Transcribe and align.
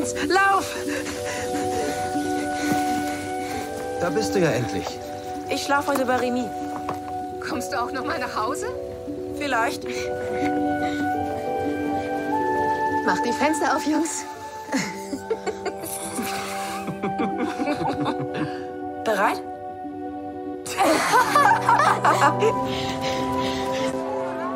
uns! 0.00 0.14
Lauf! 0.28 0.74
Da 4.00 4.10
bist 4.10 4.34
du 4.34 4.40
ja 4.40 4.50
endlich. 4.50 4.84
Ich 5.48 5.62
schlafe 5.62 5.92
heute 5.92 6.04
bei 6.06 6.16
Remy. 6.16 6.44
Kommst 7.46 7.72
du 7.72 7.80
auch 7.80 7.92
noch 7.92 8.04
mal 8.04 8.18
nach 8.18 8.34
Hause? 8.36 8.66
Vielleicht. 9.36 9.84
Mach 13.04 13.22
die 13.24 13.32
Fenster 13.32 13.76
auf, 13.76 13.86
Jungs. 13.86 14.24
Bereit? 19.04 19.42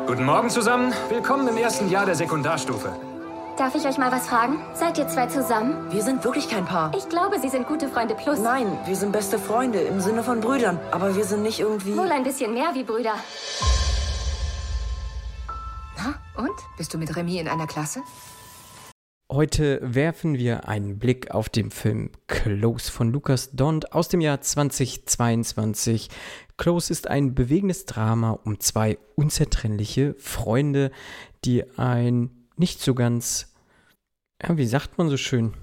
Guten 0.07 0.25
Morgen 0.25 0.49
zusammen. 0.49 0.91
Willkommen 1.09 1.47
im 1.47 1.57
ersten 1.57 1.89
Jahr 1.89 2.05
der 2.05 2.15
Sekundarstufe. 2.15 2.93
Darf 3.57 3.73
ich 3.73 3.85
euch 3.87 3.97
mal 3.97 4.11
was 4.11 4.27
fragen? 4.27 4.59
Seid 4.73 4.97
ihr 4.97 5.07
zwei 5.07 5.27
zusammen? 5.27 5.89
Wir 5.89 6.03
sind 6.03 6.25
wirklich 6.25 6.49
kein 6.49 6.65
Paar. 6.65 6.91
Ich 6.93 7.07
glaube, 7.07 7.39
sie 7.39 7.47
sind 7.47 7.65
gute 7.65 7.87
Freunde 7.87 8.13
plus. 8.13 8.37
Nein, 8.39 8.67
wir 8.85 8.97
sind 8.97 9.13
beste 9.13 9.39
Freunde 9.39 9.79
im 9.79 10.01
Sinne 10.01 10.23
von 10.23 10.41
Brüdern. 10.41 10.77
Aber 10.91 11.15
wir 11.15 11.23
sind 11.23 11.41
nicht 11.41 11.61
irgendwie. 11.61 11.95
Wohl 11.95 12.11
ein 12.11 12.23
bisschen 12.23 12.53
mehr 12.53 12.71
wie 12.73 12.83
Brüder. 12.83 13.13
Na, 15.95 16.15
und? 16.43 16.51
Bist 16.77 16.93
du 16.93 16.97
mit 16.97 17.15
Remy 17.15 17.39
in 17.39 17.47
einer 17.47 17.65
Klasse? 17.65 18.01
Heute 19.31 19.79
werfen 19.81 20.37
wir 20.37 20.67
einen 20.67 20.99
Blick 20.99 21.31
auf 21.31 21.47
den 21.47 21.71
Film 21.71 22.11
Close 22.27 22.91
von 22.91 23.13
Lukas 23.13 23.51
Dont 23.53 23.93
aus 23.93 24.09
dem 24.09 24.19
Jahr 24.19 24.41
2022. 24.41 26.09
Close 26.57 26.91
ist 26.91 27.07
ein 27.07 27.35
bewegendes 27.35 27.85
Drama 27.85 28.31
um 28.31 28.59
zwei 28.59 28.97
unzertrennliche 29.15 30.13
Freunde, 30.19 30.91
die 31.45 31.63
ein 31.77 32.34
nicht 32.57 32.81
so 32.81 32.93
ganz, 32.93 33.53
ja, 34.41 34.57
wie 34.57 34.65
sagt 34.65 34.97
man 34.97 35.09
so 35.09 35.17
schön, 35.17 35.53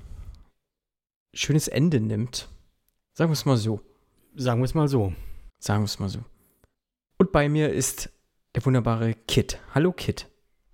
schönes 1.35 1.69
Ende 1.69 2.01
nimmt. 2.01 2.49
Sagen 3.15 3.31
wir 3.31 3.35
es 3.35 3.45
mal 3.45 3.57
so. 3.57 3.81
Sagen 4.35 4.61
wir 4.61 4.65
es 4.65 4.75
mal 4.75 4.89
so. 4.89 5.13
Sagen 5.59 5.83
wir 5.83 5.87
es 5.87 5.99
mal 5.99 6.09
so. 6.09 6.21
Und 7.19 7.33
bei 7.33 7.49
mir 7.49 7.73
ist 7.73 8.11
der 8.55 8.65
wunderbare 8.65 9.15
Kit. 9.15 9.59
Hallo 9.75 9.93
Kit. 9.93 10.29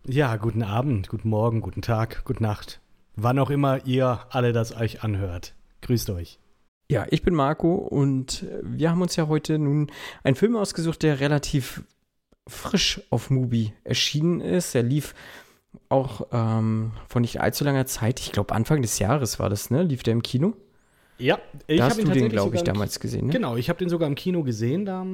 Ja, 0.06 0.36
guten 0.36 0.62
Abend, 0.62 1.08
guten 1.08 1.28
Morgen, 1.28 1.60
guten 1.60 1.83
Tag, 1.83 2.25
gute 2.25 2.42
Nacht. 2.42 2.80
Wann 3.14 3.38
auch 3.38 3.50
immer 3.50 3.84
ihr 3.84 4.27
alle 4.30 4.53
das 4.53 4.75
euch 4.75 5.03
anhört. 5.03 5.55
Grüßt 5.82 6.10
euch. 6.10 6.38
Ja, 6.91 7.06
ich 7.10 7.22
bin 7.22 7.34
Marco 7.34 7.75
und 7.75 8.47
wir 8.62 8.91
haben 8.91 9.03
uns 9.03 9.16
ja 9.16 9.28
heute 9.28 9.58
nun 9.58 9.92
einen 10.22 10.36
Film 10.36 10.56
ausgesucht, 10.56 11.03
der 11.03 11.20
relativ 11.20 11.82
frisch 12.48 13.03
auf 13.10 13.28
Mubi 13.28 13.75
erschienen 13.84 14.41
ist. 14.41 14.75
Er 14.75 14.82
lief 14.82 15.14
auch 15.88 16.27
ähm, 16.33 16.92
vor 17.08 17.20
nicht 17.20 17.41
allzu 17.41 17.64
langer 17.64 17.86
Zeit, 17.86 18.20
ich 18.20 18.33
glaube 18.33 18.55
Anfang 18.55 18.83
des 18.83 18.98
Jahres 18.98 19.38
war 19.38 19.50
das, 19.50 19.70
ne? 19.70 19.83
Lief 19.83 20.02
der 20.02 20.12
im 20.12 20.22
Kino? 20.22 20.55
Ja, 21.19 21.38
ich 21.66 21.80
habe 21.80 21.91
hast 21.91 21.98
ihn 21.98 22.06
du 22.06 22.12
den, 22.12 22.28
glaube 22.28 22.56
ich, 22.56 22.62
damals 22.62 23.00
gesehen, 23.00 23.27
ne? 23.27 23.33
Genau, 23.33 23.56
ich 23.56 23.69
habe 23.69 23.78
den 23.78 23.88
sogar 23.88 24.08
im 24.08 24.14
Kino 24.14 24.42
gesehen, 24.44 24.84
da 24.84 25.05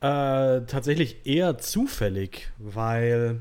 äh, 0.00 0.64
tatsächlich 0.66 1.26
eher 1.26 1.58
zufällig, 1.58 2.50
weil 2.58 3.40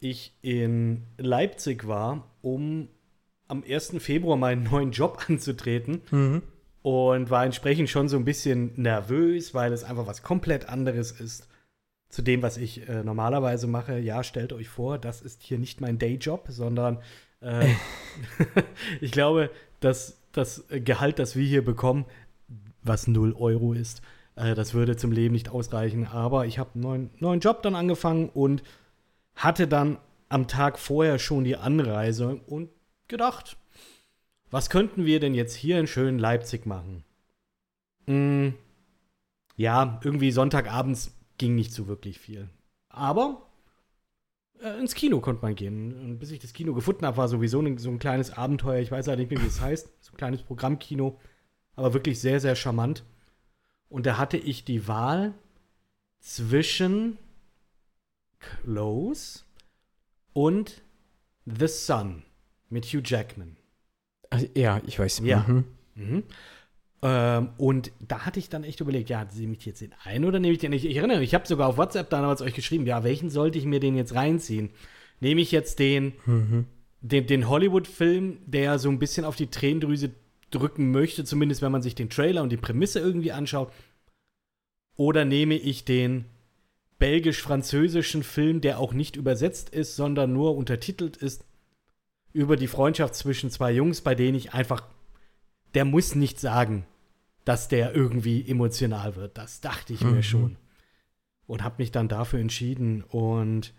ich 0.00 0.34
in 0.42 1.04
Leipzig 1.18 1.86
war, 1.86 2.30
um 2.42 2.88
am 3.48 3.62
1. 3.68 3.96
Februar 3.98 4.36
meinen 4.36 4.62
neuen 4.64 4.92
Job 4.92 5.24
anzutreten 5.28 6.02
Mhm. 6.10 6.42
und 6.82 7.30
war 7.30 7.44
entsprechend 7.44 7.90
schon 7.90 8.08
so 8.08 8.16
ein 8.16 8.24
bisschen 8.24 8.72
nervös, 8.80 9.54
weil 9.54 9.72
es 9.72 9.84
einfach 9.84 10.06
was 10.06 10.22
komplett 10.22 10.68
anderes 10.68 11.12
ist 11.12 11.48
zu 12.12 12.20
dem, 12.20 12.42
was 12.42 12.58
ich 12.58 12.86
äh, 12.88 13.02
normalerweise 13.02 13.66
mache. 13.66 13.98
Ja, 13.98 14.22
stellt 14.22 14.52
euch 14.52 14.68
vor, 14.68 14.98
das 14.98 15.22
ist 15.22 15.42
hier 15.42 15.58
nicht 15.58 15.80
mein 15.80 15.98
Dayjob, 15.98 16.44
sondern 16.48 16.98
äh, 17.40 17.66
ich 19.00 19.10
glaube, 19.10 19.50
dass 19.80 20.18
das 20.32 20.64
Gehalt, 20.68 21.18
das 21.18 21.36
wir 21.36 21.44
hier 21.44 21.64
bekommen, 21.64 22.04
was 22.82 23.06
0 23.06 23.32
Euro 23.32 23.72
ist, 23.72 24.02
äh, 24.36 24.54
das 24.54 24.74
würde 24.74 24.96
zum 24.96 25.10
Leben 25.10 25.32
nicht 25.32 25.48
ausreichen. 25.48 26.06
Aber 26.06 26.44
ich 26.44 26.58
habe 26.58 26.70
einen 26.74 26.82
neuen, 26.82 27.10
neuen 27.18 27.40
Job 27.40 27.62
dann 27.62 27.74
angefangen 27.74 28.28
und 28.28 28.62
hatte 29.34 29.66
dann 29.66 29.96
am 30.28 30.48
Tag 30.48 30.78
vorher 30.78 31.18
schon 31.18 31.44
die 31.44 31.56
Anreise 31.56 32.40
und 32.46 32.68
gedacht, 33.08 33.56
was 34.50 34.68
könnten 34.68 35.06
wir 35.06 35.18
denn 35.18 35.34
jetzt 35.34 35.54
hier 35.54 35.80
in 35.80 35.86
schönen 35.86 36.18
Leipzig 36.18 36.66
machen? 36.66 37.04
Mm, 38.04 38.50
ja, 39.56 39.98
irgendwie 40.04 40.30
Sonntagabends 40.30 41.14
ging 41.38 41.54
nicht 41.54 41.72
so 41.72 41.86
wirklich 41.86 42.18
viel. 42.18 42.48
Aber 42.88 43.46
äh, 44.60 44.78
ins 44.78 44.94
Kino 44.94 45.20
konnte 45.20 45.42
man 45.42 45.54
gehen. 45.54 45.98
Und 45.98 46.18
bis 46.18 46.30
ich 46.30 46.38
das 46.38 46.52
Kino 46.52 46.74
gefunden 46.74 47.06
habe, 47.06 47.16
war 47.16 47.28
sowieso 47.28 47.60
ein, 47.60 47.78
so 47.78 47.90
ein 47.90 47.98
kleines 47.98 48.30
Abenteuer. 48.30 48.80
Ich 48.80 48.90
weiß 48.90 49.08
halt 49.08 49.18
nicht 49.18 49.30
mehr, 49.30 49.42
wie 49.42 49.46
es 49.46 49.60
heißt. 49.60 49.88
So 50.00 50.12
ein 50.12 50.16
kleines 50.16 50.42
Programmkino. 50.42 51.18
Aber 51.74 51.94
wirklich 51.94 52.20
sehr, 52.20 52.40
sehr 52.40 52.54
charmant. 52.54 53.04
Und 53.88 54.06
da 54.06 54.18
hatte 54.18 54.36
ich 54.36 54.64
die 54.64 54.88
Wahl 54.88 55.34
zwischen 56.20 57.18
Close 58.38 59.40
und 60.32 60.82
The 61.44 61.68
Sun 61.68 62.22
mit 62.70 62.86
Hugh 62.86 63.02
Jackman. 63.04 63.56
Ja, 64.54 64.80
ich 64.86 64.98
weiß. 64.98 65.20
Ja. 65.24 65.44
Mhm. 65.46 65.64
Mhm. 65.94 66.22
Ähm, 67.04 67.50
und 67.58 67.90
da 68.00 68.20
hatte 68.20 68.38
ich 68.38 68.48
dann 68.48 68.62
echt 68.64 68.80
überlegt, 68.80 69.10
ja, 69.10 69.26
nehme 69.34 69.54
ich 69.54 69.66
jetzt 69.66 69.80
den 69.80 69.92
einen 70.04 70.24
oder 70.24 70.38
nehme 70.38 70.52
ich 70.52 70.60
den 70.60 70.70
nicht? 70.70 70.84
Ich 70.84 70.96
erinnere 70.96 71.18
mich, 71.18 71.30
ich 71.30 71.34
habe 71.34 71.46
sogar 71.46 71.68
auf 71.68 71.76
WhatsApp 71.76 72.10
damals 72.10 72.42
euch 72.42 72.54
geschrieben, 72.54 72.86
ja, 72.86 73.02
welchen 73.02 73.28
sollte 73.28 73.58
ich 73.58 73.64
mir 73.64 73.80
den 73.80 73.96
jetzt 73.96 74.14
reinziehen? 74.14 74.70
Nehme 75.20 75.40
ich 75.40 75.50
jetzt 75.50 75.78
den, 75.78 76.12
Mhm. 76.26 76.66
den, 77.00 77.26
den 77.26 77.48
Hollywood-Film, 77.48 78.38
der 78.46 78.78
so 78.78 78.88
ein 78.88 78.98
bisschen 79.00 79.24
auf 79.24 79.36
die 79.36 79.48
Tränendrüse 79.48 80.10
drücken 80.50 80.90
möchte, 80.92 81.24
zumindest 81.24 81.62
wenn 81.62 81.72
man 81.72 81.82
sich 81.82 81.94
den 81.94 82.10
Trailer 82.10 82.42
und 82.42 82.50
die 82.52 82.56
Prämisse 82.56 83.00
irgendwie 83.00 83.32
anschaut? 83.32 83.72
Oder 84.96 85.24
nehme 85.24 85.54
ich 85.54 85.84
den 85.84 86.26
belgisch-französischen 86.98 88.22
Film, 88.22 88.60
der 88.60 88.78
auch 88.78 88.92
nicht 88.92 89.16
übersetzt 89.16 89.70
ist, 89.70 89.96
sondern 89.96 90.32
nur 90.32 90.56
untertitelt 90.56 91.16
ist, 91.16 91.44
über 92.32 92.56
die 92.56 92.68
Freundschaft 92.68 93.16
zwischen 93.16 93.50
zwei 93.50 93.72
Jungs, 93.72 94.02
bei 94.02 94.14
denen 94.14 94.36
ich 94.36 94.54
einfach, 94.54 94.84
der 95.74 95.84
muss 95.84 96.14
nicht 96.14 96.38
sagen, 96.38 96.86
dass 97.44 97.68
der 97.68 97.94
irgendwie 97.94 98.48
emotional 98.48 99.16
wird. 99.16 99.36
Das 99.38 99.60
dachte 99.60 99.92
ich 99.92 100.02
Mhm. 100.02 100.12
mir 100.12 100.22
schon. 100.22 100.56
Und 101.46 101.62
habe 101.64 101.76
mich 101.78 101.90
dann 101.90 102.08
dafür 102.08 102.38
entschieden. 102.40 103.02
Und 103.02 103.74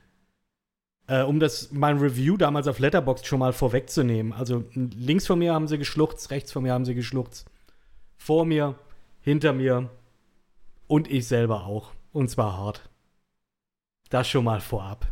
äh, 1.07 1.22
um 1.24 1.40
das 1.40 1.72
mein 1.72 1.97
Review 1.97 2.38
damals 2.38 2.68
auf 2.68 2.79
Letterboxd 2.79 3.25
schon 3.25 3.40
mal 3.40 3.53
vorwegzunehmen. 3.53 4.34
Also 4.34 4.63
links 4.73 5.28
von 5.28 5.40
mir 5.40 5.53
haben 5.53 5.68
sie 5.68 5.78
geschluchzt, 5.78 6.29
rechts 6.31 6.52
von 6.52 6.63
mir 6.63 6.73
haben 6.73 6.85
sie 6.85 6.96
geschluchzt. 6.96 7.50
Vor 8.18 8.46
mir, 8.46 8.75
hinter 9.22 9.53
mir 9.53 9.90
und 10.88 11.09
ich 11.09 11.28
selber 11.28 11.66
auch. 11.66 11.91
Und 12.12 12.29
zwar 12.29 12.57
hart. 12.57 12.90
Das 14.09 14.28
schon 14.29 14.44
mal 14.46 14.62
vorab. 14.62 15.12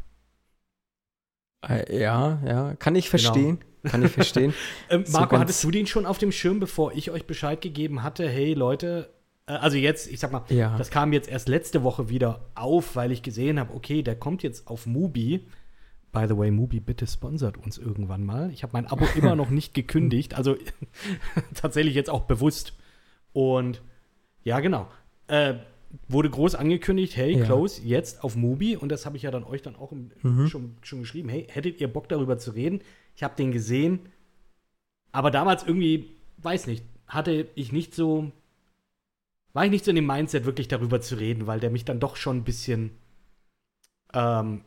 Äh, 1.67 1.99
ja, 1.99 2.39
ja, 2.45 2.75
kann 2.75 2.95
ich 2.95 3.09
verstehen. 3.09 3.59
Kann 3.83 4.03
ich 4.05 4.11
verstehen. 4.11 4.53
Ähm, 4.89 5.05
So 5.05 5.13
Marco, 5.17 5.31
ganz- 5.31 5.41
hattest 5.41 5.63
du 5.63 5.71
den 5.71 5.87
schon 5.87 6.05
auf 6.05 6.17
dem 6.17 6.31
Schirm, 6.31 6.59
bevor 6.59 6.93
ich 6.93 7.11
euch 7.11 7.25
Bescheid 7.25 7.61
gegeben 7.61 8.03
hatte? 8.03 8.27
Hey 8.29 8.53
Leute, 8.53 9.09
äh, 9.47 9.53
also 9.53 9.77
jetzt, 9.77 10.11
ich 10.11 10.19
sag 10.19 10.31
mal, 10.31 10.43
Ja. 10.49 10.77
das 10.77 10.89
kam 10.91 11.13
jetzt 11.13 11.29
erst 11.29 11.47
letzte 11.49 11.83
Woche 11.83 12.09
wieder 12.09 12.41
auf, 12.55 12.95
weil 12.95 13.11
ich 13.11 13.23
gesehen 13.23 13.59
habe, 13.59 13.73
okay, 13.73 14.03
der 14.03 14.15
kommt 14.15 14.43
jetzt 14.43 14.67
auf 14.67 14.85
Mubi. 14.85 15.45
By 16.11 16.25
the 16.27 16.37
way, 16.37 16.51
Mubi, 16.51 16.81
bitte 16.81 17.07
sponsert 17.07 17.57
uns 17.57 17.77
irgendwann 17.77 18.25
mal. 18.25 18.51
Ich 18.51 18.63
habe 18.63 18.73
mein 18.73 18.85
Abo 18.85 19.05
immer 19.15 19.35
noch 19.35 19.49
nicht 19.49 19.73
gekündigt, 19.73 20.33
also 20.35 20.57
tatsächlich 21.55 21.95
jetzt 21.95 22.09
auch 22.09 22.23
bewusst. 22.23 22.73
Und 23.33 23.81
ja, 24.43 24.59
genau. 24.59 24.87
Äh, 25.27 25.55
wurde 26.07 26.29
groß 26.29 26.55
angekündigt, 26.55 27.15
hey, 27.17 27.37
Ja. 27.37 27.45
Close, 27.45 27.81
jetzt 27.83 28.23
auf 28.23 28.35
Mubi. 28.35 28.75
Und 28.77 28.89
das 28.89 29.05
habe 29.05 29.17
ich 29.17 29.23
ja 29.23 29.31
dann 29.31 29.43
euch 29.43 29.61
dann 29.61 29.75
auch 29.75 29.91
im, 29.91 30.11
Mhm. 30.21 30.47
schon, 30.47 30.75
schon 30.81 30.99
geschrieben. 30.99 31.29
Hey, 31.29 31.47
hättet 31.49 31.79
ihr 31.81 31.87
Bock 31.87 32.07
darüber 32.09 32.37
zu 32.37 32.51
reden? 32.51 32.81
Ich 33.15 33.23
habe 33.23 33.35
den 33.35 33.51
gesehen. 33.51 34.11
Aber 35.11 35.31
damals 35.31 35.63
irgendwie, 35.63 36.15
weiß 36.37 36.67
nicht, 36.67 36.85
hatte 37.07 37.49
ich 37.55 37.71
nicht 37.71 37.93
so, 37.93 38.31
war 39.53 39.65
ich 39.65 39.71
nicht 39.71 39.83
so 39.83 39.91
in 39.91 39.95
dem 39.95 40.07
Mindset, 40.07 40.45
wirklich 40.45 40.67
darüber 40.67 41.01
zu 41.01 41.15
reden, 41.15 41.47
weil 41.47 41.59
der 41.59 41.69
mich 41.69 41.85
dann 41.85 41.99
doch 41.99 42.15
schon 42.15 42.37
ein 42.37 42.43
bisschen, 42.43 42.91
ähm, 44.13 44.63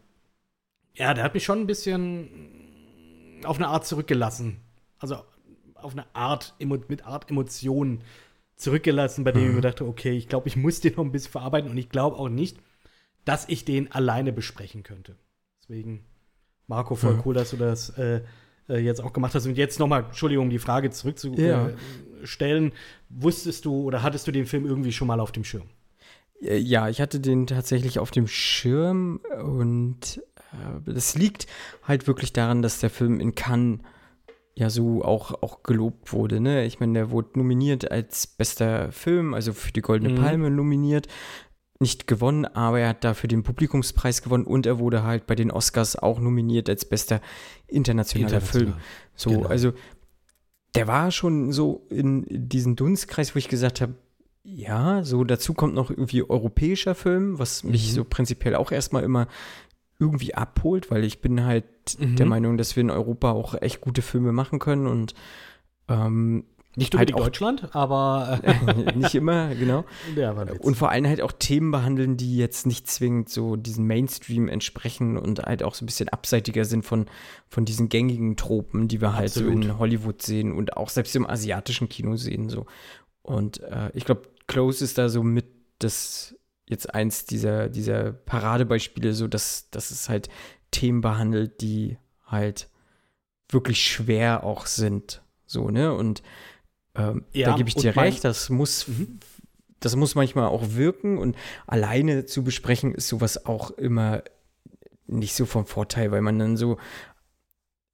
ja, 0.95 1.15
der 1.15 1.25
hat 1.25 1.35
mich 1.35 1.45
schon 1.45 1.61
ein 1.61 1.67
bisschen 1.67 3.41
auf 3.45 3.57
eine 3.57 3.69
Art 3.69 3.87
zurückgelassen. 3.87 4.61
Also 4.99 5.17
auf 5.75 5.93
eine 5.93 6.07
Art, 6.15 6.55
mit 6.59 7.05
Art 7.07 7.31
Emotionen 7.31 8.03
zurückgelassen, 8.57 9.25
bei 9.25 9.33
dem 9.33 9.49
ich 9.49 9.55
mir 9.55 9.61
dachte, 9.61 9.87
okay, 9.87 10.13
ich 10.13 10.29
glaube, 10.29 10.49
ich 10.49 10.57
muss 10.57 10.81
den 10.81 10.95
noch 10.95 11.05
ein 11.05 11.13
bisschen 11.13 11.33
verarbeiten 11.33 11.71
und 11.71 11.77
ich 11.77 11.91
glaube 11.91 12.17
auch 12.17 12.29
nicht, 12.29 12.59
dass 13.25 13.49
ich 13.49 13.65
den 13.65 13.91
alleine 13.93 14.33
besprechen 14.33 14.83
könnte. 14.83 15.17
Deswegen, 15.61 16.05
Marco, 16.67 16.95
voll 16.95 17.15
Ja. 17.15 17.23
cool, 17.25 17.35
dass 17.35 17.51
du 17.51 17.57
das 17.57 17.91
äh, 17.99 18.21
äh, 18.69 18.79
jetzt 18.79 19.03
auch 19.03 19.13
gemacht 19.13 19.35
hast. 19.35 19.47
Und 19.47 19.57
jetzt 19.57 19.79
nochmal, 19.79 20.05
Entschuldigung, 20.05 20.49
die 20.51 20.59
Frage 20.59 20.87
Ja. 20.89 20.93
zurückzustellen. 20.93 22.73
Wusstest 23.11 23.65
du 23.65 23.83
oder 23.83 24.03
hattest 24.03 24.27
du 24.27 24.33
den 24.33 24.47
Film 24.47 24.65
irgendwie 24.67 24.93
schon 24.93 25.07
mal 25.07 25.21
auf 25.21 25.33
dem 25.33 25.45
Schirm? 25.45 25.65
Äh, 26.41 26.57
Ja, 26.59 26.89
ich 26.89 27.01
hatte 27.01 27.21
den 27.21 27.47
tatsächlich 27.47 27.99
auf 27.99 28.11
dem 28.11 28.27
Schirm 28.27 29.21
und 29.45 30.23
äh, 30.53 30.93
das 30.93 31.15
liegt 31.17 31.47
halt 31.83 32.07
wirklich 32.07 32.33
daran, 32.33 32.63
dass 32.63 32.81
der 32.81 32.91
Film 32.91 33.21
in 33.21 33.35
Cannes 33.35 33.81
ja 34.57 34.71
so 34.71 35.05
auch, 35.05 35.43
auch 35.43 35.63
gelobt 35.65 36.13
wurde. 36.13 36.41
Ne? 36.41 36.65
Ich 36.65 36.79
meine, 36.81 36.93
der 36.95 37.11
wurde 37.11 37.31
nominiert 37.39 37.91
als 37.91 38.27
bester 38.29 38.93
Film, 38.93 39.35
also 39.35 39.53
für 39.53 39.73
die 39.73 39.81
Goldene 39.83 40.11
Mhm. 40.13 40.17
Palme 40.23 40.51
nominiert. 40.51 41.09
Nicht 41.81 42.07
gewonnen, 42.07 42.45
aber 42.45 42.81
er 42.81 42.91
hat 42.91 43.03
dafür 43.05 43.29
den 43.29 43.43
Publikumspreis 43.43 44.23
gewonnen 44.23 44.45
und 44.45 44.65
er 44.65 44.79
wurde 44.79 45.03
halt 45.03 45.27
bei 45.27 45.35
den 45.35 45.51
Oscars 45.51 45.97
auch 45.97 46.21
nominiert 46.21 46.69
als 46.69 46.85
bester 46.85 47.21
internationaler 47.67 48.41
Film. 48.41 48.63
International. 48.69 48.85
So, 49.17 49.31
Genau. 49.31 49.49
also 49.49 49.73
der 50.77 50.87
war 50.87 51.11
schon 51.11 51.53
so 51.53 51.87
in 51.91 52.25
diesen 52.29 52.77
Dunstkreis, 52.77 53.35
wo 53.35 53.39
ich 53.39 53.49
gesagt 53.49 53.81
habe, 53.81 53.95
ja, 54.45 55.03
so 55.05 55.25
dazu 55.25 55.55
kommt 55.55 55.75
noch 55.75 55.91
irgendwie 55.91 56.23
europäischer 56.23 56.95
Film, 56.95 57.39
was 57.39 57.65
mich 57.65 57.89
Mhm. 57.91 57.95
so 57.95 58.05
prinzipiell 58.05 58.55
auch 58.55 58.71
erstmal 58.73 59.03
immer 59.03 59.27
irgendwie 59.99 60.35
abholt, 60.35 60.91
weil 60.91 61.03
ich 61.05 61.21
bin 61.23 61.45
halt 61.45 61.65
Mhm. 61.99 62.17
der 62.17 62.27
Meinung, 62.27 62.57
dass 62.57 62.77
wir 62.77 62.83
in 62.83 62.91
Europa 62.91 63.31
auch 63.33 63.55
echt 63.61 63.81
gute 63.81 64.03
Filme 64.03 64.33
machen 64.33 64.59
können 64.59 64.87
und 64.87 65.15
ähm, 65.89 66.45
Nicht 66.77 66.97
halt 66.97 67.15
auch- 67.15 67.19
Deutschland, 67.25 67.75
aber 67.75 68.41
äh, 68.43 68.93
nicht 68.97 69.15
immer, 69.15 69.55
genau. 69.55 69.85
Witz. 70.15 70.59
Und 70.61 70.77
vor 70.77 70.91
allem 70.91 71.07
halt 71.07 71.21
auch 71.21 71.33
Themen 71.33 71.71
behandeln, 71.71 72.17
die 72.17 72.37
jetzt 72.37 72.67
nicht 72.67 72.89
zwingend 72.89 73.29
so 73.29 73.57
diesen 73.57 73.87
Mainstream 73.87 74.49
entsprechen 74.49 75.17
und 75.17 75.41
halt 75.41 75.63
auch 75.63 75.75
so 75.75 75.85
ein 75.85 75.87
bisschen 75.87 76.09
abseitiger 76.09 76.65
sind 76.65 76.85
von, 76.85 77.07
von 77.49 77.65
diesen 77.65 77.89
gängigen 77.89 78.37
Tropen, 78.37 78.89
die 78.89 79.01
wir 79.01 79.15
halt 79.15 79.31
so 79.33 79.41
Absolut. 79.41 79.65
in 79.65 79.79
Hollywood 79.79 80.23
sehen 80.23 80.53
und 80.53 80.77
auch 80.77 80.89
selbst 80.89 81.15
im 81.15 81.29
asiatischen 81.29 81.89
Kino 81.89 82.17
sehen. 82.17 82.49
So. 82.49 82.67
Und 83.23 83.61
äh, 83.63 83.91
ich 83.95 84.05
glaube, 84.05 84.23
Close 84.47 84.83
ist 84.85 84.99
da 84.99 85.09
so 85.09 85.23
mit 85.23 85.47
das 85.79 86.35
jetzt 86.67 86.95
eins 86.95 87.25
dieser, 87.25 87.69
dieser 87.69 88.13
Paradebeispiele, 88.13 89.13
so 89.13 89.29
dass, 89.29 89.71
dass 89.71 89.91
es 89.91 90.09
halt 90.09 90.29
Themen 90.71 91.03
behandelt, 91.03 91.61
die 91.61 91.99
halt 92.27 92.69
wirklich 93.49 93.83
schwer 93.87 94.45
auch 94.45 94.67
sind. 94.67 95.23
So, 95.47 95.71
ne? 95.71 95.93
Und 95.95 96.23
ähm, 96.95 97.25
Ja, 97.33 97.51
da 97.51 97.57
gebe 97.57 97.69
ich 97.69 97.75
dir 97.75 97.95
recht, 97.97 98.25
das 98.25 98.51
muss 98.51 98.89
Mhm. 98.89 99.19
das 99.81 99.97
muss 99.97 100.15
manchmal 100.15 100.47
auch 100.49 100.63
wirken 100.71 101.19
und 101.19 101.37
alleine 101.67 102.25
zu 102.25 102.43
besprechen 102.43 102.95
ist 102.95 103.09
sowas 103.09 103.45
auch 103.45 103.71
immer 103.73 104.23
nicht 105.07 105.35
so 105.35 105.45
vom 105.45 105.67
Vorteil, 105.67 106.11
weil 106.11 106.23
man 106.23 106.39
dann 106.39 106.57
so, 106.57 106.79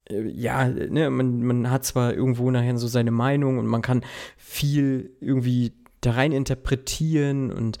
äh, 0.09 0.21
ja, 0.29 0.67
ne, 0.69 1.09
man, 1.09 1.43
man 1.43 1.69
hat 1.69 1.83
zwar 1.85 2.13
irgendwo 2.13 2.49
nachher 2.49 2.77
so 2.77 2.87
seine 2.87 3.11
Meinung 3.11 3.57
und 3.57 3.65
man 3.67 3.81
kann 3.81 4.05
viel 4.37 5.11
irgendwie 5.19 5.73
da 5.99 6.11
rein 6.11 6.31
interpretieren 6.31 7.51
und 7.51 7.77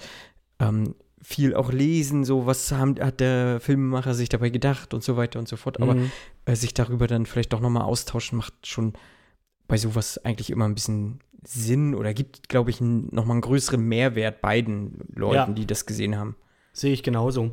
ähm, 0.59 0.95
viel 1.21 1.55
auch 1.55 1.71
lesen, 1.71 2.25
so 2.25 2.45
was 2.45 2.71
haben, 2.71 2.99
hat 2.99 3.19
der 3.19 3.59
Filmemacher 3.61 4.13
sich 4.13 4.27
dabei 4.27 4.49
gedacht 4.49 4.93
und 4.93 5.03
so 5.03 5.15
weiter 5.17 5.39
und 5.39 5.47
so 5.47 5.55
fort, 5.55 5.79
aber 5.81 5.95
Mhm. 5.95 6.11
äh, 6.45 6.55
sich 6.55 6.73
darüber 6.73 7.07
dann 7.07 7.25
vielleicht 7.25 7.53
doch 7.53 7.61
nochmal 7.61 7.83
austauschen, 7.83 8.37
macht 8.37 8.67
schon 8.67 8.93
bei 9.71 9.77
sowas 9.77 10.17
eigentlich 10.25 10.49
immer 10.49 10.65
ein 10.67 10.75
bisschen 10.75 11.21
Sinn 11.45 11.95
oder 11.95 12.13
gibt, 12.13 12.49
glaube 12.49 12.69
ich, 12.69 12.81
nochmal 12.81 13.31
einen 13.35 13.41
größeren 13.41 13.81
Mehrwert 13.81 14.41
beiden 14.41 14.99
Leuten, 15.15 15.35
Ja. 15.51 15.53
die 15.53 15.65
das 15.65 15.85
gesehen 15.85 16.17
haben. 16.17 16.35
Sehe 16.73 16.91
ich 16.93 17.03
genauso. 17.03 17.51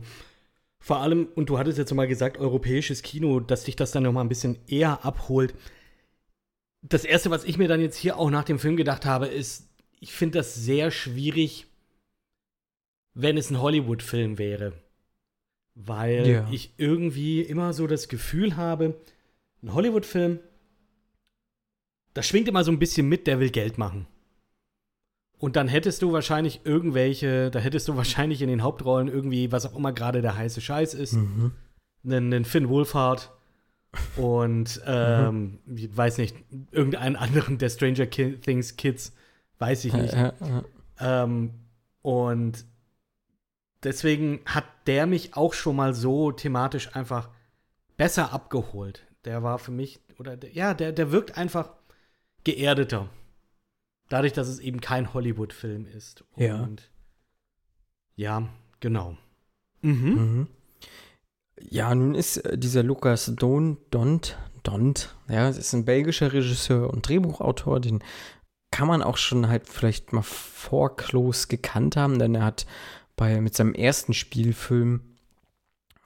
Vor 0.80 0.98
allem, 0.98 1.28
und 1.36 1.48
du 1.48 1.58
hattest 1.58 1.78
jetzt 1.78 1.94
mal 1.94 2.08
gesagt, 2.08 2.36
europäisches 2.38 3.02
Kino, 3.02 3.38
dass 3.40 3.64
dich 3.64 3.76
das 3.76 3.92
dann 3.92 4.02
noch 4.02 4.12
mal 4.12 4.20
ein 4.22 4.28
bisschen 4.28 4.58
eher 4.66 5.04
abholt. 5.04 5.54
Das 6.82 7.04
Erste, 7.04 7.30
was 7.30 7.44
ich 7.44 7.56
mir 7.56 7.68
dann 7.68 7.80
jetzt 7.80 7.96
hier 7.96 8.16
auch 8.18 8.30
nach 8.30 8.44
dem 8.44 8.58
Film 8.58 8.76
gedacht 8.76 9.06
habe, 9.06 9.26
ist, 9.26 9.68
ich 10.00 10.12
finde 10.12 10.38
das 10.38 10.54
sehr 10.56 10.90
schwierig, 10.90 11.66
wenn 13.14 13.36
es 13.38 13.50
ein 13.50 13.60
Hollywood-Film 13.60 14.38
wäre. 14.38 14.72
Weil 15.76 16.26
Ja. 16.28 16.48
ich 16.50 16.74
irgendwie 16.78 17.42
immer 17.42 17.72
so 17.72 17.86
das 17.86 18.08
Gefühl 18.08 18.56
habe, 18.56 19.00
ein 19.62 19.72
Hollywood-Film, 19.72 20.40
das 22.14 22.26
schwingt 22.26 22.48
immer 22.48 22.64
so 22.64 22.72
ein 22.72 22.78
bisschen 22.78 23.08
mit, 23.08 23.26
der 23.26 23.40
will 23.40 23.50
Geld 23.50 23.78
machen. 23.78 24.06
Und 25.38 25.54
dann 25.54 25.68
hättest 25.68 26.02
du 26.02 26.12
wahrscheinlich 26.12 26.62
irgendwelche, 26.64 27.50
da 27.50 27.58
hättest 27.60 27.86
du 27.88 27.96
wahrscheinlich 27.96 28.42
in 28.42 28.48
den 28.48 28.62
Hauptrollen 28.62 29.08
irgendwie, 29.08 29.52
was 29.52 29.66
auch 29.66 29.76
immer 29.76 29.92
gerade 29.92 30.20
der 30.22 30.36
heiße 30.36 30.60
Scheiß 30.60 30.94
ist, 30.94 31.12
Mhm. 31.14 31.52
einen, 32.04 32.32
einen 32.32 32.44
Finn 32.44 32.68
Wolfhard 32.68 33.30
und 34.16 34.80
ähm, 34.86 35.60
ich 35.66 35.96
weiß 35.96 36.18
nicht, 36.18 36.36
irgendeinen 36.72 37.16
anderen 37.16 37.58
der 37.58 37.70
Stranger 37.70 38.06
Ki 38.06 38.38
Things 38.38 38.76
Kids, 38.76 39.12
weiß 39.58 39.84
ich 39.84 39.92
nicht. 39.92 40.14
Äh, 40.14 40.28
äh, 40.28 40.62
Ähm, 41.00 41.50
und 42.02 42.64
deswegen 43.84 44.40
hat 44.44 44.64
der 44.86 45.06
mich 45.06 45.36
auch 45.36 45.54
schon 45.54 45.76
mal 45.76 45.94
so 45.94 46.32
thematisch 46.32 46.94
einfach 46.96 47.28
besser 47.96 48.32
abgeholt. 48.32 49.06
Der 49.24 49.42
war 49.42 49.58
für 49.58 49.70
mich, 49.70 50.00
oder 50.18 50.36
der, 50.36 50.52
ja, 50.52 50.74
der, 50.74 50.92
der 50.92 51.12
wirkt 51.12 51.36
einfach 51.36 51.70
geerdeter. 52.44 53.08
Dadurch, 54.08 54.32
dass 54.32 54.48
es 54.48 54.58
eben 54.58 54.80
kein 54.80 55.12
Hollywood-Film 55.12 55.86
ist. 55.86 56.24
Ja. 56.36 56.62
Und 56.62 56.90
ja, 58.16 58.48
genau. 58.80 59.16
Mhm. 59.82 60.14
mhm. 60.14 60.46
Ja, 61.60 61.92
nun 61.94 62.14
ist 62.14 62.38
äh, 62.38 62.56
dieser 62.56 62.82
Lukas 62.82 63.32
Don, 63.34 63.78
Dont, 63.90 64.38
Dont, 64.62 65.16
ja, 65.28 65.46
das 65.46 65.58
ist 65.58 65.72
ein 65.72 65.84
belgischer 65.84 66.32
Regisseur 66.32 66.90
und 66.90 67.08
Drehbuchautor, 67.08 67.80
den 67.80 68.02
kann 68.70 68.88
man 68.88 69.02
auch 69.02 69.16
schon 69.16 69.48
halt 69.48 69.66
vielleicht 69.66 70.12
mal 70.12 70.22
vor 70.22 70.96
Close 70.96 71.48
gekannt 71.48 71.96
haben, 71.96 72.18
denn 72.18 72.34
er 72.34 72.44
hat 72.44 72.66
bei, 73.16 73.40
mit 73.40 73.54
seinem 73.54 73.74
ersten 73.74 74.14
Spielfilm, 74.14 75.16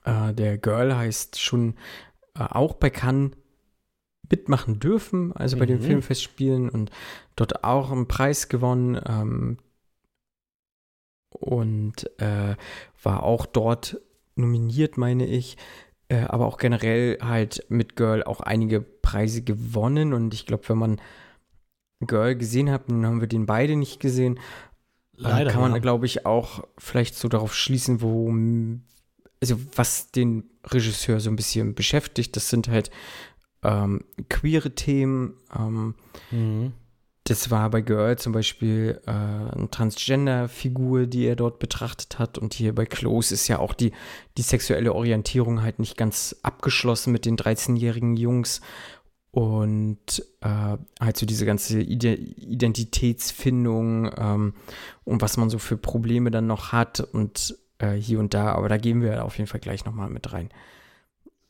äh, 0.05 0.33
der 0.33 0.59
Girl 0.59 0.97
heißt, 0.97 1.41
schon 1.41 1.75
äh, 2.35 2.45
auch 2.45 2.75
bei 2.75 2.91
Cannes 2.91 3.33
mitmachen 4.33 4.81
dürfen, 4.81 5.33
also 5.37 5.59
bei 5.59 5.67
den 5.67 5.79
Mhm. 5.79 5.83
Filmfestspielen 5.83 6.69
und 6.71 6.91
dort 7.37 7.63
auch 7.65 7.93
einen 7.93 8.09
Preis 8.09 8.49
gewonnen 8.49 9.01
ähm, 9.07 9.59
und 11.31 12.11
äh, 12.19 12.57
war 13.03 13.23
auch 13.23 13.47
dort 13.47 14.01
nominiert, 14.35 14.97
meine 14.97 15.27
ich, 15.27 15.59
äh, 16.09 16.23
aber 16.23 16.47
auch 16.47 16.57
generell 16.57 17.19
halt 17.21 17.67
mit 17.69 17.95
Girl 17.95 18.23
auch 18.25 18.41
einige 18.41 18.81
Preise 18.81 19.43
gewonnen 19.43 20.15
und 20.15 20.33
ich 20.33 20.47
glaube, 20.47 20.69
wenn 20.71 20.79
man 20.79 21.01
Girl 22.07 22.35
gesehen 22.35 22.71
hat, 22.71 22.89
nun 22.91 23.05
haben 23.07 23.21
wir 23.21 23.29
den 23.29 23.47
beide 23.47 23.77
nicht 23.77 24.01
gesehen, 24.01 24.41
Leider. 25.15 25.51
äh, 25.51 25.53
kann 25.53 25.61
man, 25.61 25.73
ja. 25.73 25.79
glaube 25.79 26.07
ich, 26.07 26.25
auch 26.25 26.67
vielleicht 26.79 27.15
so 27.17 27.29
darauf 27.29 27.55
schließen, 27.55 28.01
wo, 28.01 28.33
also 29.43 29.59
was 29.77 30.11
den 30.11 30.45
Regisseur 30.65 31.21
so 31.21 31.29
ein 31.31 31.37
bisschen 31.37 31.75
beschäftigt. 31.75 32.35
Das 32.35 32.49
sind 32.49 32.69
halt 32.69 32.91
ähm, 33.63 34.05
queere 34.29 34.75
Themen. 34.75 35.35
Ähm, 35.57 35.95
Mhm. 36.31 36.73
das 37.25 37.51
war 37.51 37.71
bei 37.71 37.81
Girl 37.83 38.19
zum 38.19 38.33
Beispiel 38.33 39.01
äh, 39.07 39.11
eine 39.11 39.69
Transgender-Figur, 39.71 41.07
die 41.07 41.25
er 41.27 41.37
dort 41.37 41.59
betrachtet 41.61 42.19
hat. 42.19 42.37
Und 42.39 42.55
hier 42.55 42.75
bei 42.75 42.85
Close 42.87 43.33
ist 43.33 43.47
ja 43.49 43.59
auch 43.61 43.75
die, 43.75 43.93
die 44.37 44.43
sexuelle 44.43 44.93
Orientierung 44.93 45.63
halt 45.63 45.79
nicht 45.79 45.97
ganz 45.97 46.35
abgeschlossen 46.43 47.13
mit 47.13 47.25
den 47.25 47.37
13-jährigen 47.37 48.17
Jungs. 48.17 48.61
Und 49.31 50.23
äh, 50.43 50.77
halt 51.01 51.17
so 51.17 51.25
diese 51.25 51.47
ganze 51.47 51.81
Ide 51.81 52.17
Identitätsfindung 52.17 54.11
ähm, 54.19 54.55
und 55.05 55.23
was 55.23 55.37
man 55.37 55.49
so 55.49 55.59
für 55.59 55.77
Probleme 55.77 56.31
dann 56.31 56.47
noch 56.47 56.73
hat 56.73 57.01
und 57.01 57.57
äh, 57.79 57.93
hier 57.93 58.19
und 58.19 58.35
da. 58.35 58.53
Aber 58.53 58.69
da 58.69 58.77
gehen 58.77 59.01
wir 59.01 59.25
auf 59.25 59.39
jeden 59.39 59.49
Fall 59.49 59.61
gleich 59.61 59.85
nochmal 59.85 60.11
mit 60.11 60.33
rein. 60.33 60.51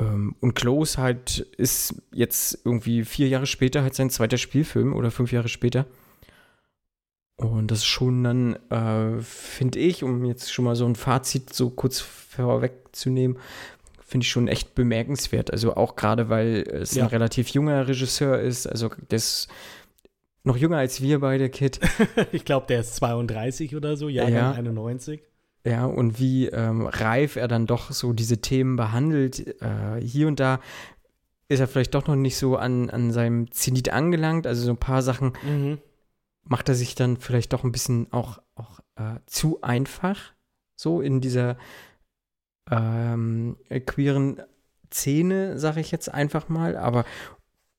Ähm, 0.02 0.34
und 0.40 0.54
Close 0.54 1.00
halt 1.00 1.38
ist 1.56 1.94
jetzt 2.12 2.58
irgendwie 2.64 3.04
vier 3.04 3.28
Jahre 3.28 3.46
später 3.46 3.82
halt 3.82 3.94
sein 3.94 4.10
zweiter 4.10 4.38
Spielfilm 4.38 4.94
oder 4.94 5.10
fünf 5.10 5.30
Jahre 5.32 5.48
später. 5.48 5.86
Und 7.36 7.70
das 7.70 7.78
ist 7.78 7.86
schon 7.86 8.22
dann, 8.24 8.56
äh, 8.70 9.20
finde 9.20 9.78
ich, 9.78 10.02
um 10.02 10.24
jetzt 10.24 10.52
schon 10.52 10.64
mal 10.64 10.76
so 10.76 10.86
ein 10.86 10.94
Fazit 10.96 11.52
so 11.52 11.70
kurz 11.70 12.00
vorwegzunehmen, 12.00 13.38
finde 14.04 14.24
ich 14.24 14.30
schon 14.30 14.46
echt 14.48 14.74
bemerkenswert. 14.74 15.50
Also 15.52 15.74
auch 15.74 15.96
gerade, 15.96 16.28
weil 16.28 16.64
es 16.70 16.94
Ja. 16.94 17.04
ein 17.04 17.08
relativ 17.08 17.48
junger 17.48 17.88
Regisseur 17.88 18.38
ist. 18.40 18.66
Also 18.66 18.90
der 19.10 19.16
ist 19.16 19.48
noch 20.44 20.56
jünger 20.56 20.78
als 20.78 21.00
wir 21.00 21.20
beide, 21.20 21.48
Kid. 21.50 21.80
Ich 22.32 22.44
glaube, 22.44 22.66
der 22.68 22.80
ist 22.80 22.96
32 22.96 23.74
oder 23.76 23.96
so, 23.96 24.08
Jahrgang 24.08 24.34
Ja. 24.34 24.52
91. 24.52 25.22
Ja, 25.64 25.84
und 25.86 26.18
wie 26.18 26.48
ähm, 26.48 26.86
reif 26.86 27.36
er 27.36 27.46
dann 27.48 27.66
doch 27.66 27.92
so 27.92 28.12
diese 28.12 28.38
Themen 28.38 28.76
behandelt. 28.76 29.60
Äh, 29.62 30.00
hier 30.00 30.26
und 30.26 30.40
da 30.40 30.60
ist 31.48 31.60
er 31.60 31.68
vielleicht 31.68 31.94
doch 31.94 32.06
noch 32.06 32.16
nicht 32.16 32.36
so 32.36 32.56
an, 32.56 32.90
an 32.90 33.12
seinem 33.12 33.50
Zenit 33.52 33.90
angelangt. 33.92 34.46
Also 34.46 34.64
so 34.64 34.70
ein 34.70 34.76
paar 34.78 35.02
Sachen 35.02 35.34
Mhm. 35.44 35.78
macht 36.44 36.68
er 36.68 36.74
sich 36.74 36.94
dann 36.96 37.16
vielleicht 37.16 37.52
doch 37.52 37.62
ein 37.62 37.70
bisschen 37.72 38.12
auch, 38.12 38.40
auch 38.56 38.80
äh, 38.96 39.20
zu 39.26 39.60
einfach. 39.62 40.32
So 40.74 41.00
in 41.00 41.20
dieser 41.20 41.56
ähm, 42.70 43.56
äh, 43.68 43.80
queeren 43.80 44.40
Szene, 44.92 45.58
sage 45.58 45.80
ich 45.80 45.90
jetzt 45.90 46.12
einfach 46.12 46.48
mal. 46.48 46.76
Aber 46.76 47.04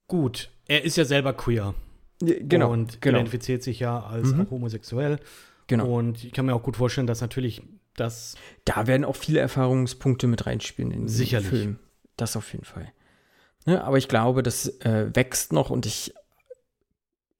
Gut, 0.07 0.51
er 0.67 0.83
ist 0.83 0.97
ja 0.97 1.05
selber 1.05 1.33
queer. 1.33 1.73
genau, 2.21 2.71
Und 2.71 3.01
genau, 3.01 3.17
identifiziert 3.19 3.63
sich 3.63 3.79
ja 3.79 4.01
als 4.03 4.33
Mhm. 4.33 4.49
homosexuell. 4.51 5.19
Genau. 5.67 5.97
Und 5.97 6.23
ich 6.23 6.31
kann 6.33 6.45
mir 6.45 6.55
auch 6.55 6.63
gut 6.63 6.77
vorstellen, 6.77 7.07
dass 7.07 7.21
natürlich 7.21 7.61
das 7.95 8.35
Da 8.65 8.87
werden 8.87 9.05
auch 9.05 9.15
viele 9.15 9.39
Erfahrungspunkte 9.39 10.27
mit 10.27 10.45
reinspielen 10.45 10.91
in 10.91 11.01
den 11.01 11.07
Sicherlich. 11.07 11.49
Film. 11.49 11.79
Das 12.17 12.35
auf 12.35 12.51
jeden 12.51 12.65
Fall. 12.65 12.91
Ne, 13.65 13.83
aber 13.83 13.97
ich 13.97 14.07
glaube, 14.07 14.43
das 14.43 14.67
äh, 14.81 15.15
wächst 15.15 15.53
noch 15.53 15.69
und 15.69 15.85
ich 15.85 16.13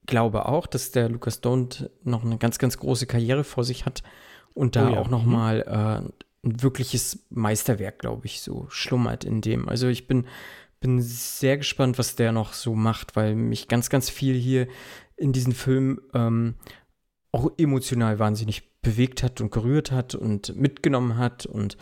glaube 0.06 0.46
auch, 0.48 0.68
dass 0.68 0.92
der 0.92 1.10
Lucas 1.10 1.44
Don't 1.44 1.90
noch 2.04 2.24
eine 2.24 2.38
ganz, 2.38 2.60
ganz 2.60 2.78
große 2.78 3.08
Karriere 3.08 3.44
vor 3.44 3.64
sich 3.64 3.86
hat 3.86 4.04
und 4.54 4.76
da 4.76 4.88
Oh 4.88 4.94
ja, 4.94 5.00
auch 5.00 5.10
noch 5.10 5.24
mhm. 5.24 5.32
mal 5.32 5.62
äh, 5.62 6.48
ein 6.48 6.62
wirkliches 6.62 7.26
Meisterwerk, 7.30 8.00
glaube 8.00 8.26
ich, 8.26 8.42
so 8.42 8.68
schlummert 8.70 9.24
in 9.24 9.42
dem. 9.42 9.68
Also 9.70 9.88
ich 9.88 10.08
bin, 10.08 10.26
bin 10.80 11.02
sehr 11.02 11.58
gespannt, 11.58 11.98
was 11.98 12.16
der 12.16 12.32
noch 12.32 12.54
so 12.54 12.76
macht, 12.76 13.16
weil 13.16 13.36
mich 13.36 13.68
ganz, 13.68 13.90
ganz 13.90 14.10
viel 14.10 14.36
hier 14.36 14.68
in 15.16 15.32
diesem 15.32 15.54
Film 15.54 16.02
ähm, 16.14 16.56
auch 17.34 17.52
emotional 17.58 18.20
wahnsinnig 18.20 18.72
bewegt 18.82 19.24
hat 19.24 19.42
und 19.42 19.52
gerührt 19.52 19.92
hat 19.92 20.16
und 20.16 20.56
mitgenommen 20.56 21.18
hat 21.18 21.46
und 21.46 21.76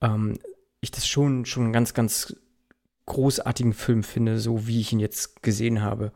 ähm, 0.00 0.38
ich 0.80 0.90
das 0.90 1.06
schon, 1.08 1.44
schon 1.46 1.64
einen 1.64 1.72
ganz, 1.72 1.94
ganz 1.94 2.36
großartigen 3.06 3.72
Film 3.72 4.02
finde, 4.04 4.38
so 4.38 4.66
wie 4.66 4.80
ich 4.80 4.92
ihn 4.92 5.00
jetzt 5.00 5.42
gesehen 5.42 5.80
habe. 5.82 6.12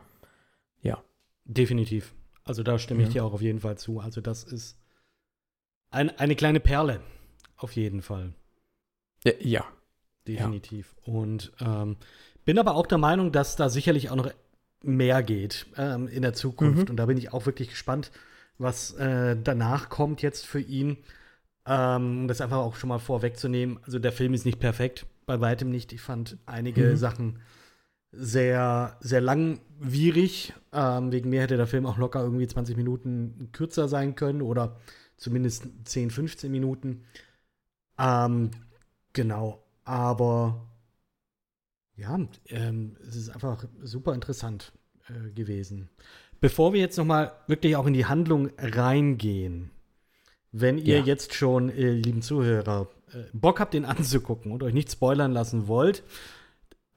Ja. 0.83 1.03
Definitiv. 1.45 2.15
Also 2.45 2.63
da 2.63 2.79
stimme 2.79 3.03
ich 3.03 3.09
Ja. 3.09 3.13
dir 3.15 3.25
auch 3.25 3.33
auf 3.33 3.43
jeden 3.43 3.61
Fall 3.61 3.79
zu. 3.79 3.99
Also 4.01 4.21
das 4.21 4.45
ist 4.45 4.79
ein, 5.91 6.11
eine 6.19 6.37
kleine 6.37 6.61
Perle. 6.61 7.01
Auf 7.57 7.73
jeden 7.73 8.03
Fall. 8.03 8.35
Äh, 9.25 9.35
Ja. 9.41 9.65
Definitiv. 10.29 10.95
Und 11.05 11.53
ähm, 11.61 11.97
bin 12.45 12.59
aber 12.59 12.75
auch 12.75 12.87
der 12.87 12.99
Meinung, 12.99 13.31
dass 13.33 13.55
da 13.57 13.69
sicherlich 13.71 14.11
auch 14.11 14.17
noch 14.17 14.31
mehr 14.83 15.23
geht 15.23 15.67
ähm, 15.77 16.09
in 16.09 16.23
der 16.23 16.35
Zukunft. 16.35 16.85
Mhm. 16.85 16.91
Und 16.91 16.97
da 16.97 17.07
bin 17.07 17.17
ich 17.17 17.33
auch 17.33 17.47
wirklich 17.47 17.69
gespannt, 17.71 18.11
was 18.59 18.93
äh, 18.95 19.37
danach 19.43 19.89
kommt 19.89 20.23
jetzt 20.23 20.47
für 20.47 20.61
ihn. 20.61 20.99
Ähm, 21.67 22.21
um 22.23 22.29
das 22.29 22.41
einfach 22.41 22.59
auch 22.59 22.77
schon 22.77 22.89
mal 22.89 22.99
vorwegzunehmen. 23.01 23.79
Also 23.85 23.99
der 23.99 24.13
Film 24.13 24.35
ist 24.35 24.47
nicht 24.47 24.61
perfekt, 24.61 25.07
bei 25.27 25.41
weitem 25.41 25.71
nicht. 25.71 25.93
Ich 25.93 26.01
fand 26.01 26.39
einige 26.47 26.93
Mhm. 26.93 26.97
Sachen 26.97 27.41
sehr, 28.13 28.97
sehr 29.01 29.21
langwierig. 29.21 30.55
Ähm, 30.73 31.13
wegen 31.13 31.31
mir 31.31 31.43
hätte 31.43 31.57
der 31.57 31.67
Film 31.67 31.87
auch 31.87 31.99
locker 31.99 32.23
irgendwie 32.23 32.47
20 32.49 32.77
Minuten 32.77 33.51
kürzer 33.53 33.89
sein 33.89 34.15
können 34.15 34.43
oder 34.43 34.77
zumindest 35.17 35.69
10, 35.85 36.11
15 36.11 36.51
Minuten. 36.53 37.05
Ähm, 37.99 38.51
genau. 39.13 39.65
Aber 39.85 40.67
ja, 41.97 42.19
ähm, 42.47 42.97
es 43.09 43.17
ist 43.17 43.31
einfach 43.31 43.65
super 43.83 44.15
interessant 44.15 44.73
äh, 45.09 45.31
gewesen. 45.31 45.89
Bevor 46.47 46.73
wir 46.73 46.79
jetzt 46.79 46.97
noch 46.97 47.05
mal 47.05 47.33
wirklich 47.49 47.75
auch 47.75 47.87
in 47.87 47.93
die 47.93 48.07
Handlung 48.07 48.51
reingehen, 48.57 49.73
wenn 50.53 50.79
ihr 50.79 50.99
Ja. 50.99 51.05
jetzt 51.05 51.35
schon, 51.35 51.71
äh, 51.71 51.91
lieben 51.91 52.23
Zuhörer, 52.23 52.87
äh, 53.13 53.25
Bock 53.33 53.59
habt, 53.59 53.75
den 53.75 53.85
anzugucken 53.85 54.53
und 54.53 54.63
euch 54.63 54.73
nicht 54.73 54.93
spoilern 54.93 55.33
lassen 55.33 55.67
wollt, 55.67 56.05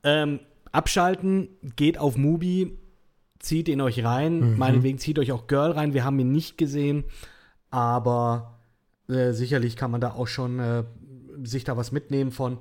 ähm, 0.04 0.40
abschalten, 0.72 1.50
geht 1.76 1.98
auf 1.98 2.16
Mubi, 2.16 2.78
zieht 3.40 3.70
ihn 3.70 3.82
euch 3.82 4.04
rein. 4.04 4.52
Mhm. 4.52 4.58
Meinetwegen 4.60 5.00
zieht 5.00 5.18
euch 5.18 5.32
auch 5.32 5.48
Girl 5.48 5.72
rein. 5.72 5.96
Wir 5.96 6.06
haben 6.06 6.20
ihn 6.20 6.32
nicht 6.32 6.60
gesehen, 6.60 7.06
aber 7.72 8.60
äh, 9.08 9.32
sicherlich 9.32 9.76
kann 9.76 9.90
man 9.90 10.00
da 10.00 10.12
auch 10.12 10.28
schon 10.28 10.60
äh, 10.60 10.84
sich 11.44 11.64
da 11.64 11.76
was 11.76 11.92
mitnehmen 11.92 12.30
von. 12.30 12.60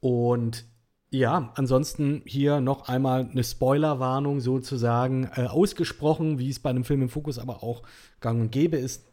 Und 0.00 0.64
ja, 1.12 1.52
ansonsten 1.56 2.22
hier 2.24 2.60
noch 2.62 2.88
einmal 2.88 3.28
eine 3.30 3.44
Spoilerwarnung 3.44 4.40
sozusagen 4.40 5.24
äh, 5.36 5.44
ausgesprochen, 5.46 6.38
wie 6.38 6.48
es 6.48 6.58
bei 6.58 6.70
einem 6.70 6.84
Film 6.84 7.02
im 7.02 7.08
Fokus 7.10 7.38
aber 7.38 7.62
auch 7.62 7.82
gang 8.20 8.40
und 8.40 8.50
gäbe 8.50 8.78
ist. 8.78 9.06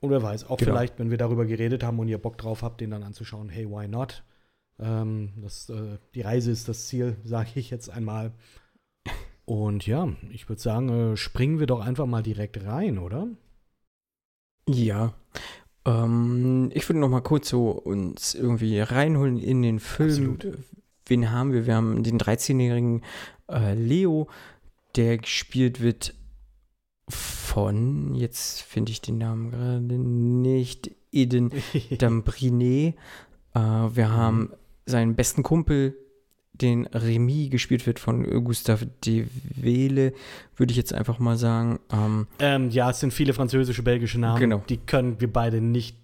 Und 0.00 0.10
wer 0.10 0.22
weiß, 0.22 0.44
auch 0.50 0.58
Genau. 0.58 0.72
vielleicht, 0.72 0.98
wenn 0.98 1.10
wir 1.10 1.18
darüber 1.18 1.46
geredet 1.46 1.84
haben 1.84 1.98
und 2.00 2.08
ihr 2.08 2.18
Bock 2.18 2.36
drauf 2.36 2.62
habt, 2.62 2.80
den 2.80 2.90
dann 2.90 3.04
anzuschauen, 3.04 3.48
hey, 3.48 3.68
why 3.70 3.86
not? 3.86 4.24
Ähm, 4.80 5.32
das, 5.42 5.68
äh, 5.70 5.98
die 6.14 6.20
Reise 6.22 6.50
ist 6.50 6.68
das 6.68 6.88
Ziel, 6.88 7.16
sage 7.24 7.50
ich 7.54 7.70
jetzt 7.70 7.90
einmal. 7.90 8.32
Und 9.44 9.86
ja, 9.86 10.08
ich 10.32 10.48
würde 10.48 10.60
sagen, 10.60 11.12
äh, 11.12 11.16
springen 11.16 11.60
wir 11.60 11.66
doch 11.66 11.80
einfach 11.80 12.06
mal 12.06 12.22
direkt 12.22 12.64
rein, 12.64 12.98
oder? 12.98 13.28
Ja. 14.68 15.14
Ähm, 15.84 16.70
ich 16.74 16.88
würde 16.88 16.98
noch 16.98 17.08
mal 17.08 17.22
kurz 17.22 17.48
so 17.48 17.70
uns 17.70 18.34
irgendwie 18.34 18.80
reinholen 18.80 19.38
in 19.38 19.62
den 19.62 19.78
Film. 19.78 20.34
Absolut. 20.34 20.58
Wen 21.08 21.30
haben 21.30 21.52
wir? 21.52 21.66
Wir 21.66 21.74
haben 21.74 22.02
den 22.02 22.18
13-jährigen 22.18 23.02
äh, 23.50 23.74
Leo, 23.74 24.28
der 24.96 25.18
gespielt 25.18 25.80
wird 25.80 26.14
von, 27.08 28.14
jetzt 28.14 28.62
finde 28.62 28.92
ich 28.92 29.00
den 29.00 29.18
Namen 29.18 29.50
gerade 29.50 29.80
nicht, 29.98 30.90
Eden 31.10 31.50
Dambrinet. 31.98 32.94
Äh, 33.54 33.58
wir 33.58 34.10
haben 34.10 34.52
seinen 34.86 35.14
besten 35.14 35.42
Kumpel, 35.42 35.96
den 36.52 36.86
Remy, 36.86 37.48
gespielt 37.50 37.86
wird 37.86 37.98
von 38.00 38.24
Gustave 38.44 38.86
de 39.04 39.26
Wele, 39.54 40.12
würde 40.56 40.72
ich 40.72 40.76
jetzt 40.76 40.92
einfach 40.92 41.18
mal 41.18 41.36
sagen. 41.36 41.78
Ähm, 41.92 42.26
ähm, 42.40 42.70
ja, 42.70 42.90
es 42.90 43.00
sind 43.00 43.12
viele 43.12 43.32
französische, 43.32 43.82
belgische 43.82 44.18
Namen. 44.18 44.40
Genau. 44.40 44.62
Die 44.68 44.78
können 44.78 45.20
wir 45.20 45.32
beide 45.32 45.60
nicht, 45.60 45.96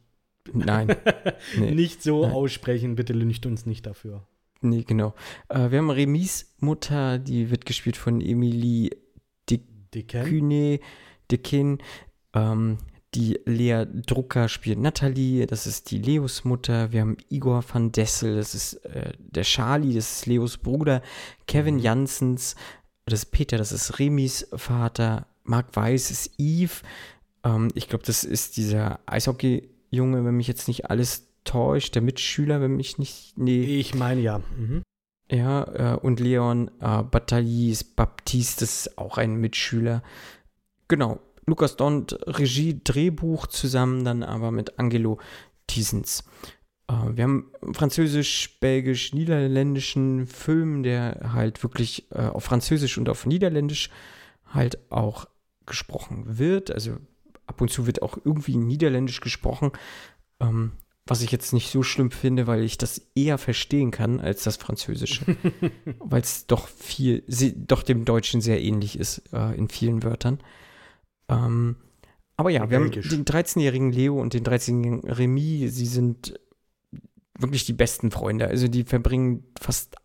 nein, 0.53 0.95
Nee. 1.59 1.73
nicht 1.73 2.03
so 2.03 2.23
Nein. 2.23 2.33
aussprechen. 2.33 2.95
Bitte 2.95 3.13
lüncht 3.13 3.47
uns 3.47 3.67
nicht 3.67 3.85
dafür. 3.87 4.27
Nee, 4.65 4.83
genau. 4.83 5.15
Äh, 5.49 5.71
wir 5.71 5.79
haben 5.79 5.91
Remys 5.91 6.55
Mutter, 6.59 7.19
die 7.19 7.51
wird 7.51 7.67
gespielt 7.67 7.97
von 7.97 8.21
Emilie 8.21 8.91
Dicken? 9.95 10.25
Kühne, 10.25 10.81
Dekin. 11.31 11.79
Ähm, 12.35 12.79
die 13.15 13.39
Lea 13.45 13.85
Drucker 13.87 14.49
spielt 14.49 14.81
Nathalie, 14.81 15.47
das 15.47 15.69
ist 15.69 15.93
die 15.93 15.99
Leos 15.99 16.45
Mutter. 16.45 16.91
Wir 16.91 17.03
haben 17.03 17.17
Igor 17.29 17.65
van 17.73 17.93
Dessel, 17.93 18.37
das 18.37 18.55
ist 18.57 18.75
äh, 18.87 19.13
der 19.19 19.45
Charlie, 19.45 19.95
das 19.95 20.17
ist 20.17 20.27
Leos 20.27 20.59
Bruder. 20.59 21.01
Kevin 21.47 21.79
Janssens, 21.79 22.57
das 23.07 23.21
ist 23.21 23.31
Peter, 23.31 23.57
das 23.57 23.71
ist 23.71 24.01
Remis 24.01 24.49
Vater. 24.55 25.29
Marc 25.45 25.77
Weiß 25.77 26.11
ist 26.11 26.33
Yves. 26.41 26.83
Ähm, 27.45 27.69
ich 27.75 27.89
glaube, 27.89 28.05
das 28.05 28.25
ist 28.25 28.57
dieser 28.57 28.99
Eishockey-Junge, 29.07 30.25
wenn 30.25 30.37
mich 30.37 30.49
jetzt 30.49 30.67
nicht 30.67 30.91
alles 30.91 31.29
täuscht, 31.45 31.95
der 31.95 32.03
Mitschüler, 32.03 32.61
wenn 32.61 32.77
mich 32.77 32.99
nicht. 32.99 33.37
Nee. 33.37 33.63
Ich 33.79 33.95
meine 33.95 34.21
ja. 34.21 34.41
Mhm. 34.57 34.83
Ja, 35.31 35.95
äh, 35.95 35.99
und 35.99 36.21
Leon 36.21 36.71
äh, 36.81 37.03
Batailles 37.03 37.85
Baptiste, 37.85 38.65
ist 38.65 38.99
auch 38.99 39.17
ein 39.17 39.37
Mitschüler. 39.37 40.03
Genau, 40.89 41.21
Lukas 41.47 41.77
Dont, 41.77 42.19
Regie, 42.27 42.81
Drehbuch 42.83 43.47
zusammen 43.47 44.05
dann 44.05 44.23
aber 44.23 44.51
mit 44.51 44.79
Angelo 44.79 45.19
Thiesens. 45.67 46.25
Äh, 46.89 46.95
wir 47.15 47.25
haben 47.25 47.51
französisch, 47.73 48.59
belgisch, 48.61 49.13
niederländischen 49.15 50.27
Film, 50.27 50.83
der 50.83 51.33
halt 51.33 51.63
wirklich 51.63 52.11
äh, 52.13 52.27
auf 52.27 52.45
Französisch 52.45 52.99
und 52.99 53.09
auf 53.09 53.27
Niederländisch 53.27 53.91
halt 54.47 54.79
auch 54.91 55.27
gesprochen 55.67 56.39
wird. 56.39 56.71
Also 56.71 56.99
ab 57.47 57.61
und 57.61 57.71
zu 57.71 57.87
wird 57.87 58.03
auch 58.03 58.19
irgendwie 58.25 58.57
Niederländisch 58.57 59.21
gesprochen. 59.21 59.73
Ähm, 60.41 60.73
was 61.07 61.21
ich 61.21 61.31
jetzt 61.31 61.53
nicht 61.53 61.71
so 61.71 61.83
schlimm 61.83 62.11
finde, 62.11 62.47
weil 62.47 62.63
ich 62.63 62.79
das 62.79 63.11
eher 63.15 63.37
verstehen 63.37 63.91
kann 63.91 64.21
als 64.21 64.43
das 64.45 64.57
Französische. 64.57 65.25
weil 65.99 66.23
es 66.23 66.47
doch 66.47 66.67
viel, 66.67 67.23
sie, 67.27 67.55
doch 67.67 67.83
dem 67.83 68.05
Deutschen 68.05 68.41
sehr 68.41 68.63
ähnlich 68.63 68.99
ist 68.99 69.23
äh, 69.33 69.55
in 69.57 69.69
vielen 69.69 70.03
Wörtern. 70.03 70.41
Ähm, 71.29 71.77
aber 72.37 72.51
ja, 72.51 72.71
wir 72.71 72.79
Belgisch. 72.79 73.11
haben 73.11 73.25
den 73.25 73.35
13-jährigen 73.35 73.93
Leo 73.93 74.21
und 74.21 74.33
den 74.33 74.45
13-jährigen 74.45 75.09
Remy. 75.09 75.69
Sie 75.69 75.87
sind 75.87 76.41
wirklich 77.39 77.67
die 77.67 77.75
besten 77.75 78.11
Freunde. 78.11 78.49
Also 78.49 78.69
die 78.69 78.85
verbringen 78.85 79.45
fast 79.61 79.97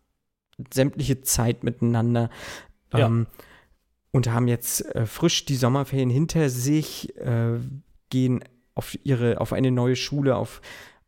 sämtliche 0.73 1.21
Zeit 1.21 1.63
miteinander. 1.63 2.29
Ja. 2.93 3.07
Ähm, 3.07 3.27
und 4.11 4.29
haben 4.29 4.47
jetzt 4.47 4.83
äh, 4.95 5.05
frisch 5.05 5.45
die 5.45 5.55
Sommerferien 5.55 6.09
hinter 6.09 6.49
sich, 6.49 7.15
äh, 7.17 7.59
gehen 8.09 8.43
auf 8.73 8.97
ihre, 9.03 9.39
auf 9.39 9.53
eine 9.53 9.71
neue 9.71 9.95
Schule, 9.95 10.35
auf 10.35 10.61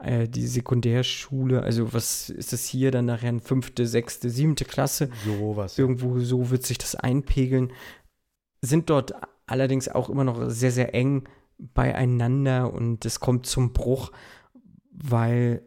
äh, 0.04 0.28
die 0.28 0.48
Sekundärschule. 0.48 1.62
Also 1.64 1.94
was 1.94 2.30
ist 2.30 2.54
das 2.54 2.66
hier 2.66 2.92
dann 2.92 3.06
nachher? 3.06 3.40
Fünfte, 3.40 3.86
sechste, 3.88 4.30
siebte 4.30 4.66
Klasse. 4.66 5.10
Sowas. 5.26 5.78
Irgendwo 5.78 6.20
so 6.20 6.50
wird 6.50 6.64
sich 6.66 6.78
das 6.78 6.96
einpegeln. 6.96 7.72
Sind 8.62 8.90
dort 8.90 9.14
allerdings 9.48 9.88
auch 9.90 10.10
immer 10.10 10.24
noch 10.24 10.50
sehr, 10.50 10.72
sehr 10.72 10.94
eng 10.94 11.24
beieinander 11.58 12.74
und 12.74 13.06
es 13.06 13.20
kommt 13.20 13.46
zum 13.46 13.74
Bruch, 13.74 14.12
weil 14.92 15.62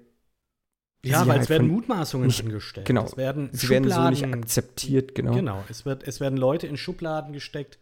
Ja, 1.05 1.21
weil 1.27 1.33
halt 1.35 1.43
es 1.43 1.49
werden 1.51 1.69
Mutmaßungen 1.69 2.27
nicht- 2.27 2.43
angestellt. 2.45 2.87
genau. 2.87 3.05
Es 3.05 3.17
werden 3.17 3.51
sie 3.53 3.69
werden 3.69 3.91
so 3.91 4.09
nicht 4.11 4.25
akzeptiert, 4.25 5.15
genau. 5.15 5.35
Genau, 5.35 5.63
es, 5.69 5.85
wird, 5.85 6.03
es 6.07 6.21
werden 6.21 6.37
Leute 6.39 6.67
in 6.67 6.77
Schubladen 6.77 7.33
gesteckt, 7.33 7.79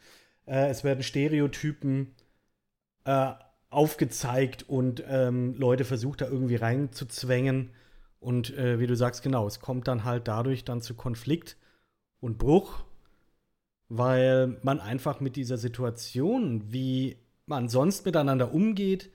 äh, 0.47 0.69
es 0.69 0.83
werden 0.85 1.03
Stereotypen 1.03 2.15
äh, 3.05 3.33
aufgezeigt 3.73 4.69
und 4.69 5.03
ähm, 5.07 5.55
Leute 5.57 5.85
versucht 5.85 6.21
da 6.21 6.27
irgendwie 6.27 6.57
reinzuzwängen. 6.57 7.71
Und 8.21 8.57
äh, 8.57 8.79
wie 8.79 8.87
du 8.87 8.95
sagst, 8.95 9.23
genau, 9.23 9.47
es 9.47 9.61
kommt 9.61 9.89
dann 9.89 10.05
halt 10.05 10.29
dadurch 10.29 10.65
dann 10.65 10.81
zu 10.81 10.95
Konflikt 10.95 11.57
und 12.21 12.39
Bruch, 12.39 12.85
weil 13.89 14.59
man 14.63 14.79
einfach 14.81 15.21
mit 15.21 15.37
dieser 15.37 15.57
Situation, 15.59 16.73
wie 16.73 17.17
man 17.47 17.69
sonst 17.69 18.07
miteinander 18.07 18.53
umgeht, 18.55 19.11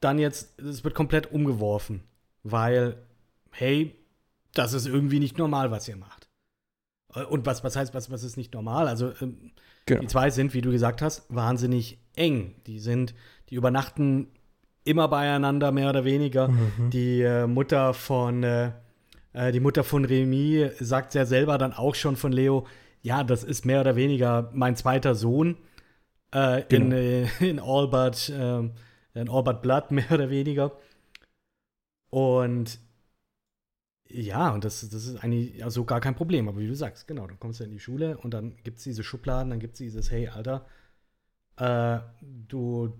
dann 0.00 0.18
jetzt, 0.18 0.60
es 0.60 0.84
wird 0.84 0.94
komplett 0.94 1.32
umgeworfen, 1.32 2.02
weil, 2.42 2.98
hey, 3.50 3.96
das 4.52 4.72
ist 4.72 4.86
irgendwie 4.86 5.20
nicht 5.20 5.38
normal, 5.38 5.70
was 5.70 5.88
ihr 5.88 5.96
macht. 5.96 6.28
Äh, 7.14 7.24
Und 7.24 7.46
was, 7.46 7.64
was 7.64 7.76
heißt, 7.76 7.94
was, 7.94 8.10
was 8.10 8.24
ist 8.24 8.36
nicht 8.36 8.52
normal? 8.52 8.88
Also, 8.88 9.12
ähm, 9.20 9.52
Genau. 9.86 10.00
die 10.02 10.06
zwei 10.06 10.30
sind, 10.30 10.54
wie 10.54 10.60
du 10.60 10.70
gesagt 10.70 11.02
hast, 11.02 11.24
wahnsinnig 11.34 11.98
eng. 12.16 12.54
Die 12.66 12.78
sind, 12.78 13.14
die 13.50 13.54
übernachten 13.54 14.28
immer 14.84 15.08
beieinander, 15.08 15.72
mehr 15.72 15.90
oder 15.90 16.04
weniger. 16.04 16.48
Mhm. 16.48 16.90
Die 16.90 17.22
äh, 17.22 17.46
Mutter 17.46 17.94
von, 17.94 18.42
äh, 18.42 18.72
äh, 19.32 19.52
die 19.52 19.60
Mutter 19.60 19.84
von 19.84 20.04
Remy 20.04 20.70
sagt 20.80 21.14
ja 21.14 21.24
selber 21.24 21.58
dann 21.58 21.72
auch 21.72 21.94
schon 21.94 22.16
von 22.16 22.32
Leo, 22.32 22.66
ja, 23.02 23.24
das 23.24 23.44
ist 23.44 23.64
mehr 23.64 23.80
oder 23.80 23.96
weniger 23.96 24.50
mein 24.52 24.76
zweiter 24.76 25.14
Sohn 25.14 25.56
äh, 26.34 26.62
in, 26.74 26.90
Genau. 26.90 26.96
äh, 26.96 27.26
in 27.40 27.58
All 27.60 27.88
But, 27.88 28.28
in 28.28 29.28
All 29.28 29.42
But 29.42 29.62
Blood, 29.62 29.90
mehr 29.90 30.10
oder 30.10 30.30
weniger. 30.30 30.72
Und 32.10 32.78
ja, 34.08 34.50
und 34.52 34.64
das, 34.64 34.86
das 34.90 35.06
ist 35.06 35.16
eigentlich 35.24 35.64
also 35.64 35.84
gar 35.84 36.00
kein 36.00 36.14
Problem. 36.14 36.48
Aber 36.48 36.58
wie 36.58 36.66
du 36.66 36.74
sagst, 36.74 37.08
genau, 37.08 37.26
dann 37.26 37.40
kommst 37.40 37.60
du 37.60 37.64
in 37.64 37.70
die 37.70 37.80
Schule 37.80 38.18
und 38.18 38.34
dann 38.34 38.56
gibt 38.62 38.78
es 38.78 38.84
diese 38.84 39.02
Schubladen, 39.02 39.50
dann 39.50 39.58
gibt 39.60 39.74
es 39.74 39.78
dieses, 39.78 40.10
hey, 40.10 40.28
Alter, 40.28 40.66
äh, 41.56 41.98
du, 42.20 42.92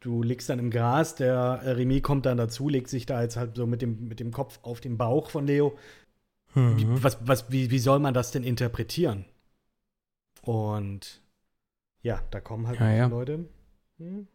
du 0.00 0.22
liegst 0.22 0.48
dann 0.48 0.58
im 0.58 0.70
Gras, 0.70 1.14
der 1.14 1.60
Remy 1.64 2.00
kommt 2.00 2.26
dann 2.26 2.38
dazu, 2.38 2.68
legt 2.68 2.88
sich 2.88 3.06
da 3.06 3.22
jetzt 3.22 3.36
halt 3.36 3.56
so 3.56 3.66
mit 3.66 3.82
dem, 3.82 4.08
mit 4.08 4.20
dem 4.20 4.32
Kopf 4.32 4.58
auf 4.62 4.80
den 4.80 4.96
Bauch 4.96 5.30
von 5.30 5.46
Leo. 5.46 5.76
Mhm. 6.54 6.78
Wie, 6.78 7.02
was, 7.02 7.18
was, 7.26 7.50
wie, 7.50 7.70
wie 7.70 7.78
soll 7.78 7.98
man 7.98 8.14
das 8.14 8.30
denn 8.30 8.44
interpretieren? 8.44 9.24
Und 10.42 11.20
ja, 12.02 12.22
da 12.30 12.40
kommen 12.40 12.66
halt 12.66 12.80
Ja, 12.80 12.92
ja. 12.92 13.06
Leute 13.06 13.48
hm, 13.98 14.28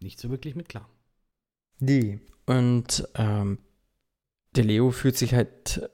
nicht 0.00 0.20
so 0.20 0.30
wirklich 0.30 0.54
mit 0.54 0.68
klar. 0.68 0.88
Nee. 1.80 2.20
Und 2.46 3.08
ähm, 3.14 3.58
der 4.54 4.64
Leo 4.64 4.90
fühlt 4.90 5.16
sich 5.16 5.34
halt 5.34 5.90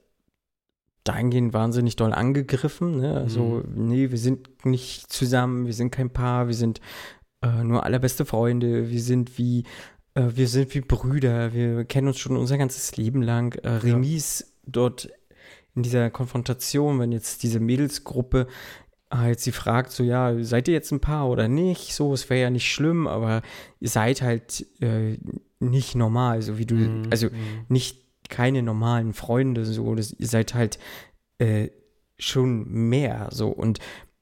dahingehend 1.04 1.52
wahnsinnig 1.52 1.96
doll 1.96 2.12
angegriffen. 2.12 3.00
Ne? 3.00 3.14
Also, 3.16 3.62
nee, 3.74 4.10
wir 4.10 4.18
sind 4.18 4.64
nicht 4.64 5.10
zusammen, 5.12 5.66
wir 5.66 5.72
sind 5.72 5.90
kein 5.90 6.10
Paar, 6.10 6.46
wir 6.48 6.54
sind 6.54 6.80
äh, 7.42 7.64
nur 7.64 7.84
allerbeste 7.84 8.24
Freunde, 8.24 8.90
wir 8.90 9.00
sind 9.00 9.38
wie, 9.38 9.64
äh, 10.14 10.28
wir 10.34 10.48
sind 10.48 10.74
wie 10.74 10.82
Brüder, 10.82 11.52
wir 11.54 11.84
kennen 11.84 12.08
uns 12.08 12.18
schon 12.18 12.36
unser 12.36 12.58
ganzes 12.58 12.96
Leben 12.96 13.22
lang. 13.22 13.54
Äh, 13.62 13.68
Remy 13.68 14.14
ist 14.14 14.52
dort 14.66 15.08
in 15.74 15.82
dieser 15.82 16.10
Konfrontation, 16.10 16.98
wenn 16.98 17.12
jetzt 17.12 17.42
diese 17.42 17.60
Mädelsgruppe 17.60 18.46
jetzt 19.26 19.42
sie 19.42 19.50
fragt, 19.50 19.90
so, 19.90 20.04
ja, 20.04 20.40
seid 20.44 20.68
ihr 20.68 20.74
jetzt 20.74 20.92
ein 20.92 21.00
Paar 21.00 21.28
oder 21.28 21.48
nicht? 21.48 21.94
So, 21.94 22.12
es 22.12 22.30
wäre 22.30 22.42
ja 22.42 22.50
nicht 22.50 22.70
schlimm, 22.70 23.08
aber 23.08 23.42
ihr 23.80 23.88
seid 23.88 24.22
halt 24.22 24.64
äh, 24.80 25.18
nicht 25.58 25.96
normal, 25.96 26.42
so 26.42 26.58
wie 26.58 26.66
du, 26.66 26.76
Mhm, 26.76 27.02
also 27.10 27.26
mhm. 27.26 27.66
nicht 27.68 28.09
keine 28.30 28.62
normalen 28.62 29.12
Freunde, 29.12 29.64
so, 29.64 29.94
das, 29.94 30.12
ihr 30.12 30.26
seid 30.28 30.54
halt 30.54 30.78
äh, 31.38 31.68
schon 32.18 32.68
mehr, 32.88 33.28
so 33.32 33.48
und 33.48 33.78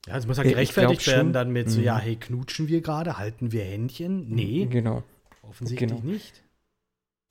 Ja, 0.07 0.17
es 0.17 0.27
muss 0.27 0.39
halt 0.39 0.47
Ich 0.47 0.53
gerechtfertigt 0.55 1.07
werden 1.07 1.27
schon. 1.29 1.33
dann 1.33 1.51
mit 1.53 1.69
so, 1.71 1.79
Mhm. 1.81 1.85
ja, 1.85 1.99
hey, 1.99 2.17
knutschen 2.17 2.69
wir 2.69 2.81
gerade? 2.81 3.19
Halten 3.19 3.53
wir 3.53 3.63
Händchen? 3.65 4.29
Nee, 4.29 4.67
genau. 4.71 5.03
offensichtlich 5.43 5.91
genau. 5.91 6.01
nicht. 6.03 6.43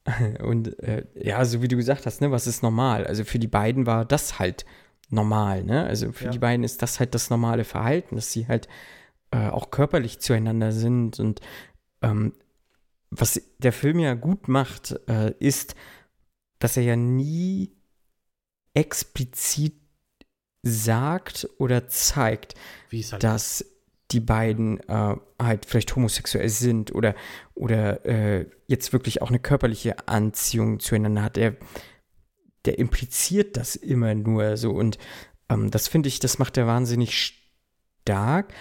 Und 0.44 0.80
äh, 0.84 1.06
ja, 1.16 1.44
so 1.44 1.62
wie 1.62 1.68
du 1.68 1.76
gesagt 1.76 2.06
hast, 2.06 2.22
ne, 2.22 2.32
was 2.32 2.48
ist 2.48 2.64
normal? 2.64 3.06
Also 3.06 3.24
für 3.26 3.40
die 3.40 3.48
beiden 3.48 3.86
war 3.86 4.06
das 4.06 4.40
halt 4.40 4.66
normal, 5.10 5.64
ne? 5.64 5.86
Also 5.86 6.12
für 6.12 6.26
Ja. 6.26 6.32
die 6.32 6.40
beiden 6.40 6.64
ist 6.64 6.82
das 6.82 7.00
halt 7.00 7.14
das 7.16 7.30
normale 7.30 7.64
Verhalten, 7.66 8.16
dass 8.16 8.32
sie 8.32 8.48
halt 8.48 8.68
äh, 9.32 9.48
auch 9.50 9.70
körperlich 9.72 10.20
zueinander 10.20 10.72
sind. 10.72 11.20
Und 11.20 11.42
ähm, 12.02 12.34
was 13.10 13.42
der 13.58 13.74
Film 13.74 14.00
ja 14.00 14.14
gut 14.14 14.48
macht, 14.48 14.98
äh, 15.10 15.34
ist, 15.40 15.76
dass 16.60 16.78
er 16.78 16.84
ja 16.84 16.96
nie 16.96 17.76
explizit 18.74 19.76
sagt 20.64 21.50
oder 21.58 21.88
zeigt, 21.88 22.56
halt 22.92 23.24
dass 23.24 23.66
die 24.12 24.20
beiden 24.20 24.80
äh, 24.88 25.16
halt 25.42 25.66
vielleicht 25.66 25.96
homosexuell 25.96 26.50
sind 26.50 26.94
oder, 26.94 27.16
oder 27.56 28.06
äh, 28.06 28.46
jetzt 28.68 28.94
wirklich 28.94 29.22
auch 29.22 29.30
eine 29.30 29.40
körperliche 29.40 30.08
Anziehung 30.08 30.80
zueinander 30.80 31.24
hat. 31.24 31.36
Der, 31.36 31.58
der 32.66 32.80
impliziert 32.80 33.58
das 33.58 33.76
immer 33.76 34.14
nur 34.16 34.58
so 34.58 34.72
und 34.72 34.98
ähm, 35.50 35.72
das 35.72 35.88
finde 35.88 36.08
ich, 36.08 36.20
das 36.20 36.40
macht 36.40 36.58
er 36.58 36.68
wahnsinnig 36.68 37.36
stark, 38.04 38.54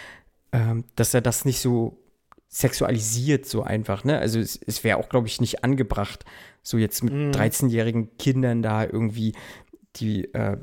ähm, 0.53 0.85
dass 0.97 1.15
er 1.15 1.21
das 1.21 1.45
nicht 1.45 1.61
so 1.61 2.06
sexualisiert 2.49 3.47
so 3.47 3.63
einfach, 3.63 4.05
ne? 4.05 4.19
Also 4.19 4.39
es, 4.41 4.57
es 4.57 4.85
wäre 4.85 4.99
auch, 4.99 5.09
glaube 5.09 5.27
ich, 5.27 5.41
nicht 5.41 5.65
angebracht, 5.65 6.25
so 6.63 6.79
jetzt 6.79 7.03
mit 7.03 7.13
Mhm. 7.13 7.31
13-jährigen 7.31 8.17
Kindern 8.19 8.63
da 8.63 8.85
irgendwie 8.85 9.35
die 9.97 10.33
äh, 10.35 10.59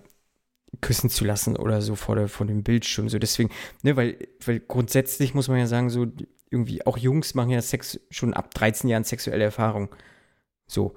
küssen 0.82 1.10
zu 1.10 1.26
lassen 1.26 1.56
oder 1.56 1.82
so 1.82 1.96
vor, 1.96 2.16
der, 2.16 2.28
vor 2.28 2.46
dem 2.46 2.64
Bildschirm. 2.64 3.10
So 3.10 3.20
deswegen, 3.20 3.50
ne, 3.84 3.96
weil, 3.96 4.18
weil 4.46 4.60
grundsätzlich 4.60 5.34
muss 5.34 5.48
man 5.48 5.60
ja 5.60 5.68
sagen, 5.68 5.90
so 5.90 6.08
irgendwie 6.50 6.86
auch 6.86 6.98
Jungs 6.98 7.34
machen 7.36 7.50
ja 7.50 7.62
Sex 7.62 8.00
schon 8.10 8.34
ab 8.34 8.54
13 8.54 8.90
Jahren 8.90 9.04
sexuelle 9.04 9.44
Erfahrung. 9.44 9.90
So. 10.68 10.94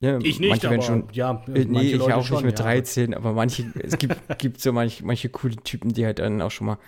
Ne? 0.00 0.18
ich 0.22 0.38
nicht, 0.38 0.50
manche 0.50 0.68
aber 0.68 0.82
schon 0.82 1.08
ja, 1.12 1.42
äh, 1.46 1.64
nee, 1.64 1.92
ich 1.92 1.96
Leute 1.96 2.16
auch 2.16 2.24
schon, 2.26 2.38
nicht 2.38 2.46
mit 2.46 2.58
ja. 2.58 2.64
13, 2.64 3.14
aber 3.14 3.32
manche, 3.32 3.72
es 3.80 3.96
gibt, 3.96 4.16
gibt 4.38 4.60
so 4.60 4.72
manche, 4.72 5.04
manche 5.04 5.28
coole 5.30 5.56
Typen, 5.56 5.92
die 5.92 6.04
halt 6.04 6.18
dann 6.18 6.42
auch 6.42 6.50
schon 6.50 6.66
mal 6.66 6.78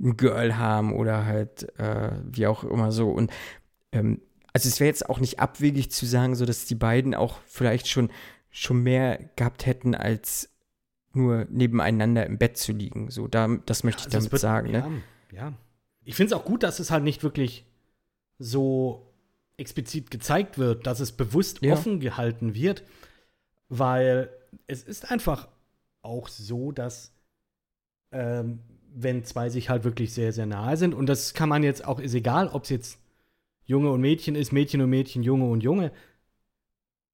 ein 0.00 0.16
Girl 0.16 0.56
haben 0.56 0.92
oder 0.94 1.24
halt 1.26 1.78
äh, 1.78 2.10
wie 2.24 2.46
auch 2.46 2.64
immer 2.64 2.92
so. 2.92 3.10
Und 3.10 3.30
ähm, 3.92 4.20
also 4.52 4.68
es 4.68 4.80
wäre 4.80 4.88
jetzt 4.88 5.08
auch 5.08 5.20
nicht 5.20 5.38
abwegig 5.40 5.90
zu 5.90 6.06
sagen, 6.06 6.34
so 6.34 6.44
dass 6.44 6.64
die 6.66 6.74
beiden 6.74 7.14
auch 7.14 7.38
vielleicht 7.46 7.88
schon, 7.88 8.10
schon 8.50 8.82
mehr 8.82 9.18
gehabt 9.36 9.64
hätten, 9.66 9.94
als 9.94 10.50
nur 11.14 11.46
nebeneinander 11.50 12.26
im 12.26 12.38
Bett 12.38 12.56
zu 12.56 12.72
liegen. 12.72 13.10
So, 13.10 13.28
da, 13.28 13.48
das 13.66 13.84
möchte 13.84 14.00
ich 14.00 14.06
Also 14.14 14.18
es 14.18 14.22
damit 14.24 14.32
wird- 14.32 14.40
sagen. 14.42 14.70
ja, 14.70 14.88
Ne? 14.88 15.02
ja. 15.32 15.52
Ich 16.04 16.14
finde 16.16 16.34
es 16.34 16.40
auch 16.40 16.44
gut, 16.44 16.62
dass 16.62 16.80
es 16.80 16.90
halt 16.90 17.04
nicht 17.04 17.22
wirklich 17.22 17.64
so 18.38 19.12
explizit 19.56 20.10
gezeigt 20.10 20.58
wird, 20.58 20.86
dass 20.86 21.00
es 21.00 21.12
bewusst 21.12 21.62
Ja. 21.62 21.74
offen 21.74 22.00
gehalten 22.00 22.54
wird, 22.54 22.82
weil 23.68 24.30
es 24.66 24.82
ist 24.82 25.10
einfach 25.10 25.48
auch 26.02 26.28
so, 26.28 26.72
dass 26.72 27.12
ähm, 28.10 28.58
wenn 28.94 29.24
zwei 29.24 29.48
sich 29.48 29.68
halt 29.70 29.84
wirklich 29.84 30.12
sehr, 30.12 30.32
sehr 30.32 30.46
nahe 30.46 30.76
sind, 30.76 30.94
und 30.94 31.06
das 31.06 31.34
kann 31.34 31.48
man 31.48 31.62
jetzt 31.62 31.84
auch, 31.86 31.98
ist 31.98 32.14
egal, 32.14 32.48
ob 32.48 32.64
es 32.64 32.70
jetzt 32.70 32.98
Junge 33.64 33.90
und 33.90 34.00
Mädchen 34.00 34.34
ist, 34.34 34.52
Mädchen 34.52 34.80
und 34.80 34.90
Mädchen, 34.90 35.22
Junge 35.22 35.46
und 35.46 35.62
Junge, 35.62 35.92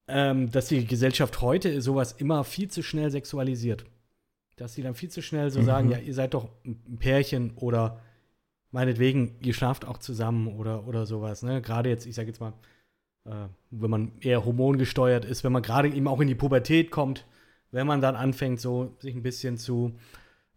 ähm, 0.08 0.50
dass 0.50 0.68
die 0.68 0.86
Gesellschaft 0.86 1.40
heute 1.40 1.80
sowas 1.82 2.12
immer 2.12 2.44
viel 2.44 2.68
zu 2.70 2.82
schnell 2.82 3.10
sexualisiert. 3.10 3.84
Dass 4.56 4.74
sie 4.74 4.82
dann 4.82 4.94
viel 4.94 5.10
zu 5.10 5.22
schnell 5.22 5.50
so 5.50 5.60
Mhm. 5.60 5.64
sagen, 5.64 5.90
ja, 5.90 5.98
ihr 5.98 6.14
seid 6.14 6.34
doch 6.34 6.48
ein 6.64 6.98
Pärchen 6.98 7.52
oder 7.56 8.00
meinetwegen, 8.70 9.36
ihr 9.40 9.54
schlaft 9.54 9.86
auch 9.86 9.98
zusammen 9.98 10.48
oder, 10.48 10.86
oder 10.86 11.06
sowas. 11.06 11.42
Ne? 11.42 11.62
Gerade 11.62 11.90
jetzt, 11.90 12.06
ich 12.06 12.14
sag 12.14 12.26
jetzt 12.26 12.40
mal, 12.40 12.54
äh, 13.24 13.48
wenn 13.70 13.90
man 13.90 14.12
eher 14.20 14.44
hormongesteuert 14.44 15.24
ist, 15.24 15.44
wenn 15.44 15.52
man 15.52 15.62
gerade 15.62 15.88
eben 15.88 16.08
auch 16.08 16.20
in 16.20 16.28
die 16.28 16.34
Pubertät 16.34 16.90
kommt, 16.90 17.26
wenn 17.70 17.86
man 17.86 18.00
dann 18.00 18.16
anfängt, 18.16 18.60
so 18.60 18.96
sich 18.98 19.14
ein 19.14 19.22
bisschen 19.22 19.58
zu 19.58 19.92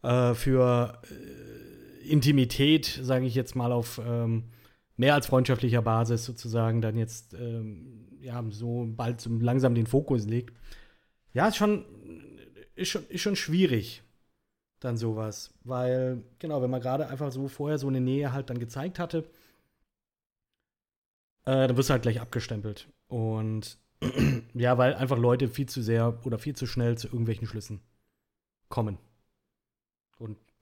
äh, 0.04 0.34
für 0.34 1.02
äh, 1.04 2.08
Intimität, 2.10 3.00
sage 3.02 3.26
ich 3.26 3.36
jetzt 3.36 3.56
mal, 3.56 3.72
auf 3.72 4.02
ähm, 4.04 4.46
mehr 4.98 5.16
als 5.16 5.28
freundschaftlicher 5.28 5.82
Basis 5.82 6.26
sozusagen, 6.26 6.82
dann 6.82 6.98
jetzt 6.98 7.34
ähm, 7.34 8.08
ja 8.22 8.44
so 8.50 8.86
bald 8.88 9.22
so 9.22 9.30
langsam 9.30 9.76
den 9.76 9.88
Fokus 9.88 10.26
legt. 10.26 10.56
Ja, 11.34 11.48
ist 11.48 11.58
schon, 11.58 11.86
ist 12.76 12.90
schon, 12.90 13.08
ist 13.08 13.22
schon 13.22 13.36
schwierig, 13.36 14.04
dann 14.80 14.98
sowas. 14.98 15.54
Weil, 15.64 16.24
genau, 16.40 16.62
wenn 16.62 16.70
man 16.70 16.82
gerade 16.82 17.08
einfach 17.08 17.32
so 17.32 17.48
vorher 17.48 17.78
so 17.78 17.88
eine 17.88 18.02
Nähe 18.02 18.34
halt 18.34 18.50
dann 18.50 18.60
gezeigt 18.60 19.00
hatte, 19.00 19.30
äh, 21.46 21.68
dann 21.68 21.78
wirst 21.78 21.90
du 21.90 21.94
halt 21.94 22.04
gleich 22.04 22.22
abgestempelt. 22.22 22.88
Und 23.08 23.78
ja, 24.54 24.78
weil 24.78 24.94
einfach 24.96 25.18
Leute 25.18 25.48
viel 25.48 25.68
zu 25.68 25.82
sehr 25.82 26.20
oder 26.26 26.40
viel 26.40 26.56
zu 26.56 26.66
schnell 26.66 26.98
zu 26.98 27.08
irgendwelchen 27.08 27.48
Schlüssen 27.48 27.82
kommen. 28.70 28.98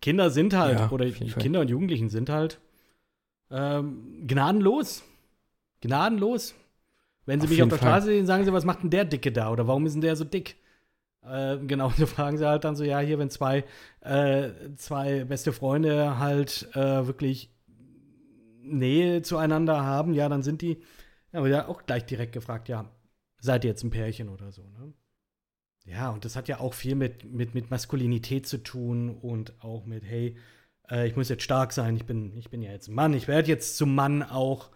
Kinder 0.01 0.29
sind 0.29 0.53
halt, 0.53 0.79
Ja, 0.79 0.91
oder. 0.91 1.09
Kinder 1.09 1.61
und 1.61 1.69
Jugendlichen 1.69 2.09
sind 2.09 2.29
halt 2.29 2.59
ähm, 3.51 4.25
gnadenlos. 4.27 5.03
Gnadenlos. 5.81 6.55
Wenn 7.25 7.39
sie 7.39 7.45
Auf 7.45 7.51
mich 7.51 7.63
auf 7.63 7.69
der 7.69 7.77
Fall. 7.77 7.87
Straße 7.89 8.07
sehen, 8.07 8.25
sagen 8.25 8.45
sie, 8.45 8.53
was 8.53 8.65
macht 8.65 8.83
denn 8.83 8.89
der 8.89 9.05
Dicke 9.05 9.31
da? 9.31 9.51
Oder 9.51 9.67
warum 9.67 9.85
ist 9.85 9.93
denn 9.93 10.01
der 10.01 10.15
so 10.15 10.23
dick? 10.23 10.55
Äh, 11.23 11.57
genau, 11.57 11.89
so 11.97 12.05
fragen 12.05 12.37
sie 12.37 12.47
halt 12.47 12.63
dann 12.63 12.75
so, 12.75 12.83
ja, 12.83 12.99
hier, 12.99 13.19
wenn 13.19 13.29
zwei, 13.29 13.65
äh, 14.01 14.49
zwei 14.75 15.25
beste 15.25 15.51
Freunde 15.51 16.17
halt 16.19 16.69
äh, 16.73 17.07
wirklich 17.07 17.49
Nähe 18.61 19.21
zueinander 19.21 19.83
haben, 19.83 20.13
ja, 20.13 20.29
dann 20.29 20.43
sind 20.43 20.61
die, 20.61 20.81
aber 21.31 21.47
ja 21.47 21.67
auch 21.67 21.85
gleich 21.85 22.05
direkt 22.05 22.33
gefragt, 22.33 22.69
ja, 22.69 22.85
seid 23.39 23.63
ihr 23.63 23.69
jetzt 23.69 23.83
ein 23.83 23.89
Pärchen 23.89 24.29
oder 24.29 24.51
so, 24.51 24.63
ne? 24.63 24.93
Ja, 25.89 26.11
und 26.11 26.23
das 26.23 26.35
hat 26.35 26.47
ja 26.47 26.59
auch 26.59 26.73
viel 26.73 26.95
mit, 26.95 27.23
mit, 27.23 27.55
mit 27.55 27.71
Maskulinität 27.71 28.47
zu 28.47 28.59
tun 28.59 29.09
und 29.09 29.53
auch 29.63 29.85
mit, 29.85 30.03
hey, 30.03 30.37
äh, 30.89 31.07
ich 31.07 31.15
muss 31.15 31.29
jetzt 31.29 31.43
stark 31.43 31.73
sein, 31.73 31.95
ich 31.95 32.05
bin, 32.05 32.37
ich 32.37 32.49
bin 32.49 32.61
ja 32.61 32.71
jetzt 32.71 32.87
ein 32.87 32.93
Mann, 32.93 33.13
ich 33.13 33.27
werde 33.27 33.47
jetzt 33.47 33.77
zum 33.77 33.95
Mann 33.95 34.21
auch. 34.23 34.69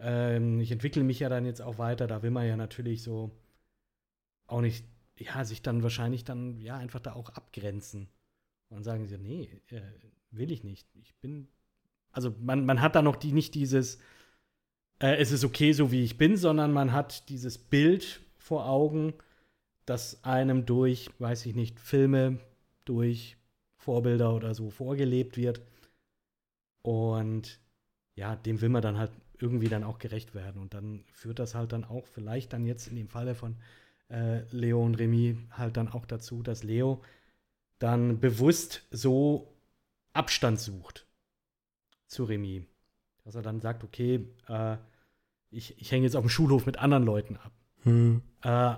Ähm, 0.00 0.60
ich 0.60 0.72
entwickle 0.72 1.04
mich 1.04 1.20
ja 1.20 1.28
dann 1.28 1.46
jetzt 1.46 1.62
auch 1.62 1.78
weiter, 1.78 2.06
da 2.06 2.22
will 2.22 2.30
man 2.30 2.46
ja 2.46 2.56
natürlich 2.56 3.02
so 3.02 3.30
auch 4.46 4.60
nicht 4.60 4.84
ja, 5.20 5.44
sich 5.44 5.62
dann 5.62 5.82
wahrscheinlich 5.82 6.24
dann 6.24 6.60
ja 6.60 6.76
einfach 6.76 7.00
da 7.00 7.12
auch 7.12 7.30
abgrenzen. 7.30 8.08
Und 8.70 8.84
sagen 8.84 9.06
sie, 9.06 9.18
nee, 9.18 9.48
äh, 9.68 9.80
will 10.30 10.50
ich 10.50 10.64
nicht. 10.64 10.88
Ich 10.94 11.14
bin, 11.16 11.48
also 12.12 12.34
man, 12.40 12.64
man 12.64 12.80
hat 12.80 12.94
da 12.94 13.02
noch 13.02 13.16
die, 13.16 13.32
nicht 13.32 13.54
dieses, 13.54 13.98
äh, 15.00 15.16
es 15.16 15.32
ist 15.32 15.44
okay, 15.44 15.72
so 15.72 15.92
wie 15.92 16.04
ich 16.04 16.18
bin, 16.18 16.36
sondern 16.36 16.72
man 16.72 16.92
hat 16.92 17.28
dieses 17.28 17.58
Bild 17.58 18.20
vor 18.38 18.66
Augen, 18.66 19.12
das 19.90 20.22
einem 20.22 20.66
durch, 20.66 21.10
weiß 21.18 21.46
ich 21.46 21.56
nicht, 21.56 21.80
Filme, 21.80 22.38
durch 22.84 23.36
Vorbilder 23.76 24.32
oder 24.34 24.54
so 24.54 24.70
vorgelebt 24.70 25.36
wird. 25.36 25.60
Und 26.82 27.58
ja, 28.14 28.36
dem 28.36 28.60
will 28.60 28.68
man 28.68 28.82
dann 28.82 28.98
halt 28.98 29.10
irgendwie 29.38 29.68
dann 29.68 29.82
auch 29.82 29.98
gerecht 29.98 30.34
werden. 30.34 30.62
Und 30.62 30.74
dann 30.74 31.04
führt 31.12 31.40
das 31.40 31.56
halt 31.56 31.72
dann 31.72 31.84
auch 31.84 32.06
vielleicht 32.06 32.52
dann 32.52 32.66
jetzt 32.66 32.86
in 32.86 32.94
dem 32.94 33.08
Falle 33.08 33.34
von 33.34 33.56
äh, 34.10 34.42
Leo 34.50 34.80
und 34.80 34.94
Remy 34.94 35.36
halt 35.50 35.76
dann 35.76 35.88
auch 35.88 36.06
dazu, 36.06 36.42
dass 36.42 36.62
Leo 36.62 37.02
dann 37.80 38.20
bewusst 38.20 38.86
so 38.92 39.52
Abstand 40.12 40.60
sucht 40.60 41.04
zu 42.06 42.24
Remy. 42.24 42.64
Dass 43.24 43.34
er 43.34 43.42
dann 43.42 43.60
sagt, 43.60 43.82
okay, 43.82 44.28
äh, 44.46 44.76
ich, 45.50 45.80
ich 45.80 45.90
hänge 45.90 46.04
jetzt 46.04 46.14
auf 46.14 46.24
dem 46.24 46.30
Schulhof 46.30 46.64
mit 46.66 46.78
anderen 46.78 47.04
Leuten 47.04 47.36
ab. 47.38 47.52
Hm. 47.82 48.22
Äh, 48.42 48.74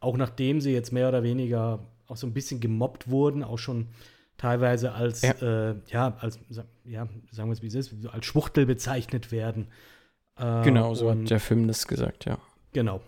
auch 0.00 0.16
nachdem 0.16 0.60
sie 0.60 0.72
jetzt 0.72 0.92
mehr 0.92 1.08
oder 1.08 1.22
weniger 1.22 1.80
auch 2.06 2.16
so 2.16 2.26
ein 2.26 2.32
bisschen 2.34 2.60
gemobbt 2.60 3.08
wurden, 3.10 3.42
auch 3.42 3.58
schon 3.58 3.88
teilweise 4.36 4.92
als, 4.92 5.22
Ja. 5.22 5.32
äh, 5.70 5.76
ja 5.88 6.16
als, 6.20 6.38
ja, 6.84 7.08
sagen 7.30 7.48
wir 7.48 7.52
es 7.52 7.62
wie 7.62 7.66
es 7.68 7.74
ist, 7.74 7.92
als 8.06 8.26
Schwuchtel 8.26 8.66
bezeichnet 8.66 9.32
werden. 9.32 9.68
Äh, 10.36 10.62
Genau, 10.62 10.94
so 10.94 11.08
und- 11.08 11.22
hat 11.22 11.30
der 11.30 11.40
Film 11.40 11.66
das 11.66 11.86
gesagt, 11.88 12.26
ja. 12.26 12.38
Genau. 12.72 13.00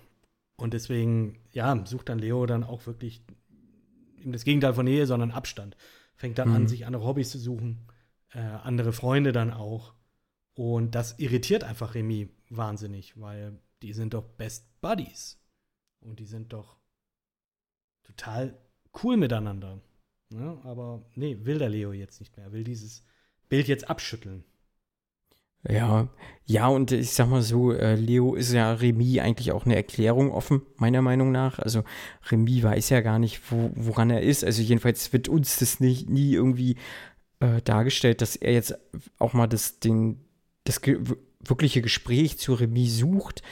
Und 0.56 0.72
deswegen, 0.74 1.38
ja, 1.52 1.84
sucht 1.86 2.08
dann 2.08 2.18
Leo 2.18 2.46
dann 2.46 2.64
auch 2.64 2.86
wirklich 2.86 3.22
eben 4.20 4.32
das 4.32 4.44
Gegenteil 4.44 4.74
von 4.74 4.84
Nähe, 4.86 5.06
sondern 5.06 5.30
Abstand. 5.30 5.76
Fängt 6.16 6.38
dann 6.38 6.50
an, 6.50 6.62
Mhm. 6.62 6.68
sich 6.68 6.86
andere 6.86 7.04
Hobbys 7.04 7.30
zu 7.30 7.38
suchen, 7.38 7.86
äh, 8.32 8.38
andere 8.40 8.92
Freunde 8.92 9.30
dann 9.32 9.52
auch. 9.52 9.92
Und 10.54 10.96
das 10.96 11.18
irritiert 11.20 11.62
einfach 11.62 11.94
Remy 11.94 12.28
wahnsinnig, 12.50 13.20
weil 13.20 13.60
die 13.82 13.92
sind 13.92 14.14
doch 14.14 14.24
Best 14.24 14.80
Buddies. 14.80 15.37
Und 16.00 16.18
die 16.20 16.26
sind 16.26 16.52
doch 16.52 16.76
total 18.02 18.58
cool 19.02 19.16
miteinander. 19.16 19.80
Ne? 20.30 20.58
Aber 20.64 21.02
nee, 21.14 21.38
will 21.42 21.58
der 21.58 21.68
Leo 21.68 21.92
jetzt 21.92 22.20
nicht 22.20 22.36
mehr. 22.36 22.46
Er 22.46 22.52
will 22.52 22.64
dieses 22.64 23.04
Bild 23.48 23.68
jetzt 23.68 23.88
abschütteln. 23.88 24.44
Ja, 25.68 26.08
ja, 26.46 26.68
und 26.68 26.92
ich 26.92 27.10
sag 27.10 27.28
mal 27.28 27.42
so, 27.42 27.72
äh, 27.72 27.96
Leo 27.96 28.34
ist 28.34 28.52
ja 28.52 28.72
Remy 28.72 29.20
eigentlich 29.20 29.50
auch 29.52 29.66
eine 29.66 29.74
Erklärung 29.74 30.30
offen, 30.30 30.62
meiner 30.76 31.02
Meinung 31.02 31.32
nach. 31.32 31.58
Also 31.58 31.82
Remy 32.30 32.62
weiß 32.62 32.90
ja 32.90 33.00
gar 33.00 33.18
nicht, 33.18 33.50
wo, 33.50 33.70
woran 33.74 34.10
er 34.10 34.22
ist. 34.22 34.44
Also 34.44 34.62
jedenfalls 34.62 35.12
wird 35.12 35.28
uns 35.28 35.58
das 35.58 35.80
nicht 35.80 36.08
nie 36.08 36.32
irgendwie 36.32 36.76
äh, 37.40 37.60
dargestellt, 37.62 38.22
dass 38.22 38.36
er 38.36 38.52
jetzt 38.52 38.78
auch 39.18 39.32
mal 39.32 39.48
das, 39.48 39.80
den, 39.80 40.20
das 40.64 40.80
ge 40.80 41.00
wirkliche 41.40 41.82
Gespräch 41.82 42.38
zu 42.38 42.54
Remy 42.54 42.88
sucht. 42.88 43.42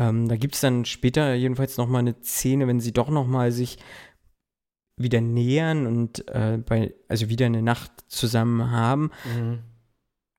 Ähm, 0.00 0.28
da 0.28 0.36
gibt 0.36 0.54
es 0.54 0.62
dann 0.62 0.86
später 0.86 1.34
jedenfalls 1.34 1.76
noch 1.76 1.86
mal 1.86 1.98
eine 1.98 2.14
Szene, 2.22 2.66
wenn 2.66 2.80
sie 2.80 2.92
doch 2.92 3.10
noch 3.10 3.26
mal 3.26 3.52
sich 3.52 3.76
wieder 4.96 5.20
nähern 5.20 5.86
und 5.86 6.26
äh, 6.28 6.56
bei, 6.56 6.94
also 7.06 7.28
wieder 7.28 7.44
eine 7.44 7.60
Nacht 7.60 7.92
zusammen 8.08 8.70
haben. 8.70 9.10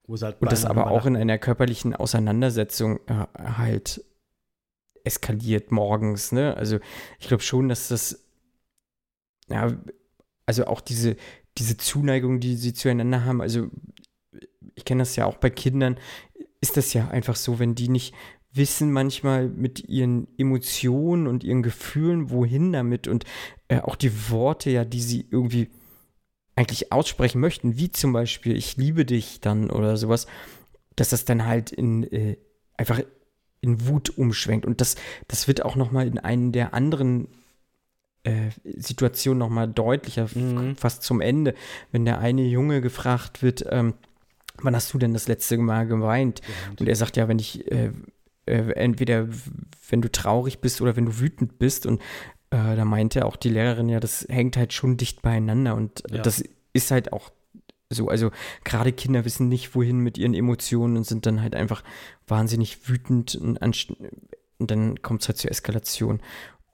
Es 0.08 0.24
halt 0.24 0.42
Und 0.42 0.52
das 0.52 0.66
aber 0.66 0.90
auch 0.90 1.06
in 1.06 1.16
einer 1.16 1.38
körperlichen 1.38 1.96
Auseinandersetzung 1.96 3.02
äh, 3.06 3.28
halt 3.38 4.04
eskaliert 5.04 5.72
morgens, 5.72 6.32
ne? 6.32 6.58
Also 6.58 6.80
ich 7.20 7.28
glaube 7.28 7.44
schon, 7.44 7.70
dass 7.70 7.88
das, 7.88 8.26
ja, 9.48 9.72
also 10.48 10.66
auch 10.66 10.82
diese, 10.82 11.18
diese 11.60 11.78
Zuneigung, 11.78 12.40
die 12.40 12.56
sie 12.56 12.74
zueinander 12.74 13.26
haben, 13.26 13.42
also 13.42 13.70
ich 14.74 14.86
kenne 14.86 15.02
das 15.02 15.16
ja 15.16 15.26
auch 15.26 15.38
bei 15.38 15.52
Kindern, 15.52 15.98
ist 16.62 16.78
das 16.78 16.94
ja 16.94 17.10
einfach 17.10 17.36
so, 17.36 17.60
wenn 17.60 17.76
die 17.76 17.90
nicht 17.90 18.14
wissen 18.54 18.92
manchmal 18.92 19.48
mit 19.48 19.88
ihren 19.88 20.28
Emotionen 20.38 21.28
und 21.28 21.44
ihren 21.44 21.64
Gefühlen, 21.64 22.30
wohin 22.30 22.74
damit 22.74 23.08
und 23.08 23.24
äh, 23.70 23.80
auch 23.80 23.96
die 23.96 24.30
Worte 24.30 24.70
ja, 24.70 24.84
die 24.86 25.02
sie 25.02 25.26
irgendwie 25.32 25.70
eigentlich 26.56 26.92
aussprechen 26.92 27.40
möchten, 27.40 27.78
wie 27.78 27.92
zum 27.92 28.12
Beispiel 28.14 28.56
ich 28.58 28.76
liebe 28.78 29.06
dich 29.06 29.40
dann 29.40 29.70
oder 29.70 29.96
sowas, 29.98 30.28
dass 30.96 31.10
das 31.10 31.24
dann 31.26 31.46
halt 31.46 31.72
in 31.72 32.04
äh, 32.12 32.38
einfach 32.76 33.02
in 33.62 33.88
Wut 33.88 34.10
umschwenkt 34.18 34.66
und 34.66 34.82
das 34.82 34.96
das 35.28 35.48
wird 35.48 35.64
auch 35.64 35.76
noch 35.78 35.92
mal 35.92 36.06
in 36.08 36.20
einen 36.20 36.52
der 36.52 36.74
anderen 36.74 37.30
äh, 38.24 38.50
Situationen 38.66 39.40
noch 39.40 39.50
mal 39.50 39.68
deutlicher, 39.68 40.28
Mhm. 40.36 40.76
fast 40.76 41.04
zum 41.04 41.22
Ende, 41.22 41.56
wenn 41.92 42.06
der 42.06 42.20
eine 42.20 42.44
Junge 42.44 42.82
gefragt 42.82 43.42
wird, 43.42 43.66
ähm, 43.70 43.94
wann 44.62 44.76
hast 44.76 44.94
du 44.94 44.98
denn 45.00 45.14
das 45.14 45.28
letzte 45.28 45.58
Mal 45.58 45.88
geweint? 45.88 46.42
Und 46.80 46.88
er 46.90 46.96
sagt 46.96 47.18
ja, 47.18 47.28
wenn 47.28 47.40
ich 47.40 47.72
äh, 47.72 47.92
äh, 48.46 48.72
entweder 48.74 49.28
wenn 49.90 50.02
du 50.02 50.12
traurig 50.12 50.60
bist 50.60 50.82
oder 50.82 50.96
wenn 50.96 51.06
du 51.06 51.20
wütend 51.20 51.60
bist 51.60 51.86
und 51.86 52.02
äh, 52.50 52.76
da 52.76 52.86
meinte 52.86 53.26
auch 53.26 53.36
die 53.36 53.50
Lehrerin 53.50 53.90
ja, 53.90 54.00
das 54.00 54.26
hängt 54.30 54.58
halt 54.58 54.74
schon 54.74 54.98
dicht 54.98 55.22
beieinander 55.22 55.76
und 55.76 56.04
Ja. 56.10 56.22
das 56.22 56.44
ist 56.74 56.92
halt 56.92 57.14
auch 57.14 57.32
so, 57.90 58.08
also 58.08 58.32
gerade 58.64 58.94
Kinder 58.94 59.26
wissen 59.26 59.50
nicht, 59.50 59.76
wohin 59.76 60.00
mit 60.00 60.18
ihren 60.18 60.34
Emotionen 60.34 60.96
und 60.96 61.04
sind 61.06 61.26
dann 61.26 61.42
halt 61.42 61.56
einfach 61.56 61.84
wahnsinnig 62.26 62.88
wütend 62.88 63.36
und, 63.36 63.62
und 64.60 64.72
dann 64.72 65.02
kommt 65.02 65.22
es 65.22 65.28
halt 65.28 65.38
zur 65.38 65.52
Eskalation. 65.52 66.22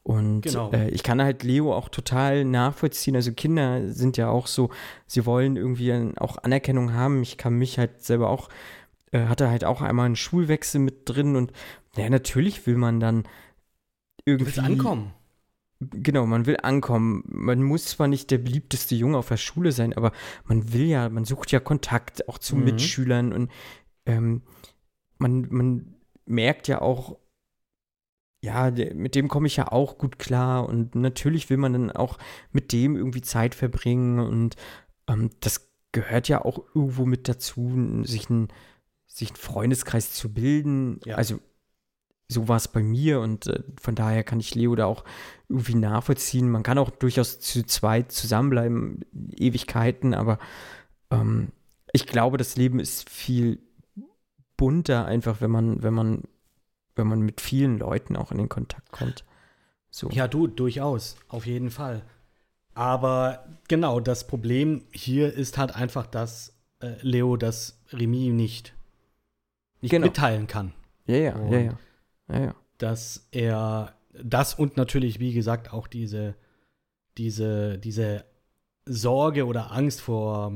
Und 0.03 0.41
Genau. 0.41 0.71
äh, 0.71 0.89
ich 0.89 1.03
kann 1.03 1.21
halt 1.21 1.43
Leo 1.43 1.73
auch 1.73 1.89
total 1.89 2.45
nachvollziehen. 2.45 3.15
Also 3.15 3.33
Kinder 3.33 3.89
sind 3.91 4.15
ja 4.15 4.29
auch 4.29 4.47
so, 4.47 4.69
sie 5.05 5.25
wollen 5.25 5.57
irgendwie 5.57 5.91
auch 6.17 6.37
Anerkennung 6.37 6.93
haben. 6.93 7.21
Ich 7.23 7.37
kann 7.37 7.55
mich 7.55 7.77
halt 7.79 8.03
selber 8.03 8.29
auch, 8.29 8.47
äh, 9.11 9.25
hatte 9.25 9.49
halt 9.49 9.63
auch 9.65 9.81
einmal 9.81 10.05
einen 10.05 10.15
Schulwechsel 10.15 10.79
mit 10.79 11.01
drin 11.05 11.35
und 11.35 11.51
ja, 11.95 12.09
natürlich 12.09 12.65
will 12.67 12.77
man 12.77 12.99
dann 12.99 13.23
Du 13.23 14.31
irgendwie 14.31 14.45
willst 14.47 14.59
ankommen. 14.59 15.13
Genau, 15.79 16.25
man 16.25 16.47
will 16.47 16.57
ankommen. 16.61 17.23
Man 17.27 17.61
muss 17.61 17.85
zwar 17.85 18.07
nicht 18.07 18.31
der 18.31 18.39
beliebteste 18.39 18.95
Junge 18.95 19.17
auf 19.17 19.27
der 19.27 19.37
Schule 19.37 19.71
sein, 19.71 19.93
aber 19.93 20.11
man 20.45 20.73
will 20.73 20.85
ja, 20.85 21.07
man 21.09 21.23
sucht 21.23 21.51
ja 21.51 21.59
Kontakt 21.59 22.27
auch 22.27 22.39
zu 22.39 22.55
Mhm. 22.55 22.63
Mitschülern 22.63 23.31
und 23.33 23.51
ähm, 24.07 24.41
man, 25.19 25.47
man 25.51 25.95
merkt 26.25 26.67
ja 26.67 26.81
auch, 26.81 27.19
ja, 28.43 28.71
mit 28.71 29.15
dem 29.15 29.27
komme 29.27 29.47
ich 29.47 29.55
ja 29.57 29.71
auch 29.71 29.97
gut 29.97 30.19
klar 30.19 30.67
und 30.67 30.95
natürlich 30.95 31.49
will 31.49 31.57
man 31.57 31.73
dann 31.73 31.91
auch 31.91 32.17
mit 32.51 32.71
dem 32.71 32.95
irgendwie 32.95 33.21
Zeit 33.21 33.55
verbringen 33.55 34.19
und 34.19 34.55
ähm, 35.07 35.29
das 35.41 35.71
gehört 35.91 36.27
ja 36.27 36.43
auch 36.43 36.63
irgendwo 36.73 37.05
mit 37.05 37.27
dazu, 37.27 38.01
sich 38.03 38.29
ein 38.29 38.47
sich 39.17 39.29
einen 39.29 39.37
Freundeskreis 39.37 40.13
zu 40.13 40.31
bilden. 40.31 40.99
Ja. 41.05 41.15
Also 41.15 41.39
so 42.29 42.47
war 42.47 42.57
es 42.57 42.67
bei 42.67 42.83
mir 42.83 43.19
und 43.21 43.47
äh, 43.47 43.63
von 43.81 43.95
daher 43.95 44.23
kann 44.23 44.39
ich 44.39 44.53
Leo 44.53 44.75
da 44.75 44.85
auch 44.85 45.03
irgendwie 45.49 45.75
nachvollziehen. 45.75 46.49
Man 46.49 46.63
kann 46.63 46.77
auch 46.77 46.89
durchaus 46.89 47.39
zu 47.39 47.65
zweit 47.65 48.11
zusammenbleiben, 48.11 49.05
Ewigkeiten, 49.35 50.13
aber 50.13 50.37
ähm, 51.09 51.51
ich 51.93 52.05
glaube, 52.05 52.37
das 52.37 52.57
Leben 52.57 52.79
ist 52.79 53.09
viel 53.09 53.59
bunter, 54.57 55.05
einfach 55.05 55.41
wenn 55.41 55.51
man, 55.51 55.81
wenn 55.81 55.93
man, 55.93 56.23
wenn 56.95 57.07
man 57.07 57.21
mit 57.21 57.41
vielen 57.41 57.79
Leuten 57.79 58.15
auch 58.15 58.31
in 58.31 58.37
den 58.37 58.49
Kontakt 58.49 58.91
kommt. 58.91 59.23
So. 59.89 60.09
Ja, 60.09 60.27
du, 60.27 60.47
durchaus, 60.47 61.15
auf 61.29 61.45
jeden 61.45 61.71
Fall. 61.71 62.03
Aber 62.73 63.47
genau, 63.67 63.99
das 63.99 64.27
Problem 64.27 64.83
hier 64.91 65.33
ist 65.33 65.57
halt 65.57 65.75
einfach, 65.75 66.05
dass 66.05 66.53
äh, 66.81 66.93
Leo 67.01 67.37
das 67.37 67.81
Remy 67.91 68.29
nicht, 68.29 68.75
nicht 69.81 69.91
Genau. 69.91 70.05
mitteilen 70.07 70.47
kann. 70.47 70.73
ja, 71.05 71.15
ja, 71.15 71.45
ja, 71.49 71.57
ja, 71.59 71.77
ja, 72.29 72.39
ja. 72.39 72.55
Dass 72.77 73.27
er 73.31 73.93
das 74.23 74.53
und 74.55 74.77
natürlich, 74.77 75.19
wie 75.19 75.33
gesagt, 75.33 75.71
auch 75.73 75.87
diese, 75.87 76.35
diese, 77.17 77.77
diese 77.77 78.25
Sorge 78.85 79.45
oder 79.45 79.71
Angst 79.71 80.01
vor, 80.01 80.51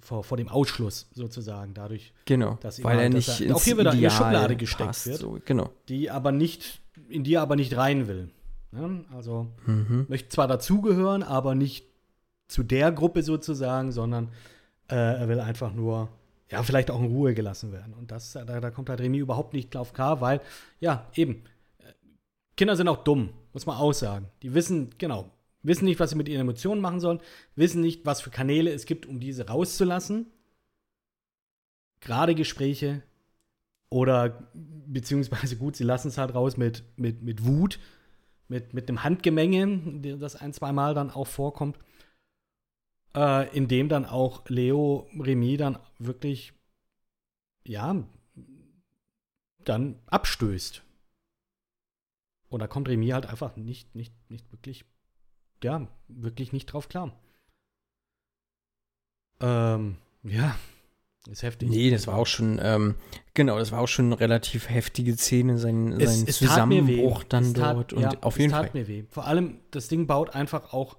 vor, 0.00 0.22
vor 0.24 0.36
dem 0.36 0.48
Ausschluss 0.48 1.08
sozusagen, 1.12 1.74
dadurch, 1.74 2.12
Genau, 2.26 2.58
Dass 2.60 2.82
weil 2.84 2.98
er 3.00 3.10
dass 3.10 3.14
nicht 3.14 3.40
er- 3.40 3.46
ins 3.48 3.56
auch 3.56 3.62
hier 3.62 3.78
wieder 3.78 3.92
in 3.92 4.00
die 4.00 4.10
Schublade 4.10 4.56
gesteckt 4.56 4.86
passt, 4.88 5.06
wird. 5.06 5.18
So, 5.18 5.38
genau. 5.44 5.70
die 5.88 6.10
aber 6.10 6.32
nicht, 6.32 6.80
in 7.08 7.24
die 7.24 7.34
er 7.34 7.42
aber 7.42 7.56
nicht 7.56 7.76
rein 7.76 8.06
will. 8.06 8.30
Ne? 8.72 9.04
Also 9.14 9.48
Mhm. 9.66 10.06
möchte 10.08 10.28
zwar 10.28 10.48
dazugehören, 10.48 11.22
aber 11.22 11.54
nicht 11.54 11.86
zu 12.48 12.62
der 12.62 12.92
Gruppe 12.92 13.22
sozusagen, 13.22 13.92
sondern 13.92 14.28
äh, 14.88 14.94
er 14.96 15.28
will 15.28 15.40
einfach 15.40 15.72
nur, 15.72 16.08
ja, 16.54 16.62
vielleicht 16.62 16.90
auch 16.92 17.00
in 17.00 17.06
Ruhe 17.06 17.34
gelassen 17.34 17.72
werden. 17.72 17.94
Und 17.94 18.12
das, 18.12 18.32
da, 18.32 18.44
da 18.44 18.70
kommt 18.70 18.88
halt 18.88 19.00
Remy 19.00 19.18
überhaupt 19.18 19.54
nicht 19.54 19.74
drauf 19.74 19.92
klar, 19.92 20.20
weil, 20.20 20.40
ja, 20.78 21.08
eben, 21.16 21.42
äh, 21.78 21.92
Kinder 22.56 22.76
sind 22.76 22.86
auch 22.86 23.02
dumm, 23.02 23.30
muss 23.52 23.66
man 23.66 23.76
auch 23.76 23.92
sagen. 23.92 24.28
Die 24.42 24.54
wissen, 24.54 24.90
genau, 24.96 25.32
wissen 25.64 25.84
nicht, 25.84 25.98
was 25.98 26.10
sie 26.10 26.16
mit 26.16 26.28
ihren 26.28 26.42
Emotionen 26.42 26.80
machen 26.80 27.00
sollen, 27.00 27.20
wissen 27.56 27.80
nicht, 27.80 28.06
was 28.06 28.20
für 28.20 28.30
Kanäle 28.30 28.72
es 28.72 28.86
gibt, 28.86 29.04
um 29.04 29.18
diese 29.18 29.48
rauszulassen. 29.48 30.26
Gerade 31.98 32.36
Gespräche 32.36 33.02
oder 33.90 34.48
beziehungsweise 34.86 35.56
gut, 35.56 35.74
sie 35.74 35.84
lassen 35.84 36.08
es 36.08 36.18
halt 36.18 36.36
raus 36.36 36.56
mit, 36.56 36.84
mit, 36.96 37.22
mit 37.22 37.44
Wut, 37.44 37.80
mit, 38.46 38.74
mit 38.74 38.88
einem 38.88 39.02
Handgemenge, 39.02 40.18
das 40.20 40.36
ein, 40.36 40.52
zwei 40.52 40.70
Mal 40.70 40.94
dann 40.94 41.10
auch 41.10 41.26
vorkommt, 41.26 41.78
äh, 43.16 43.56
in 43.56 43.68
dem 43.68 43.88
dann 43.88 44.06
auch 44.06 44.48
Leo 44.48 45.08
Remy 45.18 45.56
dann 45.56 45.78
wirklich, 45.98 46.52
ja, 47.66 48.02
dann 49.64 49.98
abstößt. 50.06 50.82
Und 52.48 52.60
da 52.60 52.66
kommt 52.66 52.88
Remy 52.88 53.08
halt 53.08 53.26
einfach 53.26 53.56
nicht, 53.56 53.94
nicht, 53.94 54.14
nicht 54.30 54.50
wirklich, 54.52 54.84
ja, 55.62 55.88
wirklich 56.08 56.52
nicht 56.52 56.66
drauf 56.66 56.88
klar. 56.88 57.18
Ähm, 59.40 59.96
ja, 60.22 60.56
ist 61.28 61.42
heftig. 61.42 61.68
Nee, 61.70 61.90
das 61.90 62.06
war 62.06 62.16
auch 62.16 62.26
schon, 62.26 62.60
ähm, 62.62 62.94
genau, 63.34 63.58
das 63.58 63.72
war 63.72 63.80
auch 63.80 63.88
schon 63.88 64.06
eine 64.06 64.20
relativ 64.20 64.68
heftige 64.68 65.16
Szene, 65.16 65.58
sein, 65.58 65.92
Es- 66.00 66.18
sein 66.20 66.28
es. 66.28 66.36
Zusammenbruch 66.38 67.24
dann 67.24 67.52
tat- 67.54 67.76
dort. 67.76 67.92
Und 67.94 68.02
ja, 68.02 68.10
auf 68.22 68.34
es 68.34 68.40
jeden 68.40 68.52
tat 68.52 68.70
Fall. 68.70 68.80
mir 68.80 68.88
weh. 68.88 69.04
Vor 69.10 69.24
allem, 69.26 69.60
das 69.70 69.88
Ding 69.88 70.06
baut 70.06 70.30
einfach 70.34 70.72
auch 70.72 70.98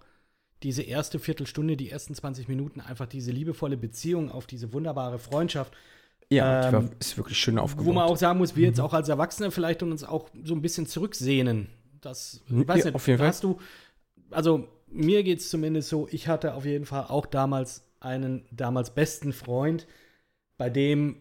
diese 0.66 0.82
erste 0.82 1.20
Viertelstunde, 1.20 1.78
die 1.78 1.92
ersten 1.92 2.16
20 2.16 2.48
Minuten, 2.48 2.82
einfach 2.82 3.06
diese 3.06 3.32
liebevolle 3.32 3.78
Beziehung 3.78 4.32
auf 4.32 4.48
diese 4.48 4.74
wunderbare 4.74 5.20
Freundschaft, 5.20 5.74
Ja, 6.32 6.68
Ähm, 6.70 6.74
war, 6.74 6.90
ist 7.00 7.18
wirklich 7.18 7.38
schön 7.38 7.60
aufgebaut. 7.60 7.86
wo 7.86 7.94
man 7.94 8.06
auch 8.06 8.18
sagen 8.18 8.40
muss, 8.40 8.56
wir 8.56 8.62
Mhm. 8.64 8.70
jetzt 8.70 8.80
auch 8.82 8.94
als 8.94 9.10
Erwachsene 9.10 9.52
vielleicht 9.52 9.84
uns 9.84 10.04
auch 10.04 10.28
so 10.44 10.56
ein 10.56 10.62
bisschen 10.64 10.88
zurücksehnen. 10.88 11.68
Das, 12.02 12.42
ich 12.48 12.52
Ja, 12.52 12.68
weiß 12.68 12.86
nicht, 12.86 12.96
auf 12.96 13.06
jeden 13.08 13.20
Fall. 13.20 13.28
hast 13.28 13.44
du, 13.44 13.60
also 14.32 14.68
mir 14.88 15.22
geht 15.24 15.40
es 15.40 15.50
zumindest 15.52 15.90
so, 15.90 16.08
ich 16.10 16.28
hatte 16.28 16.56
auf 16.56 16.66
jeden 16.66 16.86
Fall 16.86 17.06
auch 17.10 17.28
damals 17.28 17.84
einen 18.00 18.44
damals 18.52 18.90
besten 18.96 19.34
Freund, 19.34 19.86
bei 20.58 20.72
dem 20.72 21.18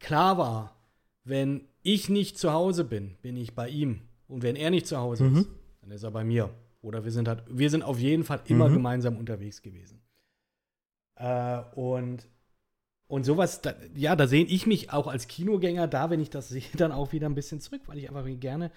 klar 0.00 0.36
war, 0.36 0.74
wenn 1.22 1.68
ich 1.84 2.08
nicht 2.08 2.36
zu 2.36 2.52
Hause 2.52 2.82
bin, 2.84 3.14
bin 3.22 3.36
ich 3.36 3.54
bei 3.54 3.68
ihm. 3.68 4.00
Und 4.26 4.42
wenn 4.42 4.56
er 4.56 4.70
nicht 4.70 4.88
zu 4.88 4.96
Hause 4.98 5.24
Mhm. 5.24 5.36
ist, 5.36 5.48
dann 5.82 5.90
ist 5.92 6.02
er 6.02 6.10
bei 6.10 6.24
mir. 6.24 6.50
Oder 6.82 7.04
wir 7.04 7.12
sind 7.12 7.28
halt, 7.28 7.44
wir 7.48 7.70
sind 7.70 7.82
auf 7.82 7.98
jeden 7.98 8.24
Fall 8.24 8.40
immer 8.46 8.68
Mhm. 8.68 8.74
gemeinsam 8.74 9.16
unterwegs 9.16 9.62
gewesen. 9.62 10.00
Äh, 11.16 11.60
und, 11.74 12.26
und 13.06 13.24
sowas, 13.24 13.60
da, 13.60 13.74
ja, 13.94 14.16
da 14.16 14.26
sehe 14.26 14.44
ich 14.44 14.66
mich 14.66 14.90
auch 14.92 15.06
als 15.06 15.28
Kinogänger 15.28 15.88
da, 15.88 16.08
wenn 16.10 16.20
ich 16.20 16.30
das 16.30 16.48
sehe, 16.50 16.62
dann 16.76 16.92
auch 16.92 17.12
wieder 17.12 17.28
ein 17.28 17.34
bisschen 17.34 17.60
zurück, 17.60 17.82
weil 17.86 17.98
ich 17.98 18.08
einfach 18.08 18.24
gerne, 18.40 18.70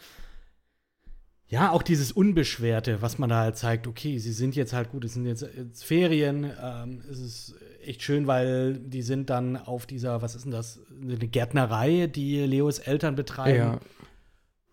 ja, 1.48 1.72
auch 1.72 1.84
dieses 1.84 2.12
Unbeschwerte, 2.12 3.02
was 3.02 3.20
man 3.20 3.30
da 3.30 3.42
halt 3.42 3.58
zeigt, 3.58 3.86
okay, 3.86 4.18
sie 4.18 4.32
sind 4.34 4.56
jetzt 4.56 4.74
halt 4.74 4.90
gut, 4.90 5.06
es 5.06 5.14
sind 5.14 5.26
jetzt, 5.28 5.44
jetzt 5.56 5.84
Ferien, 5.84 6.52
ähm, 6.60 7.04
es 7.10 7.20
ist 7.20 7.56
echt 7.84 8.02
schön, 8.02 8.26
weil 8.28 8.80
die 8.80 9.04
sind 9.04 9.30
dann 9.30 9.58
auf 9.58 9.86
dieser, 9.86 10.22
was 10.22 10.36
ist 10.36 10.46
denn 10.46 10.52
das, 10.52 10.80
eine 11.00 11.18
Gärtnerei, 11.18 12.08
die 12.08 12.40
Leos 12.40 12.80
Eltern 12.80 13.16
betreiben 13.16 13.80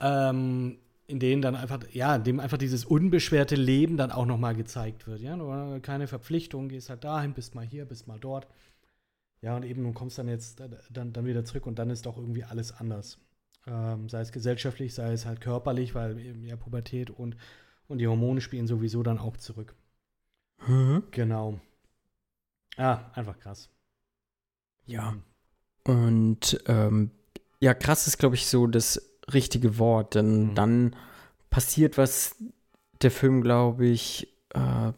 ja, 0.01 0.31
ähm, 0.31 0.79
in 1.11 1.19
denen 1.19 1.43
dann 1.43 1.57
einfach, 1.57 1.81
ja, 1.93 2.17
in 2.17 2.25
dem 2.25 2.41
einfach 2.41 2.59
dieses 2.59 2.85
unbeschwerte 2.85 3.57
Leben 3.57 3.97
dann 3.97 4.13
auch 4.13 4.27
nochmal 4.27 4.55
gezeigt 4.55 5.07
wird. 5.07 5.21
Ja, 5.21 5.37
du 5.37 5.81
keine 5.81 6.07
Verpflichtung, 6.07 6.69
gehst 6.69 6.89
halt 6.89 7.05
dahin, 7.05 7.35
bist 7.35 7.55
mal 7.55 7.67
hier, 7.67 7.85
bist 7.85 8.07
mal 8.07 8.19
dort. 8.19 8.47
Ja, 9.43 9.57
und 9.57 9.65
eben, 9.65 9.83
du 9.83 9.93
kommst 9.93 10.19
dann 10.19 10.29
jetzt 10.29 10.61
dann, 10.91 11.13
dann 11.13 11.27
wieder 11.27 11.45
zurück 11.45 11.67
und 11.67 11.79
dann 11.79 11.91
ist 11.91 12.07
doch 12.07 12.17
irgendwie 12.17 12.45
alles 12.45 12.73
anders. 12.73 13.19
Ähm, 13.67 14.09
sei 14.09 14.21
es 14.21 14.33
gesellschaftlich, 14.33 14.95
sei 14.95 15.13
es 15.13 15.27
halt 15.27 15.41
körperlich, 15.41 15.95
weil 15.95 16.19
eben 16.19 16.45
ja 16.45 16.57
Pubertät 16.57 17.11
und, 17.11 17.37
und 17.89 17.99
die 17.99 18.07
Hormone 18.07 18.41
spielen 18.41 18.67
sowieso 18.67 19.03
dann 19.03 19.19
auch 19.19 19.37
zurück. 19.37 19.75
mhm. 20.67 21.05
Genau. 21.11 21.61
Ah, 22.77 23.11
einfach 23.15 23.39
krass. 23.39 23.69
ja. 24.87 25.17
Und 25.85 26.63
ähm, 26.67 27.11
ja, 27.61 27.75
krass 27.75 28.07
ist, 28.07 28.19
glaube 28.19 28.37
ich, 28.37 28.47
so 28.47 28.67
das 28.67 29.10
richtige 29.35 29.79
Wort, 29.79 30.15
denn 30.15 30.51
Mhm. 30.51 30.55
dann 30.55 30.97
passiert 31.51 31.99
was 31.99 32.37
der 33.03 33.11
Film, 33.11 33.41
glaube 33.43 33.87
ich, 33.87 34.29
äh, 34.55 34.93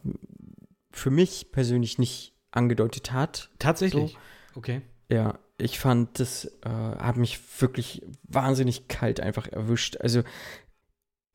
für 0.91 1.09
mich 1.09 1.51
persönlich 1.51 1.97
nicht 1.97 2.33
angedeutet 2.51 3.11
hat. 3.11 3.49
Tatsächlich. 3.59 4.17
Okay. 4.55 4.81
Ja, 5.09 5.39
ich 5.57 5.79
fand, 5.79 6.19
das 6.19 6.45
äh, 6.63 6.69
hat 6.69 7.17
mich 7.17 7.39
wirklich 7.61 8.03
wahnsinnig 8.23 8.87
kalt 8.87 9.19
einfach 9.19 9.47
erwischt. 9.47 9.97
Also, 10.01 10.21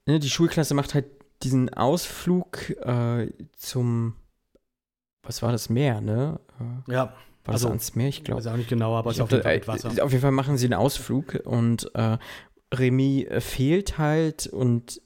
ne, 0.06 0.18
die 0.18 0.30
Schulklasse 0.30 0.74
macht 0.74 0.94
halt 0.94 1.06
diesen 1.42 1.72
Ausflug 1.72 2.70
äh, 2.84 3.32
zum, 3.56 4.14
was 5.22 5.42
war 5.42 5.52
das 5.52 5.68
Meer, 5.68 6.00
ne? 6.00 6.40
Äh, 6.88 6.92
Ja, 6.92 7.14
war 7.44 7.54
Also, 7.54 7.66
das 7.66 7.70
ans 7.72 7.94
Meer? 7.94 8.08
Ich 8.08 8.18
weiß 8.20 8.24
glaube. 8.24 8.50
auch 8.52 8.56
nicht 8.56 8.68
genau, 8.68 8.96
aber 8.96 9.10
es 9.10 9.16
ist 9.16 9.22
auf 9.22 9.30
jeden 9.30 9.42
Fall 9.42 9.56
mit 9.56 9.68
Wasser. 9.68 9.88
Auf 10.04 10.10
jeden 10.10 10.22
Fall 10.22 10.32
machen 10.32 10.56
sie 10.58 10.66
einen 10.66 10.74
Ausflug 10.74 11.40
und 11.44 11.90
äh, 11.94 12.18
Remy 12.74 13.24
äh, 13.24 13.40
fehlt 13.40 13.98
halt 13.98 14.46
und 14.46 15.00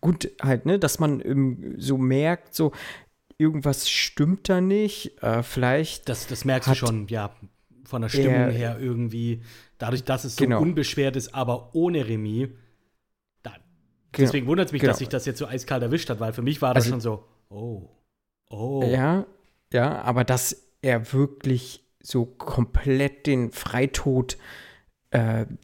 gut 0.00 0.30
halt, 0.42 0.66
ne, 0.66 0.78
dass 0.78 0.98
man 0.98 1.74
so 1.78 1.96
merkt, 1.98 2.54
so 2.54 2.72
irgendwas 3.38 3.88
stimmt 3.88 4.48
da 4.48 4.60
nicht. 4.60 5.22
Äh, 5.22 5.42
vielleicht 5.42 6.08
Das, 6.08 6.26
das 6.26 6.44
merkst 6.44 6.70
du 6.70 6.74
schon, 6.74 7.08
ja, 7.08 7.34
von 7.84 8.02
der 8.02 8.08
Stimmung 8.08 8.32
er- 8.34 8.50
her 8.50 8.78
irgendwie. 8.80 9.42
Dadurch, 9.78 10.04
dass 10.04 10.24
es 10.24 10.36
so 10.36 10.44
Genau. 10.44 10.60
unbeschwert 10.60 11.16
ist, 11.16 11.34
aber 11.34 11.74
ohne 11.74 12.06
Remis. 12.08 12.48
Da, 13.42 13.50
Genau. 13.50 14.26
Deswegen 14.26 14.46
wundert 14.46 14.66
es 14.68 14.72
mich, 14.72 14.80
Genau. 14.80 14.90
dass 14.92 14.98
sich 14.98 15.08
das 15.08 15.26
jetzt 15.26 15.38
so 15.38 15.46
eiskalt 15.46 15.82
erwischt 15.82 16.08
hat, 16.10 16.18
weil 16.20 16.32
für 16.32 16.42
mich 16.42 16.62
war 16.62 16.72
das 16.74 16.84
Also- 16.84 16.92
schon 16.94 17.00
so, 17.00 17.24
oh, 17.50 17.88
oh. 18.50 18.82
Ja, 18.84 19.26
ja, 19.72 20.00
aber 20.02 20.24
dass 20.24 20.68
er 20.82 21.12
wirklich 21.12 21.84
so 22.02 22.24
komplett 22.24 23.26
den 23.26 23.50
Freitod 23.52 24.34
äh, 24.34 24.38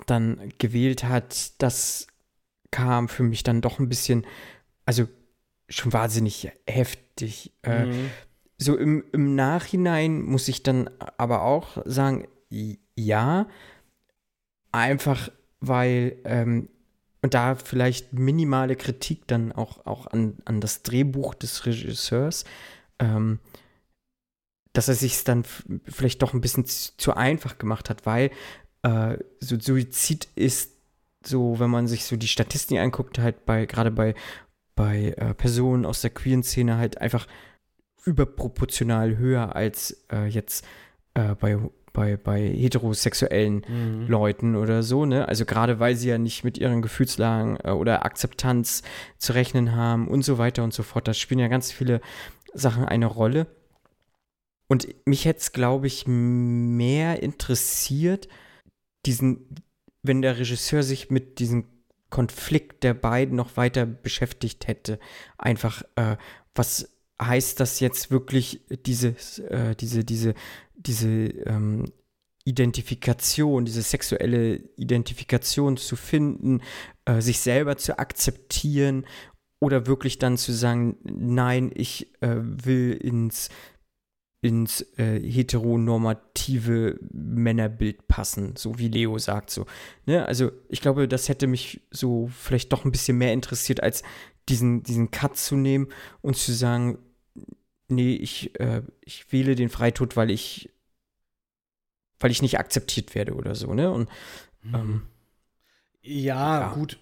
dann 0.06 0.52
gewählt 0.58 1.04
hat, 1.04 1.60
das 1.62 2.06
kam 2.70 3.08
für 3.08 3.22
mich 3.22 3.42
dann 3.42 3.60
doch 3.60 3.78
ein 3.78 3.88
bisschen, 3.88 4.26
also 4.86 5.06
schon 5.68 5.92
wahnsinnig 5.92 6.50
heftig. 6.66 7.52
Äh, 7.62 7.86
Mhm. 7.86 8.10
so 8.58 8.76
im, 8.76 9.04
im 9.12 9.34
Nachhinein 9.34 10.22
muss 10.22 10.48
ich 10.48 10.62
dann 10.62 10.88
aber 11.18 11.42
auch 11.42 11.78
sagen, 11.84 12.26
ja, 12.94 13.46
einfach 14.72 15.30
weil, 15.60 16.16
ähm, 16.24 16.68
und 17.22 17.34
da 17.34 17.54
vielleicht 17.54 18.12
minimale 18.14 18.74
Kritik 18.74 19.28
dann 19.28 19.52
auch, 19.52 19.86
auch 19.86 20.06
an, 20.08 20.38
an 20.44 20.60
das 20.60 20.82
Drehbuch 20.82 21.34
des 21.34 21.66
Regisseurs, 21.66 22.44
ähm, 22.98 23.38
dass 24.72 24.88
er 24.88 24.94
sich 24.94 25.22
dann 25.24 25.40
f- 25.42 25.64
vielleicht 25.84 26.22
doch 26.22 26.32
ein 26.32 26.40
bisschen 26.40 26.64
zu, 26.64 26.96
zu 26.96 27.14
einfach 27.14 27.58
gemacht 27.58 27.90
hat, 27.90 28.06
weil 28.06 28.30
äh, 28.82 29.18
so 29.40 29.58
Suizid 29.58 30.28
ist 30.34 30.72
so, 31.24 31.58
wenn 31.60 31.70
man 31.70 31.86
sich 31.86 32.04
so 32.04 32.16
die 32.16 32.28
Statistiken 32.28 32.80
anguckt, 32.80 33.18
halt 33.18 33.46
bei, 33.46 33.66
gerade 33.66 33.90
bei, 33.90 34.14
bei 34.74 35.14
äh, 35.16 35.34
Personen 35.34 35.86
aus 35.86 36.00
der 36.00 36.10
queeren 36.10 36.42
Szene 36.42 36.76
halt 36.76 36.98
einfach 36.98 37.26
überproportional 38.04 39.16
höher 39.16 39.54
als 39.54 40.04
äh, 40.12 40.26
jetzt 40.26 40.64
äh, 41.14 41.34
bei, 41.36 41.58
bei, 41.92 42.16
bei 42.16 42.40
heterosexuellen 42.40 43.64
Mhm. 43.68 44.06
Leuten 44.08 44.56
oder 44.56 44.82
so, 44.82 45.06
ne? 45.06 45.28
Also 45.28 45.44
gerade 45.44 45.78
weil 45.78 45.94
sie 45.94 46.08
ja 46.08 46.18
nicht 46.18 46.42
mit 46.42 46.58
ihren 46.58 46.82
Gefühlslagen 46.82 47.58
äh, 47.62 47.70
oder 47.70 48.04
Akzeptanz 48.04 48.82
zu 49.18 49.34
rechnen 49.34 49.76
haben 49.76 50.08
und 50.08 50.22
so 50.24 50.38
weiter 50.38 50.64
und 50.64 50.74
so 50.74 50.82
fort. 50.82 51.06
Da 51.06 51.14
spielen 51.14 51.40
ja 51.40 51.48
ganz 51.48 51.70
viele 51.70 52.00
Sachen 52.54 52.84
eine 52.84 53.06
Rolle. 53.06 53.46
Und 54.68 54.88
mich 55.06 55.26
hätte 55.26 55.40
es, 55.40 55.52
glaube 55.52 55.86
ich, 55.86 56.06
mehr 56.06 57.22
interessiert, 57.22 58.26
diesen, 59.06 59.46
wenn 60.02 60.22
der 60.22 60.38
Regisseur 60.38 60.82
sich 60.82 61.10
mit 61.10 61.38
diesem 61.38 61.64
Konflikt 62.10 62.84
der 62.84 62.94
beiden 62.94 63.36
noch 63.36 63.56
weiter 63.56 63.86
beschäftigt 63.86 64.68
hätte. 64.68 64.98
Einfach, 65.38 65.82
äh, 65.96 66.16
was 66.54 66.88
heißt 67.20 67.58
das 67.60 67.80
jetzt 67.80 68.10
wirklich, 68.10 68.60
dieses, 68.86 69.38
äh, 69.38 69.74
diese, 69.74 70.04
diese, 70.04 70.34
diese 70.74 71.08
ähm, 71.08 71.86
Identifikation, 72.44 73.64
diese 73.64 73.82
sexuelle 73.82 74.56
Identifikation 74.76 75.76
zu 75.76 75.96
finden, 75.96 76.60
äh, 77.04 77.20
sich 77.20 77.40
selber 77.40 77.76
zu 77.76 77.98
akzeptieren 77.98 79.06
oder 79.60 79.86
wirklich 79.86 80.18
dann 80.18 80.36
zu 80.36 80.52
sagen, 80.52 80.96
nein, 81.04 81.70
ich 81.74 82.12
äh, 82.20 82.36
will 82.40 82.92
ins 82.92 83.48
ins 84.42 84.82
äh, 84.98 85.20
heteronormative 85.20 86.98
Männerbild 87.12 88.06
passen, 88.08 88.56
so 88.56 88.78
wie 88.78 88.88
Leo 88.88 89.16
sagt 89.18 89.50
so. 89.50 89.66
Ne? 90.04 90.26
Also 90.26 90.50
ich 90.68 90.80
glaube, 90.80 91.06
das 91.08 91.28
hätte 91.28 91.46
mich 91.46 91.80
so 91.90 92.26
vielleicht 92.26 92.72
doch 92.72 92.84
ein 92.84 92.90
bisschen 92.90 93.16
mehr 93.18 93.32
interessiert, 93.32 93.82
als 93.82 94.02
diesen, 94.48 94.82
diesen 94.82 95.12
Cut 95.12 95.36
zu 95.36 95.54
nehmen 95.54 95.88
und 96.22 96.36
zu 96.36 96.52
sagen, 96.52 96.98
nee, 97.88 98.14
ich, 98.16 98.58
äh, 98.58 98.82
ich 99.00 99.32
wähle 99.32 99.54
den 99.54 99.68
Freitod, 99.68 100.16
weil 100.16 100.30
ich 100.30 100.68
weil 102.18 102.30
ich 102.30 102.42
nicht 102.42 102.58
akzeptiert 102.58 103.14
werde 103.16 103.34
oder 103.34 103.54
so, 103.56 103.74
ne? 103.74 103.90
Und 103.90 104.08
ähm, 104.72 105.02
Ja, 106.02 106.60
Ja. 106.60 106.72
gut. 106.74 106.98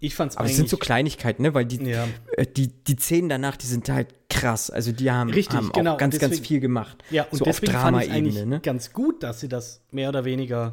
Ich 0.00 0.14
fand's 0.14 0.36
aber 0.36 0.46
es 0.48 0.56
sind 0.56 0.68
so 0.68 0.76
Kleinigkeiten, 0.76 1.42
ne? 1.42 1.54
Weil 1.54 1.64
die, 1.64 1.82
ja. 1.84 2.06
äh, 2.36 2.46
die, 2.46 2.68
die 2.68 2.96
Szenen 2.96 3.28
danach, 3.28 3.56
die 3.56 3.66
sind 3.66 3.88
halt 3.88 4.14
krass. 4.30 4.70
Also 4.70 4.92
die 4.92 5.10
haben, 5.10 5.30
Richtig, 5.30 5.56
haben 5.56 5.72
genau. 5.72 5.94
auch 5.94 5.98
ganz, 5.98 6.14
Und 6.14 6.20
ganz 6.20 6.30
deswegen- 6.32 6.46
viel 6.46 6.60
gemacht. 6.60 7.02
Ja, 7.10 7.24
und 7.24 7.38
so 7.38 7.44
auf 7.44 7.60
deswegen 7.60 7.72
fand 7.72 8.02
ich 8.04 8.44
ne? 8.44 8.60
ganz 8.60 8.92
gut, 8.92 9.22
dass 9.24 9.40
sie 9.40 9.48
das 9.48 9.82
mehr 9.90 10.08
oder 10.08 10.24
weniger, 10.24 10.72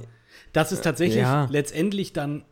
dass 0.53 0.71
es 0.71 0.81
tatsächlich 0.81 1.21
ja. 1.21 1.47
letztendlich 1.49 2.13
dann 2.13 2.45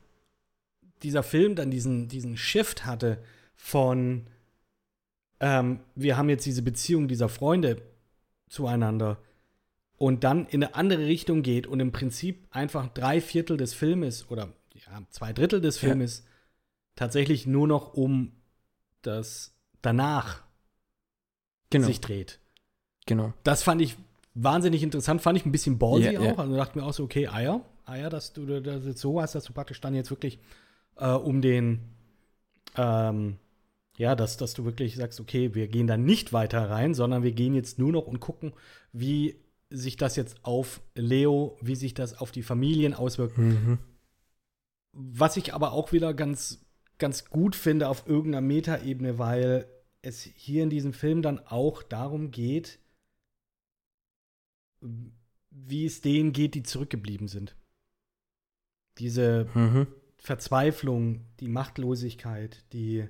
dieser 1.03 1.21
Film 1.21 1.55
dann 1.55 1.69
diesen, 1.69 2.07
diesen 2.07 2.37
Shift 2.37 2.85
hatte 2.85 3.21
von, 3.55 4.27
ähm, 5.41 5.79
wir 5.95 6.17
haben 6.17 6.29
jetzt 6.29 6.45
diese 6.45 6.63
Beziehung 6.63 7.07
dieser 7.07 7.29
Freunde 7.29 7.81
zueinander 8.47 9.19
und 9.97 10.23
dann 10.23 10.47
in 10.47 10.63
eine 10.63 10.73
andere 10.75 11.05
Richtung 11.05 11.43
geht 11.43 11.67
und 11.67 11.79
im 11.79 11.91
Prinzip 11.91 12.47
einfach 12.49 12.87
drei 12.87 13.21
Viertel 13.21 13.57
des 13.57 13.73
Filmes 13.73 14.29
oder 14.31 14.53
ja, 14.73 15.01
zwei 15.11 15.33
Drittel 15.33 15.61
des 15.61 15.79
Ja. 15.81 15.89
Tatsächlich 16.95 17.45
nur 17.47 17.67
noch 17.67 17.93
um 17.93 18.31
das 19.01 19.55
danach 19.81 20.43
Genau. 21.69 21.87
sich 21.87 22.01
dreht. 22.01 22.39
genau. 23.07 23.33
Das 23.43 23.63
fand 23.63 23.81
ich 23.81 23.97
wahnsinnig 24.35 24.83
interessant, 24.83 25.21
fand 25.21 25.37
ich 25.39 25.45
ein 25.45 25.51
bisschen 25.51 25.79
ballsy 25.79 26.11
Ja, 26.13 26.19
auch. 26.19 26.23
ja. 26.25 26.37
Also 26.37 26.55
dachte 26.55 26.77
mir 26.77 26.85
auch 26.85 26.93
so, 26.93 27.03
okay, 27.03 27.27
Eier, 27.27 27.61
Eier, 27.85 28.09
dass 28.09 28.33
du 28.33 28.45
das 28.61 28.85
jetzt 28.85 29.01
so 29.01 29.19
hast, 29.21 29.33
dass 29.35 29.43
du 29.45 29.53
praktisch 29.53 29.81
dann 29.81 29.95
jetzt 29.95 30.09
wirklich 30.11 30.39
äh, 30.97 31.09
um 31.11 31.41
den, 31.41 31.79
ähm, 32.77 33.37
ja, 33.97 34.15
dass, 34.15 34.37
dass 34.37 34.53
du 34.53 34.65
wirklich 34.65 34.95
sagst, 34.95 35.19
okay, 35.19 35.53
wir 35.55 35.67
gehen 35.67 35.87
da 35.87 35.97
nicht 35.97 36.31
weiter 36.31 36.69
rein, 36.69 36.93
sondern 36.93 37.23
wir 37.23 37.31
gehen 37.31 37.55
jetzt 37.55 37.79
nur 37.79 37.91
noch 37.91 38.05
und 38.07 38.19
gucken, 38.19 38.53
wie 38.91 39.35
sich 39.69 39.97
das 39.97 40.15
jetzt 40.15 40.37
auf 40.45 40.81
Leo, 40.95 41.57
wie 41.61 41.75
sich 41.75 41.93
das 41.95 42.13
auf 42.19 42.31
die 42.31 42.43
Familien 42.43 42.93
auswirkt. 42.93 43.37
Mhm. 43.39 43.79
Was 44.91 45.37
ich 45.37 45.53
aber 45.55 45.71
auch 45.71 45.91
wieder 45.91 46.13
ganz, 46.13 46.62
ganz 47.03 47.25
gut 47.25 47.57
finde 47.57 47.89
auf 47.89 48.07
irgendeiner 48.07 48.39
Metaebene, 48.39 49.19
weil 49.19 49.67
es 50.01 50.21
hier 50.23 50.63
in 50.63 50.69
diesem 50.69 50.93
Film 50.93 51.21
dann 51.21 51.37
auch 51.37 51.83
darum 51.83 52.31
geht, 52.31 52.79
wie 55.51 55.85
es 55.85 55.99
denen 55.99 56.31
geht, 56.31 56.55
die 56.55 56.63
zurückgeblieben 56.63 57.27
sind. 57.27 57.57
Diese 58.99 59.49
Mhm. 59.53 59.87
Verzweiflung, 60.17 61.25
die 61.41 61.49
Machtlosigkeit, 61.49 62.63
die 62.71 63.09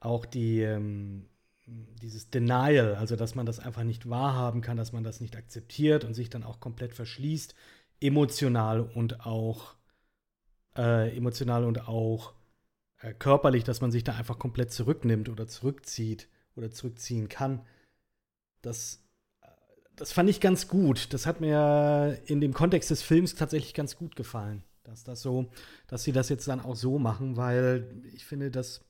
auch 0.00 0.26
die 0.26 0.60
ähm, 0.60 1.30
dieses 1.64 2.28
Denial, 2.28 2.96
also 2.96 3.16
dass 3.16 3.34
man 3.34 3.46
das 3.46 3.60
einfach 3.60 3.84
nicht 3.84 4.10
wahrhaben 4.10 4.60
kann, 4.60 4.76
dass 4.76 4.92
man 4.92 5.04
das 5.04 5.22
nicht 5.22 5.36
akzeptiert 5.36 6.04
und 6.04 6.12
sich 6.12 6.28
dann 6.28 6.42
auch 6.44 6.60
komplett 6.60 6.92
verschließt, 6.92 7.54
emotional 8.00 8.82
und 8.82 9.24
auch 9.24 9.76
äh, 10.76 11.16
emotional 11.16 11.64
und 11.64 11.88
auch 11.88 12.34
äh, 13.02 13.12
körperlich, 13.14 13.64
dass 13.64 13.80
man 13.80 13.90
sich 13.90 14.04
da 14.04 14.14
einfach 14.14 14.38
komplett 14.38 14.72
zurücknimmt 14.72 15.28
oder 15.28 15.46
zurückzieht 15.46 16.28
oder 16.56 16.70
zurückziehen 16.70 17.28
kann. 17.28 17.60
Das, 18.62 19.02
äh, 19.42 19.46
das 19.96 20.12
fand 20.12 20.30
ich 20.30 20.40
ganz 20.40 20.68
gut. 20.68 21.12
Das 21.12 21.26
hat 21.26 21.40
mir 21.40 22.18
in 22.26 22.40
dem 22.40 22.54
Kontext 22.54 22.90
des 22.90 23.02
Films 23.02 23.34
tatsächlich 23.34 23.74
ganz 23.74 23.96
gut 23.96 24.16
gefallen, 24.16 24.62
dass 24.84 25.04
das 25.04 25.20
so, 25.20 25.50
dass 25.88 26.04
sie 26.04 26.12
das 26.12 26.28
jetzt 26.28 26.46
dann 26.48 26.60
auch 26.60 26.76
so 26.76 26.98
machen, 26.98 27.36
weil 27.36 28.02
ich 28.14 28.24
finde, 28.24 28.50
dass 28.50 28.84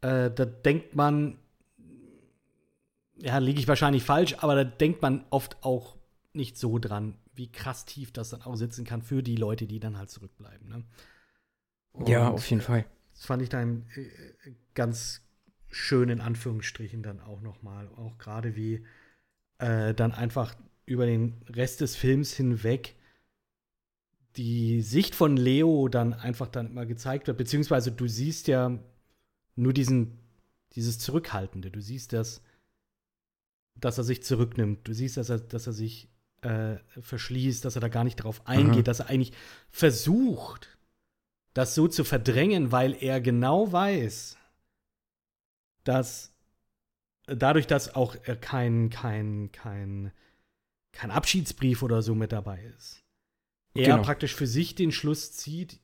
äh, 0.00 0.30
da 0.30 0.44
denkt 0.44 0.96
man, 0.96 1.38
ja, 3.18 3.38
liege 3.38 3.60
ich 3.60 3.68
wahrscheinlich 3.68 4.02
falsch, 4.02 4.36
aber 4.40 4.56
da 4.56 4.64
denkt 4.64 5.02
man 5.02 5.24
oft 5.30 5.62
auch 5.62 5.96
nicht 6.32 6.58
so 6.58 6.78
dran, 6.78 7.16
wie 7.34 7.50
krass 7.50 7.84
tief 7.84 8.12
das 8.12 8.30
dann 8.30 8.42
auch 8.42 8.56
sitzen 8.56 8.84
kann 8.84 9.02
für 9.02 9.22
die 9.22 9.36
Leute, 9.36 9.66
die 9.66 9.80
dann 9.80 9.96
halt 9.96 10.10
zurückbleiben. 10.10 10.68
Ne? 10.68 10.84
Ja, 12.06 12.28
Und 12.28 12.34
auf 12.34 12.50
jeden 12.50 12.62
Fall. 12.62 12.84
Das 13.14 13.24
fand 13.26 13.42
ich 13.42 13.48
dann 13.48 13.86
äh, 13.94 14.52
ganz 14.74 15.22
schön 15.70 16.08
in 16.08 16.20
Anführungsstrichen 16.20 17.02
dann 17.02 17.20
auch 17.20 17.40
noch 17.40 17.62
mal. 17.62 17.88
Auch 17.96 18.18
gerade 18.18 18.56
wie 18.56 18.84
äh, 19.58 19.94
dann 19.94 20.12
einfach 20.12 20.54
über 20.84 21.06
den 21.06 21.42
Rest 21.48 21.80
des 21.80 21.96
Films 21.96 22.32
hinweg 22.34 22.94
die 24.36 24.82
Sicht 24.82 25.14
von 25.14 25.36
Leo 25.36 25.88
dann 25.88 26.12
einfach 26.12 26.48
dann 26.48 26.66
immer 26.68 26.84
gezeigt 26.84 27.26
wird. 27.26 27.38
Beziehungsweise 27.38 27.90
du 27.90 28.06
siehst 28.06 28.48
ja 28.48 28.78
nur 29.54 29.72
diesen, 29.72 30.18
dieses 30.72 30.98
Zurückhaltende. 30.98 31.70
Du 31.70 31.80
siehst 31.80 32.12
das, 32.12 32.42
dass 33.74 33.96
er 33.98 34.04
sich 34.04 34.22
zurücknimmt. 34.22 34.86
Du 34.86 34.92
siehst, 34.92 35.16
dass 35.16 35.30
er, 35.30 35.38
dass 35.38 35.66
er 35.66 35.72
sich 35.72 36.10
äh, 36.42 36.76
verschließt, 37.00 37.64
dass 37.64 37.76
er 37.76 37.80
da 37.80 37.88
gar 37.88 38.04
nicht 38.04 38.16
drauf 38.16 38.46
eingeht, 38.46 38.80
Mhm. 38.80 38.84
dass 38.84 39.00
er 39.00 39.08
eigentlich 39.08 39.32
versucht, 39.70 40.75
das 41.56 41.74
so 41.74 41.88
zu 41.88 42.04
verdrängen, 42.04 42.70
weil 42.70 42.94
er 43.02 43.20
genau 43.22 43.72
weiß, 43.72 44.36
dass 45.84 46.34
dadurch, 47.26 47.66
dass 47.66 47.94
auch 47.94 48.14
kein, 48.42 48.90
kein, 48.90 49.50
kein, 49.52 50.12
kein 50.92 51.10
Abschiedsbrief 51.10 51.82
oder 51.82 52.02
so 52.02 52.14
mit 52.14 52.32
dabei 52.32 52.62
ist, 52.76 53.02
er 53.74 53.92
Genau. 53.94 54.02
praktisch 54.02 54.34
für 54.34 54.46
sich 54.46 54.74
den 54.74 54.92
Schluss 54.92 55.32
zieht, 55.32 55.80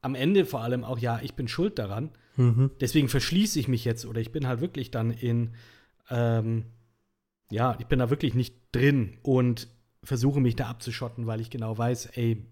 am 0.00 0.16
Ende 0.16 0.44
vor 0.44 0.62
allem 0.62 0.82
auch, 0.82 0.98
ja, 0.98 1.20
ich 1.22 1.34
bin 1.34 1.46
schuld 1.46 1.78
daran, 1.78 2.10
Mhm. 2.36 2.72
deswegen 2.80 3.08
verschließe 3.08 3.60
ich 3.60 3.68
mich 3.68 3.84
jetzt 3.84 4.06
oder 4.06 4.20
ich 4.20 4.32
bin 4.32 4.48
halt 4.48 4.60
wirklich 4.60 4.90
dann 4.90 5.12
in, 5.12 5.54
ähm, 6.10 6.64
ja, 7.50 7.76
ich 7.78 7.86
bin 7.86 8.00
da 8.00 8.10
wirklich 8.10 8.34
nicht 8.34 8.56
drin 8.72 9.18
und 9.22 9.68
versuche 10.02 10.40
mich 10.40 10.56
da 10.56 10.68
abzuschotten, 10.68 11.26
weil 11.26 11.40
ich 11.40 11.50
genau 11.50 11.78
weiß, 11.78 12.06
ey, 12.16 12.44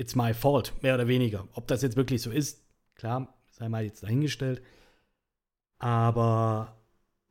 it's 0.00 0.16
my 0.16 0.32
fault, 0.32 0.72
mehr 0.82 0.94
oder 0.94 1.06
weniger. 1.06 1.46
Ob 1.52 1.68
das 1.68 1.82
jetzt 1.82 1.96
wirklich 1.96 2.22
so 2.22 2.30
ist, 2.30 2.64
klar, 2.94 3.34
sei 3.50 3.68
mal 3.68 3.84
jetzt 3.84 4.02
dahingestellt. 4.02 4.62
Aber 5.78 6.76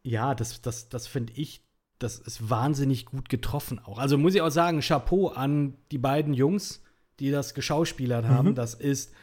ja, 0.04 0.36
das, 0.36 0.62
das, 0.62 0.90
das 0.90 1.08
finde 1.08 1.34
ich, 1.34 1.64
das 1.98 2.20
ist 2.20 2.50
wahnsinnig 2.50 3.06
gut 3.06 3.28
getroffen 3.28 3.80
auch. 3.80 3.98
Also 3.98 4.18
muss 4.18 4.36
ich 4.36 4.42
auch 4.42 4.52
sagen, 4.52 4.82
Chapeau 4.82 5.30
an 5.30 5.76
die 5.92 5.98
beiden 5.98 6.34
Jungs, 6.34 6.82
die 7.20 7.32
das 7.32 7.54
geschauspielert 7.54 8.26
haben. 8.26 8.50
Mhm. 8.50 8.56
Das 8.56 8.74
ist 8.74 9.14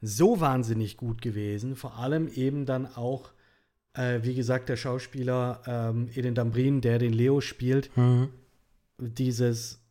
so 0.00 0.40
wahnsinnig 0.40 0.96
gut 0.96 1.22
gewesen. 1.22 1.76
Vor 1.76 1.98
allem 1.98 2.28
eben 2.28 2.66
dann 2.66 2.86
auch, 2.86 3.30
äh, 3.92 4.20
wie 4.22 4.34
gesagt, 4.34 4.68
der 4.68 4.76
Schauspieler 4.76 5.62
ähm, 5.66 6.08
Eden 6.14 6.34
Dambrin, 6.34 6.80
der 6.80 6.98
den 6.98 7.12
Leo 7.12 7.40
spielt, 7.40 7.96
Mhm. 7.96 8.30
dieses 8.98 9.83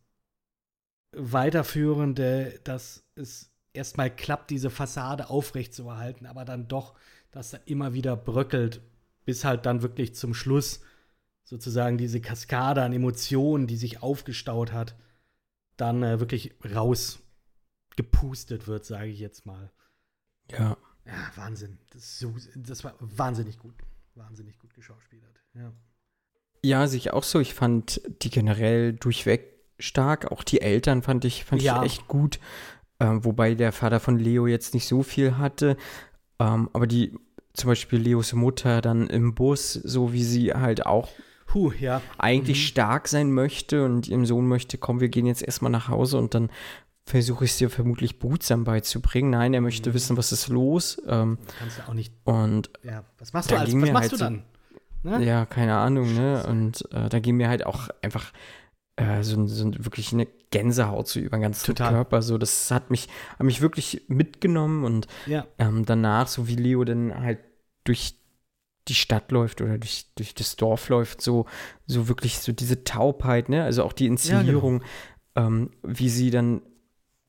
weiterführende, 1.16 2.60
dass 2.64 3.04
es 3.14 3.50
erstmal 3.72 4.14
klappt, 4.14 4.50
diese 4.50 4.70
Fassade 4.70 5.30
aufrechtzuerhalten, 5.30 6.26
aber 6.26 6.44
dann 6.44 6.68
doch, 6.68 6.94
dass 7.30 7.52
er 7.52 7.66
immer 7.66 7.94
wieder 7.94 8.16
bröckelt, 8.16 8.80
bis 9.24 9.44
halt 9.44 9.66
dann 9.66 9.82
wirklich 9.82 10.14
zum 10.14 10.34
Schluss 10.34 10.80
sozusagen 11.44 11.98
diese 11.98 12.20
Kaskade 12.20 12.82
an 12.82 12.92
Emotionen, 12.92 13.66
die 13.66 13.76
sich 13.76 14.02
aufgestaut 14.02 14.72
hat, 14.72 14.96
dann 15.76 16.02
äh, 16.02 16.20
wirklich 16.20 16.54
rausgepustet 16.64 18.66
wird, 18.66 18.84
sage 18.84 19.08
ich 19.08 19.18
jetzt 19.18 19.44
mal. 19.44 19.70
Ja. 20.50 20.76
Ja, 21.06 21.30
Wahnsinn. 21.34 21.78
Das, 21.90 22.18
so, 22.18 22.34
das 22.56 22.82
war 22.82 22.94
wahnsinnig 23.00 23.58
gut. 23.58 23.74
Wahnsinnig 24.14 24.58
gut 24.58 24.72
geschauspielert. 24.74 25.38
Ja. 25.54 25.72
Ja, 26.64 26.86
sehe 26.86 26.98
ich 26.98 27.10
auch 27.10 27.24
so. 27.24 27.40
Ich 27.40 27.52
fand 27.52 28.00
die 28.22 28.30
generell 28.30 28.94
durchweg 28.94 29.53
stark. 29.84 30.30
Auch 30.32 30.42
die 30.42 30.60
Eltern 30.60 31.02
fand 31.02 31.24
ich, 31.24 31.44
fand 31.44 31.62
Ja. 31.62 31.78
ich 31.82 31.92
echt 31.92 32.08
gut. 32.08 32.38
Ähm, 33.00 33.24
wobei 33.24 33.54
der 33.54 33.72
Vater 33.72 34.00
von 34.00 34.18
Leo 34.18 34.46
jetzt 34.46 34.74
nicht 34.74 34.86
so 34.86 35.02
viel 35.02 35.36
hatte. 35.38 35.76
Ähm, 36.38 36.68
aber 36.72 36.86
die, 36.86 37.12
zum 37.52 37.68
Beispiel 37.68 37.98
Leos 38.00 38.32
Mutter 38.32 38.80
dann 38.80 39.08
im 39.08 39.34
Bus, 39.34 39.72
so 39.74 40.12
wie 40.12 40.24
sie 40.24 40.52
halt 40.54 40.86
auch 40.86 41.08
Puh, 41.46 41.72
ja. 41.78 42.00
eigentlich 42.18 42.58
Mhm. 42.58 42.62
stark 42.66 43.08
sein 43.08 43.32
möchte 43.32 43.84
und 43.84 44.08
ihrem 44.08 44.26
Sohn 44.26 44.46
möchte, 44.48 44.78
komm, 44.78 45.00
wir 45.00 45.08
gehen 45.08 45.26
jetzt 45.26 45.42
erstmal 45.42 45.70
nach 45.70 45.88
Hause 45.88 46.18
und 46.18 46.34
dann 46.34 46.50
versuche 47.06 47.44
ich 47.44 47.50
es 47.52 47.58
dir 47.58 47.68
vermutlich 47.68 48.18
behutsam 48.18 48.64
beizubringen. 48.64 49.30
Nein, 49.30 49.54
er 49.54 49.60
möchte 49.60 49.90
Mhm. 49.90 49.94
wissen, 49.94 50.16
was 50.16 50.32
ist 50.32 50.48
los. 50.48 51.00
Ähm, 51.06 51.38
Kannst 51.58 51.78
du 51.78 51.82
auch 51.88 51.94
nicht. 51.94 52.12
und 52.24 52.70
Ja, 52.82 53.04
was 53.18 53.32
machst 53.32 53.50
du 53.50 53.56
als, 53.56 53.68
was 53.74 53.90
machst 53.90 53.94
halt 53.94 54.12
du 54.12 54.16
so- 54.16 54.24
dann? 54.24 54.42
Ne? 55.02 55.24
Ja, 55.24 55.44
keine 55.46 55.76
Ahnung, 55.76 56.14
ne? 56.14 56.44
Und 56.48 56.90
äh, 56.92 57.08
da 57.10 57.18
ging 57.20 57.36
mir 57.36 57.48
halt 57.50 57.66
auch 57.66 57.88
einfach 58.02 58.32
äh, 58.96 59.22
so, 59.22 59.46
so 59.46 59.72
wirklich 59.84 60.12
eine 60.12 60.26
Gänsehaut 60.50 61.08
so 61.08 61.20
über 61.20 61.36
den 61.36 61.42
ganzen 61.42 61.66
Total. 61.66 61.92
Körper. 61.92 62.22
So, 62.22 62.38
das 62.38 62.70
hat 62.70 62.90
mich, 62.90 63.08
hat 63.38 63.44
mich 63.44 63.60
wirklich 63.60 64.02
mitgenommen 64.08 64.84
und 64.84 65.08
Ja. 65.26 65.46
ähm, 65.58 65.84
danach, 65.84 66.28
so 66.28 66.46
wie 66.48 66.56
Leo 66.56 66.84
dann 66.84 67.14
halt 67.18 67.40
durch 67.84 68.14
die 68.88 68.94
Stadt 68.94 69.32
läuft 69.32 69.60
oder 69.62 69.78
durch, 69.78 70.06
durch 70.14 70.34
das 70.34 70.56
Dorf 70.56 70.88
läuft, 70.90 71.22
so, 71.22 71.46
so 71.86 72.08
wirklich 72.08 72.38
so 72.38 72.52
diese 72.52 72.84
Taubheit, 72.84 73.48
ne? 73.48 73.64
Also 73.64 73.82
auch 73.82 73.92
die 73.94 74.04
genau. 74.04 74.12
Inszenierung, 74.12 74.82
ähm, 75.36 75.70
wie 75.82 76.10
sie 76.10 76.30
dann 76.30 76.60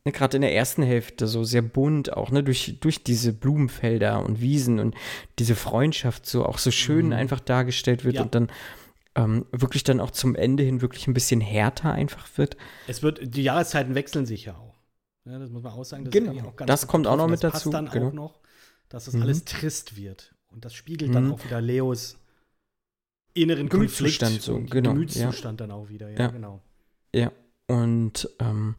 ne, 0.03 0.11
gerade 0.11 0.35
in 0.37 0.41
der 0.41 0.53
ersten 0.53 0.83
Hälfte 0.83 1.27
so 1.27 1.43
sehr 1.45 1.61
bunt 1.61 2.11
auch, 2.13 2.29
ne, 2.29 2.43
durch, 2.43 2.77
durch 2.81 3.03
diese 3.03 3.31
Blumenfelder 3.33 4.23
und 4.23 4.41
Wiesen 4.41 4.79
und 4.79 4.95
diese 5.39 5.55
Freundschaft 5.55 6.25
so 6.25 6.45
auch 6.45 6.57
so 6.57 6.71
schön 6.71 7.07
Mhm. 7.07 7.13
einfach 7.13 7.39
dargestellt 7.39 8.03
wird 8.03 8.15
Ja. 8.15 8.23
und 8.23 8.35
dann 8.35 8.49
ähm, 9.15 9.45
wirklich 9.51 9.83
dann 9.83 9.99
auch 9.99 10.11
zum 10.11 10.35
Ende 10.35 10.63
hin 10.63 10.81
wirklich 10.81 11.07
ein 11.07 11.13
bisschen 11.13 11.41
härter 11.41 11.91
einfach 11.91 12.27
wird. 12.37 12.57
Es 12.87 13.01
wird, 13.01 13.19
die 13.35 13.43
Jahreszeiten 13.43 13.95
wechseln 13.95 14.25
sich 14.25 14.45
ja 14.45 14.55
auch. 14.55 14.75
Ja, 15.25 15.39
das 15.39 15.49
muss 15.49 15.63
man 15.63 15.73
auch 15.73 15.83
sagen. 15.83 16.05
Das, 16.05 16.11
Genau. 16.11 16.49
auch 16.49 16.55
Das 16.65 16.87
kommt 16.87 17.07
auch 17.07 17.17
noch 17.17 17.27
mit 17.27 17.43
das 17.43 17.53
dazu, 17.53 17.71
Passt 17.71 17.73
dann 17.73 17.89
genau. 17.89 18.07
auch 18.09 18.13
noch, 18.13 18.39
dass 18.89 19.05
das 19.05 19.13
Mhm. 19.15 19.21
alles 19.23 19.45
trist 19.45 19.95
wird. 19.95 20.35
Und 20.51 20.65
das 20.65 20.73
spiegelt 20.73 21.15
dann 21.15 21.25
Mhm. 21.27 21.33
auch 21.33 21.43
wieder 21.43 21.61
Leos 21.61 22.17
inneren 23.33 23.67
Konflikt 23.69 24.19
Gemütszustand 24.19 24.41
so, 24.41 24.59
genau, 24.61 24.93
Gemütszustand 24.93 25.59
dann 25.61 25.71
auch 25.71 25.89
wieder. 25.89 26.09
Ja, 26.09 26.19
Ja. 26.19 26.27
genau. 26.27 26.61
Ja, 27.13 27.31
und 27.67 28.29
ähm, 28.39 28.75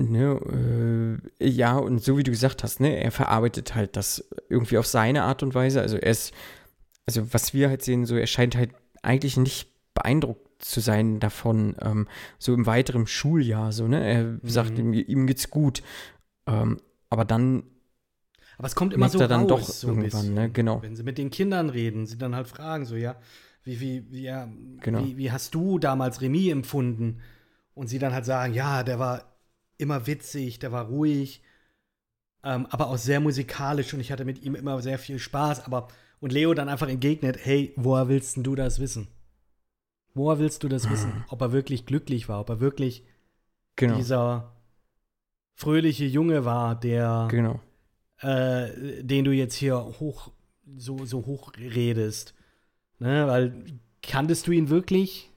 Ne, 0.00 1.18
äh, 1.40 1.48
ja, 1.48 1.76
und 1.76 1.98
so 2.04 2.16
wie 2.16 2.22
du 2.22 2.30
gesagt 2.30 2.62
hast, 2.62 2.78
ne, 2.78 3.02
er 3.02 3.10
verarbeitet 3.10 3.74
halt 3.74 3.96
das 3.96 4.28
irgendwie 4.48 4.78
auf 4.78 4.86
seine 4.86 5.24
Art 5.24 5.42
und 5.42 5.56
Weise. 5.56 5.80
Also 5.80 5.96
er 5.96 6.10
ist, 6.12 6.32
also 7.08 7.32
was 7.32 7.54
wir 7.54 7.70
halt 7.70 7.80
sehen, 7.82 8.04
so 8.04 8.16
er 8.16 8.26
scheint 8.26 8.54
halt 8.54 8.70
eigentlich 9.02 9.38
nicht 9.38 9.70
beeindruckt 9.94 10.62
zu 10.62 10.80
sein 10.80 11.20
davon, 11.20 11.74
ähm, 11.80 12.06
so 12.38 12.52
im 12.52 12.66
weiteren 12.66 13.06
Schuljahr, 13.06 13.72
so, 13.72 13.88
ne? 13.88 14.04
Er 14.06 14.24
Mhm. 14.24 14.40
sagt, 14.44 14.78
ihm, 14.78 14.92
ihm 14.92 15.26
geht's 15.26 15.48
gut. 15.48 15.82
Ähm, 16.46 16.76
aber 17.08 17.24
dann, 17.24 17.62
Aber 18.58 18.66
es 18.66 18.74
kommt 18.74 18.92
immer 18.92 19.08
so 19.08 19.20
er 19.20 19.28
dann 19.28 19.40
raus, 19.42 19.48
doch 19.48 19.60
so 19.62 19.88
irgendwann, 19.88 20.10
bisschen. 20.10 20.34
ne? 20.34 20.50
Genau. 20.50 20.82
Wenn 20.82 20.96
sie 20.96 21.02
mit 21.02 21.16
den 21.16 21.30
Kindern 21.30 21.70
reden, 21.70 22.06
sie 22.06 22.18
dann 22.18 22.34
halt 22.34 22.46
fragen, 22.46 22.84
so, 22.84 22.94
ja, 22.94 23.16
wie, 23.64 23.80
wie, 23.80 24.04
wie, 24.10 24.22
ja, 24.24 24.46
Genau. 24.82 25.00
wie, 25.00 25.16
wie 25.16 25.32
hast 25.32 25.54
du 25.54 25.78
damals 25.78 26.20
Remy 26.20 26.50
empfunden? 26.50 27.20
Und 27.74 27.86
sie 27.86 27.98
dann 27.98 28.12
halt 28.12 28.26
sagen, 28.26 28.52
ja, 28.52 28.82
der 28.82 28.98
war 28.98 29.32
immer 29.78 30.06
witzig, 30.06 30.58
der 30.58 30.72
war 30.72 30.86
ruhig, 30.88 31.42
ähm, 32.44 32.66
aber 32.70 32.88
auch 32.88 32.98
sehr 32.98 33.20
musikalisch 33.20 33.94
und 33.94 34.00
ich 34.00 34.12
hatte 34.12 34.24
mit 34.26 34.42
ihm 34.42 34.54
immer 34.54 34.82
sehr 34.82 34.98
viel 34.98 35.18
Spaß. 35.18 35.64
Aber 35.64 35.88
und 36.20 36.32
Leo 36.32 36.54
dann 36.54 36.68
einfach 36.68 36.88
entgegnet, 36.88 37.38
hey, 37.44 37.72
woher 37.76 38.08
willst 38.08 38.36
denn 38.36 38.44
du 38.44 38.54
das 38.54 38.80
wissen? 38.80 39.08
Woher 40.14 40.38
willst 40.38 40.62
du 40.64 40.68
das 40.68 40.90
wissen? 40.90 41.24
Ob 41.28 41.40
er 41.42 41.52
wirklich 41.52 41.86
glücklich 41.86 42.28
war, 42.28 42.40
ob 42.40 42.48
er 42.50 42.60
wirklich 42.60 43.04
genau, 43.76 43.96
dieser 43.96 44.56
fröhliche 45.54 46.04
Junge 46.06 46.44
war, 46.44 46.78
der 46.78 47.28
genau. 47.30 47.60
äh, 48.20 49.02
den 49.02 49.24
du 49.24 49.32
jetzt 49.32 49.54
hier 49.54 49.76
hoch 49.78 50.32
so, 50.76 51.04
so 51.04 51.24
hoch 51.26 51.52
redest. 51.56 52.34
Ne? 52.98 53.26
Weil 53.26 53.64
kanntest 54.02 54.46
du 54.46 54.52
ihn 54.52 54.68
wirklich? 54.70 55.30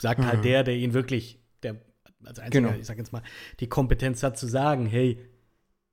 Sagt 0.00 0.20
halt 0.24 0.38
Mhm. 0.38 0.42
der, 0.42 0.64
der 0.64 0.76
ihn 0.76 0.92
wirklich, 0.94 1.40
der 1.62 1.76
als 2.24 2.38
einziger, 2.38 2.68
Genau. 2.68 2.78
ich 2.80 2.86
sag 2.86 2.98
jetzt 2.98 3.12
mal, 3.12 3.22
die 3.58 3.68
Kompetenz 3.68 4.22
hat 4.22 4.38
zu 4.38 4.46
sagen, 4.46 4.86
hey, 4.86 5.18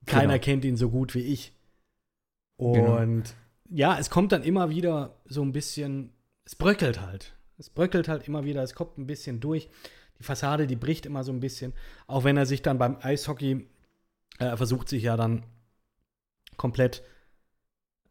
keiner 0.05 0.34
Genau. 0.34 0.43
kennt 0.43 0.66
ihn 0.66 0.78
so 0.78 0.89
gut 0.91 1.16
wie 1.16 1.22
ich. 1.22 1.53
Genau. 2.57 2.97
Und 2.97 3.36
ja, 3.70 3.97
es 3.97 4.09
kommt 4.09 4.32
dann 4.32 4.43
immer 4.43 4.70
wieder 4.70 5.16
so 5.26 5.41
ein 5.41 5.51
bisschen, 5.51 6.11
es 6.45 6.55
bröckelt 6.55 7.01
halt. 7.01 7.34
Es 7.57 7.70
bröckelt 7.70 8.07
halt 8.07 8.28
immer 8.28 8.43
wieder, 8.43 8.63
es 8.63 8.76
kommt 8.76 8.97
ein 8.97 9.07
bisschen 9.07 9.39
durch. 9.39 9.70
Die 10.20 10.24
Fassade, 10.24 10.68
die 10.68 10.76
bricht 10.76 11.05
immer 11.05 11.24
so 11.24 11.32
ein 11.32 11.39
bisschen. 11.39 11.74
Auch 12.07 12.24
wenn 12.24 12.38
er 12.38 12.45
sich 12.45 12.61
dann 12.61 12.78
beim 12.78 12.97
Eishockey 13.01 13.66
äh, 14.39 14.45
er 14.45 14.57
versucht 14.57 14.89
sich 14.89 15.03
ja 15.03 15.18
dann 15.18 15.43
komplett 16.57 17.03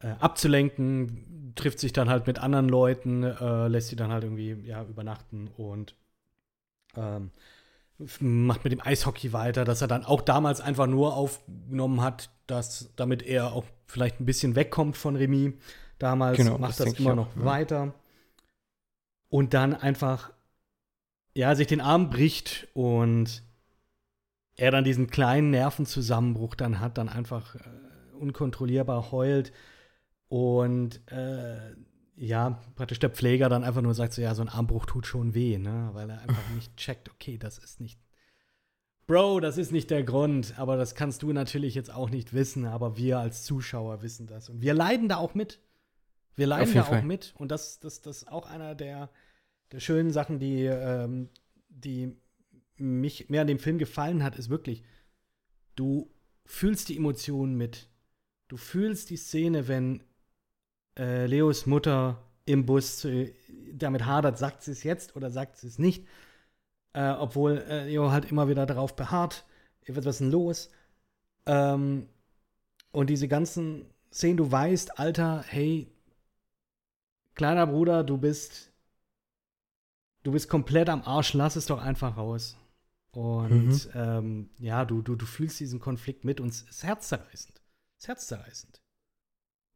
äh, 0.00 0.08
abzulenken, 0.20 1.52
trifft 1.54 1.78
sich 1.78 1.92
dann 1.92 2.08
halt 2.08 2.26
mit 2.26 2.38
anderen 2.38 2.68
Leuten, 2.68 3.22
äh, 3.22 3.68
lässt 3.68 3.88
sie 3.88 3.96
dann 3.96 4.10
halt 4.10 4.24
irgendwie 4.24 4.52
ja, 4.66 4.82
übernachten 4.84 5.48
und 5.56 5.94
ähm, 6.96 7.30
macht 8.20 8.64
mit 8.64 8.72
dem 8.72 8.80
Eishockey 8.80 9.32
weiter, 9.32 9.64
dass 9.64 9.80
er 9.80 9.88
dann 9.88 10.04
auch 10.04 10.20
damals 10.20 10.60
einfach 10.60 10.86
nur 10.86 11.14
aufgenommen 11.14 12.00
hat, 12.00 12.30
dass 12.46 12.90
damit 12.96 13.22
er 13.22 13.52
auch 13.52 13.64
vielleicht 13.86 14.20
ein 14.20 14.26
bisschen 14.26 14.56
wegkommt 14.56 14.96
von 14.96 15.16
Remy. 15.16 15.54
Damals 15.98 16.36
Genau, 16.36 16.58
macht 16.58 16.80
das 16.80 16.90
das, 16.90 16.98
immer 16.98 17.12
auch, 17.12 17.16
noch 17.16 17.36
ja. 17.36 17.44
weiter. 17.44 17.94
Und 19.28 19.54
dann 19.54 19.74
einfach, 19.74 20.32
ja, 21.34 21.54
sich 21.54 21.66
den 21.66 21.80
Arm 21.80 22.10
bricht 22.10 22.68
und 22.74 23.42
er 24.56 24.70
dann 24.70 24.84
diesen 24.84 25.08
kleinen 25.08 25.50
Nervenzusammenbruch 25.50 26.54
dann 26.54 26.80
hat, 26.80 26.98
dann 26.98 27.08
einfach 27.08 27.54
äh, 27.56 27.60
unkontrollierbar 28.18 29.10
heult 29.10 29.52
und 30.28 31.00
äh, 31.10 31.74
ja, 32.16 32.60
praktisch 32.76 32.98
der 32.98 33.10
Pfleger 33.10 33.48
dann 33.48 33.64
einfach 33.64 33.82
nur 33.82 33.94
sagt 33.94 34.12
so, 34.12 34.22
ja, 34.22 34.34
so 34.34 34.42
ein 34.42 34.48
Armbruch 34.48 34.86
tut 34.86 35.06
schon 35.06 35.34
weh, 35.34 35.58
ne, 35.58 35.90
weil 35.92 36.10
er 36.10 36.20
einfach 36.20 36.48
nicht 36.54 36.76
checkt, 36.76 37.10
okay, 37.10 37.38
das 37.38 37.58
ist 37.58 37.80
nicht, 37.80 37.98
Bro, 39.06 39.40
das 39.40 39.58
ist 39.58 39.70
nicht 39.70 39.90
der 39.90 40.02
Grund, 40.02 40.58
aber 40.58 40.76
das 40.76 40.94
kannst 40.94 41.22
du 41.22 41.32
natürlich 41.32 41.74
jetzt 41.74 41.92
auch 41.92 42.08
nicht 42.08 42.32
wissen, 42.32 42.64
aber 42.64 42.96
wir 42.96 43.18
als 43.18 43.44
Zuschauer 43.44 44.00
wissen 44.02 44.26
das 44.26 44.48
und 44.48 44.62
wir 44.62 44.72
leiden 44.72 45.08
da 45.08 45.16
auch 45.16 45.34
mit. 45.34 45.60
Wir 46.36 46.46
leiden 46.46 46.74
da 46.74 46.82
auch 46.82 46.88
Fall. 46.88 47.02
mit 47.02 47.34
und 47.36 47.50
das, 47.50 47.80
das, 47.80 48.00
das 48.00 48.22
ist 48.22 48.28
auch 48.28 48.46
einer 48.46 48.74
der, 48.74 49.10
der 49.72 49.80
schönen 49.80 50.10
Sachen, 50.10 50.38
die, 50.38 50.64
ähm, 50.64 51.28
die 51.68 52.16
mich 52.76 53.28
mehr 53.28 53.42
an 53.42 53.46
dem 53.46 53.58
Film 53.58 53.78
gefallen 53.78 54.22
hat, 54.22 54.36
ist 54.36 54.48
wirklich, 54.48 54.82
du 55.76 56.10
fühlst 56.46 56.88
die 56.88 56.96
Emotionen 56.96 57.56
mit. 57.56 57.88
Du 58.48 58.56
fühlst 58.56 59.10
die 59.10 59.16
Szene, 59.16 59.68
wenn 59.68 60.02
äh, 60.98 61.26
Leos 61.26 61.66
Mutter 61.66 62.22
im 62.46 62.66
Bus 62.66 62.98
zu, 62.98 63.32
damit 63.72 64.04
hadert, 64.06 64.38
sagt 64.38 64.62
sie 64.62 64.72
es 64.72 64.82
jetzt 64.82 65.16
oder 65.16 65.30
sagt 65.30 65.56
sie 65.56 65.66
es 65.68 65.78
nicht. 65.78 66.06
Äh, 66.92 67.10
obwohl 67.12 67.58
äh, 67.68 67.86
Leo 67.86 68.10
halt 68.10 68.30
immer 68.30 68.48
wieder 68.48 68.66
darauf 68.66 68.94
beharrt, 68.96 69.44
was 69.88 70.06
ist 70.06 70.20
denn 70.20 70.30
los? 70.30 70.70
Ähm, 71.46 72.08
und 72.92 73.10
diese 73.10 73.28
ganzen 73.28 73.86
Szenen, 74.12 74.36
du 74.36 74.50
weißt, 74.50 74.98
Alter, 74.98 75.44
hey, 75.48 75.88
kleiner 77.34 77.66
Bruder, 77.66 78.04
du 78.04 78.18
bist, 78.18 78.72
du 80.22 80.32
bist 80.32 80.48
komplett 80.48 80.88
am 80.88 81.02
Arsch, 81.02 81.34
lass 81.34 81.56
es 81.56 81.66
doch 81.66 81.80
einfach 81.80 82.16
raus. 82.16 82.56
Und 83.12 83.68
Mhm. 83.68 83.80
ähm, 83.94 84.50
ja, 84.58 84.84
du, 84.84 85.02
du, 85.02 85.14
du 85.16 85.26
fühlst 85.26 85.60
diesen 85.60 85.80
Konflikt 85.80 86.24
mit 86.24 86.40
und 86.40 86.48
es 86.48 86.62
ist 86.62 86.82
herzzerreißend. 86.82 87.60
Es 87.98 88.04
ist 88.04 88.08
herzzerreißend. 88.08 88.80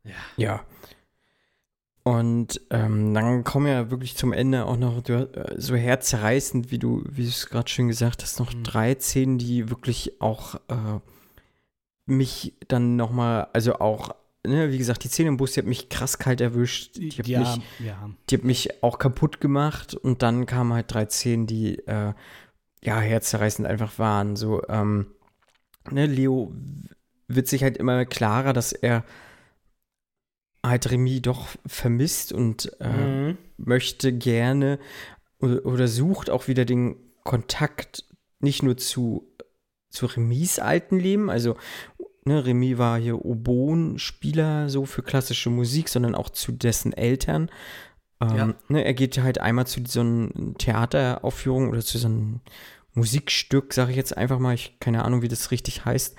Ja. 0.04 0.14
Ja. 0.36 0.66
Und 2.04 2.60
ähm, 2.70 3.12
dann 3.12 3.44
kommen 3.44 3.66
ja 3.66 3.90
wirklich 3.90 4.16
zum 4.16 4.32
Ende 4.32 4.64
auch 4.64 4.78
noch 4.78 5.02
du, 5.02 5.30
äh, 5.30 5.60
so 5.60 5.76
herzerreißend, 5.76 6.70
wie 6.70 6.78
du, 6.78 7.04
wie 7.10 7.24
du 7.24 7.28
es 7.28 7.48
gerade 7.50 7.68
schön 7.68 7.88
gesagt 7.88 8.22
hast, 8.22 8.38
noch 8.38 8.54
Mhm. 8.54 8.64
drei 8.64 8.94
Szenen, 8.94 9.38
die 9.38 9.68
wirklich 9.68 10.20
auch 10.20 10.54
äh, 10.68 11.00
mich 12.06 12.54
dann 12.68 12.96
noch 12.96 13.10
mal, 13.10 13.48
also 13.52 13.74
auch, 13.80 14.14
ne, 14.46 14.72
wie 14.72 14.78
gesagt, 14.78 15.04
die 15.04 15.08
Szene 15.08 15.28
im 15.28 15.36
Bus, 15.36 15.52
die 15.52 15.60
hat 15.60 15.66
mich 15.66 15.90
krass 15.90 16.18
kalt 16.18 16.40
erwischt. 16.40 16.96
Die 16.96 17.10
hat, 17.10 17.26
ja, 17.26 17.40
mich, 17.40 17.60
ja. 17.80 18.10
die 18.30 18.36
hat 18.36 18.44
mich 18.44 18.82
auch 18.82 18.98
kaputt 18.98 19.40
gemacht. 19.40 19.94
Und 19.94 20.22
dann 20.22 20.46
kamen 20.46 20.72
halt 20.72 20.92
drei 20.92 21.06
Szenen, 21.06 21.46
die 21.46 21.78
äh, 21.86 22.14
ja 22.82 23.00
herzerreißend 23.00 23.68
einfach 23.68 23.98
waren. 23.98 24.36
So, 24.36 24.62
ähm, 24.68 25.08
ne, 25.90 26.06
Leo 26.06 26.54
wird 27.26 27.48
sich 27.48 27.62
halt 27.62 27.76
immer 27.76 28.06
klarer, 28.06 28.54
dass 28.54 28.72
er 28.72 29.04
halt 30.68 30.90
Remy 30.90 31.20
doch 31.20 31.46
vermisst 31.66 32.32
und 32.32 32.70
äh, 32.80 32.88
Mhm. 32.88 33.38
möchte 33.56 34.12
gerne 34.12 34.78
oder, 35.40 35.64
oder 35.66 35.88
sucht 35.88 36.30
auch 36.30 36.48
wieder 36.48 36.64
den 36.64 36.96
Kontakt 37.24 38.04
nicht 38.40 38.62
nur 38.62 38.76
zu, 38.76 39.30
zu 39.90 40.06
Remis 40.06 40.58
alten 40.58 40.98
Leben, 40.98 41.30
also 41.30 41.56
ne, 42.24 42.44
Remy 42.44 42.78
war 42.78 42.98
hier 42.98 43.24
Oboen-Spieler 43.24 44.68
so 44.70 44.84
für 44.84 45.02
klassische 45.02 45.50
Musik, 45.50 45.88
sondern 45.88 46.14
auch 46.14 46.28
zu 46.30 46.52
dessen 46.52 46.92
Eltern. 46.92 47.50
Ähm, 48.20 48.36
Ja. 48.36 48.54
ne, 48.68 48.84
er 48.84 48.94
geht 48.94 49.18
halt 49.22 49.40
einmal 49.40 49.66
zu 49.66 49.80
so 49.86 50.00
einer 50.00 50.30
Theateraufführung 50.58 51.68
oder 51.70 51.80
zu 51.80 51.98
so 51.98 52.06
einem 52.08 52.40
Musikstück, 52.94 53.72
sage 53.74 53.90
ich 53.92 53.96
jetzt 53.96 54.16
einfach 54.16 54.38
mal, 54.38 54.54
ich 54.54 54.78
keine 54.80 55.04
Ahnung, 55.04 55.22
wie 55.22 55.28
das 55.28 55.50
richtig 55.50 55.84
heißt. 55.84 56.16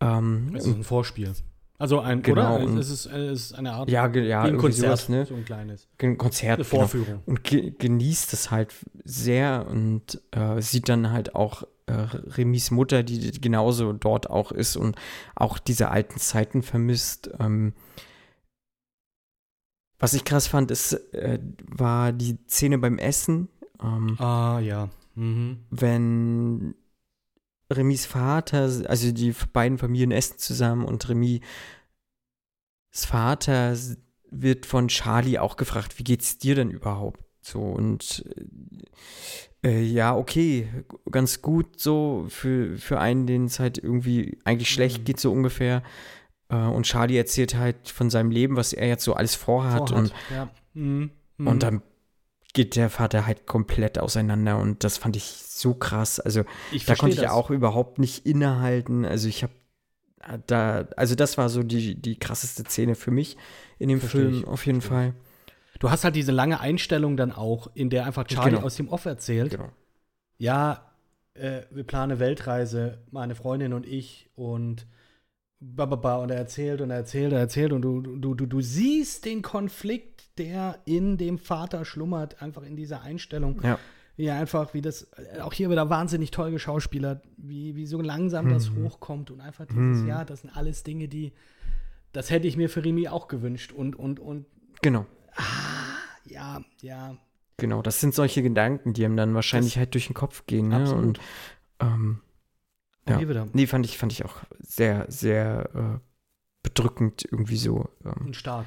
Ähm, 0.00 0.54
ist 0.54 0.66
ein 0.66 0.84
Vorspiel. 0.84 1.32
Also 1.78 1.98
ein, 2.00 2.22
Genau, 2.22 2.56
oder? 2.60 2.78
Es 2.78 2.88
ist, 2.88 3.06
es 3.06 3.32
ist 3.50 3.52
eine 3.54 3.72
Art 3.72 3.90
ja, 3.90 4.06
ja, 4.08 4.42
ein 4.42 4.56
Konzert, 4.58 4.86
sowas, 4.98 5.08
ne? 5.08 5.26
so 5.26 5.34
ein 5.34 5.44
kleines. 5.44 5.88
Ein 6.00 6.16
Konzert, 6.16 6.60
Eine 6.60 6.68
genau. 6.68 6.80
Vorführung. 6.86 7.22
und 7.26 7.42
ge 7.44 7.72
genießt 7.76 8.32
es 8.32 8.50
halt 8.50 8.72
sehr 9.04 9.66
und 9.68 10.20
äh, 10.30 10.60
sieht 10.62 10.88
dann 10.88 11.10
halt 11.10 11.34
auch 11.34 11.64
äh, 11.86 11.92
Remis 11.92 12.70
Mutter, 12.70 13.02
die 13.02 13.40
genauso 13.40 13.92
dort 13.92 14.30
auch 14.30 14.52
ist 14.52 14.76
und 14.76 14.96
auch 15.34 15.58
diese 15.58 15.90
alten 15.90 16.18
Zeiten 16.18 16.62
vermisst. 16.62 17.30
Ähm, 17.40 17.74
was 19.98 20.14
ich 20.14 20.24
krass 20.24 20.46
fand, 20.46 20.70
ist, 20.70 20.92
äh, 21.14 21.38
war 21.66 22.12
die 22.12 22.38
Szene 22.48 22.78
beim 22.78 22.98
Essen, 22.98 23.48
ähm, 23.82 24.16
Ah, 24.20 24.60
ja. 24.60 24.88
Mhm. 25.16 25.58
wenn 25.70 26.74
Remis 27.72 28.06
Vater, 28.06 28.70
also 28.88 29.12
die 29.12 29.34
beiden 29.52 29.78
Familien 29.78 30.10
essen 30.12 30.38
zusammen 30.38 30.84
und 30.84 31.08
Remis 31.08 31.40
Vater 32.90 33.76
wird 34.30 34.66
von 34.66 34.88
Charlie 34.88 35.38
auch 35.38 35.56
gefragt, 35.56 35.98
wie 35.98 36.04
geht's 36.04 36.38
dir 36.38 36.54
denn 36.54 36.70
überhaupt? 36.70 37.20
So 37.40 37.60
und 37.60 38.24
äh, 39.62 39.82
ja, 39.82 40.16
okay, 40.16 40.68
ganz 41.10 41.42
gut 41.42 41.78
so 41.78 42.26
für, 42.28 42.76
für 42.78 43.00
einen, 43.00 43.26
den 43.26 43.46
es 43.46 43.60
halt 43.60 43.78
irgendwie 43.78 44.38
eigentlich 44.44 44.70
schlecht 44.70 45.00
Mhm. 45.00 45.04
geht, 45.04 45.20
so 45.20 45.30
ungefähr. 45.32 45.82
Äh, 46.48 46.56
und 46.56 46.84
Charlie 46.84 47.16
erzählt 47.16 47.54
halt 47.56 47.88
von 47.88 48.10
seinem 48.10 48.30
Leben, 48.30 48.56
was 48.56 48.72
er 48.72 48.88
jetzt 48.88 49.04
so 49.04 49.14
alles 49.14 49.34
vorhat. 49.34 49.90
Vorhat, 49.90 50.04
Und, 50.04 50.14
ja. 50.30 50.50
Mhm. 50.74 51.10
Mhm. 51.36 51.46
und 51.46 51.62
dann 51.62 51.82
geht 52.54 52.76
der 52.76 52.88
Vater 52.88 53.26
halt 53.26 53.46
komplett 53.46 53.98
auseinander 53.98 54.58
und 54.58 54.82
das 54.84 54.96
fand 54.96 55.16
ich 55.16 55.24
so 55.24 55.74
krass. 55.74 56.18
Also 56.20 56.44
ich 56.72 56.86
da 56.86 56.94
konnte 56.94 57.16
ich 57.16 57.22
das. 57.22 57.32
auch 57.32 57.50
überhaupt 57.50 57.98
nicht 57.98 58.24
innehalten. 58.26 59.04
Also 59.04 59.28
ich 59.28 59.42
habe 59.42 59.52
da, 60.46 60.88
also 60.96 61.14
das 61.14 61.36
war 61.36 61.48
so 61.50 61.62
die, 61.62 61.94
die 62.00 62.18
krasseste 62.18 62.64
Szene 62.64 62.94
für 62.94 63.10
mich 63.10 63.36
in 63.78 63.88
dem 63.90 64.00
Versteh 64.00 64.18
Film 64.18 64.34
ich, 64.40 64.46
auf 64.46 64.64
jeden 64.66 64.80
Fall. 64.80 65.14
Du 65.80 65.90
hast 65.90 66.04
halt 66.04 66.16
diese 66.16 66.32
lange 66.32 66.60
Einstellung 66.60 67.16
dann 67.16 67.32
auch, 67.32 67.68
in 67.74 67.90
der 67.90 68.06
einfach 68.06 68.24
Charlie 68.24 68.52
Genau. 68.52 68.64
aus 68.64 68.76
dem 68.76 68.88
Off 68.88 69.04
erzählt. 69.04 69.50
Genau. 69.50 69.70
Ja, 70.38 70.92
äh, 71.34 71.62
wir 71.70 71.84
planen 71.84 72.12
eine 72.12 72.20
Weltreise, 72.20 73.02
meine 73.10 73.34
Freundin 73.34 73.72
und 73.72 73.84
ich 73.86 74.30
und 74.34 74.86
bababa 75.60 76.16
und 76.16 76.30
er 76.30 76.36
erzählt 76.38 76.80
und 76.80 76.90
er 76.90 76.98
erzählt, 76.98 77.32
er 77.32 77.40
erzählt 77.40 77.72
und 77.72 77.82
du, 77.82 78.00
du, 78.00 78.34
du, 78.34 78.46
du 78.46 78.60
siehst 78.60 79.24
den 79.24 79.42
Konflikt, 79.42 80.13
der 80.38 80.80
in 80.84 81.16
dem 81.16 81.38
Vater 81.38 81.84
schlummert, 81.84 82.42
einfach 82.42 82.62
in 82.62 82.76
dieser 82.76 83.02
Einstellung. 83.02 83.60
Ja. 83.62 83.78
Wie 84.16 84.30
einfach, 84.30 84.74
wie 84.74 84.80
das, 84.80 85.08
äh, 85.34 85.40
auch 85.40 85.52
hier 85.52 85.70
wieder 85.70 85.90
wahnsinnig 85.90 86.30
toll 86.30 86.52
geschauspielert, 86.52 87.24
wie, 87.36 87.74
wie 87.74 87.86
so 87.86 88.00
langsam 88.00 88.48
das 88.48 88.70
hochkommt 88.70 89.30
und 89.32 89.40
einfach 89.40 89.66
dieses, 89.66 90.06
ja, 90.06 90.24
das 90.24 90.42
sind 90.42 90.56
alles 90.56 90.84
Dinge, 90.84 91.08
die, 91.08 91.32
das 92.12 92.30
hätte 92.30 92.46
ich 92.46 92.56
mir 92.56 92.68
für 92.70 92.84
Remy 92.84 93.08
auch 93.08 93.26
gewünscht 93.26 93.72
und, 93.72 93.96
und, 93.96 94.20
und, 94.20 94.46
Genau. 94.82 95.04
ja, 96.26 96.62
ja, 96.80 97.16
Genau, 97.56 97.82
das 97.82 98.00
sind 98.00 98.14
solche 98.14 98.42
Gedanken, 98.42 98.94
die 98.94 99.02
ihm 99.02 99.16
dann 99.16 99.32
wahrscheinlich 99.34 99.74
Das- 99.74 99.78
halt 99.80 99.94
durch 99.94 100.06
den 100.08 100.14
Kopf 100.14 100.44
gehen. 100.46 100.68
Ne? 100.68 100.76
Absolut. 100.76 101.04
Und 101.04 101.20
ähm, 101.80 102.20
ja. 103.08 103.18
hier 103.18 103.28
wieder. 103.28 103.48
Nee, 103.52 103.66
fand 103.68 103.86
ich, 103.86 103.96
fand 103.96 104.10
ich 104.12 104.24
auch 104.24 104.38
sehr, 104.58 105.06
sehr 105.08 105.70
äh, 105.74 105.98
bedrückend 106.64 107.24
irgendwie 107.30 107.56
so. 107.56 107.88
Ähm, 108.04 108.26
und 108.26 108.36
stark. 108.36 108.66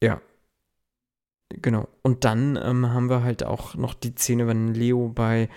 ja. 0.00 0.20
Genau. 1.50 1.88
Und 2.02 2.24
dann 2.24 2.56
ähm, 2.56 2.90
haben 2.90 3.08
wir 3.08 3.22
halt 3.22 3.42
auch 3.42 3.74
noch 3.74 3.94
die 3.94 4.14
Szene, 4.14 4.46
wenn 4.46 4.74
Leo 4.74 5.08
bei 5.08 5.48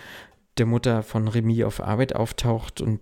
der 0.58 0.66
Mutter 0.66 1.04
von 1.04 1.28
Remy 1.28 1.64
auf 1.64 1.82
Arbeit 1.82 2.16
auftaucht 2.16 2.82
und 2.82 3.02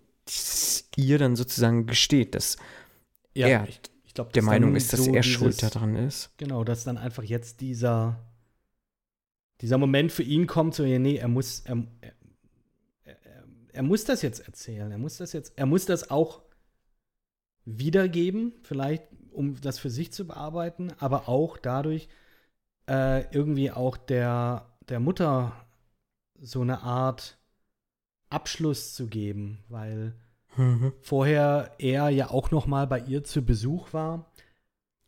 ihr 0.95 1.17
dann 1.17 1.35
sozusagen 1.35 1.85
gesteht, 1.85 2.35
dass 2.35 2.57
er 3.33 3.67
ich, 3.67 3.81
ich 4.05 4.13
glaub, 4.13 4.33
der 4.33 4.43
Meinung 4.43 4.75
ist, 4.75 4.91
dass 4.93 5.05
so 5.05 5.13
er 5.13 5.21
dieses- 5.21 5.33
schuld 5.33 5.63
daran 5.63 5.95
ist. 5.95 6.31
Genau, 6.37 6.63
dass 6.63 6.83
dann 6.83 6.97
einfach 6.97 7.23
jetzt 7.23 7.61
dieser, 7.61 8.19
dieser 9.61 9.77
Moment 9.77 10.11
für 10.11 10.23
ihn 10.23 10.47
kommt, 10.47 10.75
so, 10.75 10.83
ja, 10.83 10.99
nee, 10.99 11.17
er 11.17 11.27
muss, 11.27 11.61
er, 11.61 11.83
er, 12.01 12.13
er 13.71 13.83
muss 13.83 14.03
das 14.03 14.21
jetzt 14.21 14.39
erzählen. 14.41 14.91
Er 14.91 14.97
muss 14.97 15.17
das 15.17 15.33
jetzt, 15.33 15.53
er 15.55 15.65
muss 15.65 15.85
das 15.85 16.09
auch 16.09 16.41
wiedergeben, 17.65 18.53
vielleicht, 18.63 19.03
um 19.31 19.59
das 19.61 19.79
für 19.79 19.89
sich 19.89 20.11
zu 20.11 20.25
bearbeiten, 20.25 20.91
aber 20.97 21.29
auch 21.29 21.57
dadurch 21.57 22.09
äh, 22.89 23.21
irgendwie 23.33 23.71
auch 23.71 23.95
der, 23.95 24.65
der 24.89 24.99
Mutter 24.99 25.53
so 26.41 26.61
eine 26.61 26.81
Art 26.81 27.37
Abschluss 28.29 28.93
zu 28.95 29.07
geben, 29.07 29.59
weil 29.69 30.13
Mhm. 30.57 30.93
vorher 31.01 31.75
er 31.77 32.09
ja 32.09 32.31
auch 32.31 32.49
noch 32.49 32.65
mal 32.65 32.87
bei 32.87 32.99
ihr 32.99 33.23
zu 33.23 33.43
Besuch 33.45 33.93
war 33.93 34.25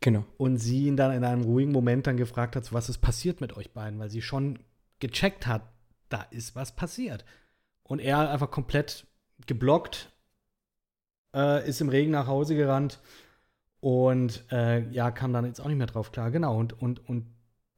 Genau. 0.00 0.24
und 0.38 0.56
sie 0.58 0.86
ihn 0.86 0.96
dann 0.96 1.12
in 1.12 1.24
einem 1.24 1.42
ruhigen 1.42 1.72
Moment 1.72 2.06
dann 2.06 2.16
gefragt 2.16 2.54
hat, 2.54 2.72
was 2.72 2.88
ist 2.88 2.98
passiert 2.98 3.40
mit 3.40 3.56
euch 3.56 3.72
beiden, 3.72 3.98
weil 3.98 4.08
sie 4.08 4.22
schon 4.22 4.60
gecheckt 5.00 5.46
hat, 5.48 5.62
da 6.08 6.22
ist 6.30 6.54
was 6.54 6.76
passiert. 6.76 7.24
Und 7.82 7.98
er 7.98 8.30
einfach 8.30 8.50
komplett 8.52 9.06
geblockt, 9.46 10.12
äh, 11.34 11.68
ist 11.68 11.80
im 11.80 11.88
Regen 11.88 12.12
nach 12.12 12.28
Hause 12.28 12.54
gerannt 12.54 13.00
und 13.80 14.44
äh, 14.52 14.88
ja, 14.90 15.10
kam 15.10 15.32
dann 15.32 15.44
jetzt 15.44 15.60
auch 15.60 15.66
nicht 15.66 15.78
mehr 15.78 15.88
drauf 15.88 16.12
klar. 16.12 16.30
Genau, 16.30 16.56
und, 16.56 16.80
und, 16.80 17.08
und 17.08 17.26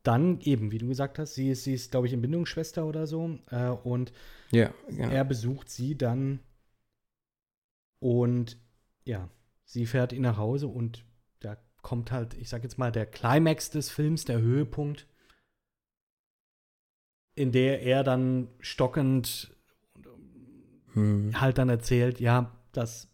dann 0.05 0.41
eben, 0.41 0.71
wie 0.71 0.79
du 0.79 0.87
gesagt 0.89 1.19
hast, 1.19 1.35
sie 1.35 1.51
ist, 1.51 1.65
sie 1.65 1.75
ist 1.75 1.91
glaube 1.91 2.07
ich, 2.07 2.13
Entbindungsschwester 2.13 2.87
oder 2.87 3.07
so 3.07 3.39
äh, 3.51 3.69
und 3.69 4.13
Ja, 4.53 4.73
genau. 4.89 5.11
er 5.11 5.25
besucht 5.25 5.69
sie 5.71 5.97
dann 5.97 6.41
und 8.01 8.59
ja, 9.05 9.29
sie 9.65 9.87
fährt 9.87 10.13
ihn 10.13 10.23
nach 10.23 10.37
Hause 10.37 10.69
und 10.69 11.05
da 11.41 11.57
kommt 11.83 12.13
halt, 12.13 12.35
ich 12.35 12.49
sag 12.49 12.63
jetzt 12.63 12.79
mal, 12.79 12.93
der 12.93 13.07
Climax 13.07 13.71
des 13.71 13.91
Films, 13.91 14.25
der 14.25 14.41
Höhepunkt, 14.41 15.07
in 17.35 17.51
der 17.53 17.83
er 17.83 18.05
dann 18.05 18.49
stockend 18.61 19.51
Mhm. 20.95 21.41
halt 21.41 21.59
dann 21.59 21.69
erzählt, 21.69 22.21
ja, 22.21 22.57
dass 22.73 23.09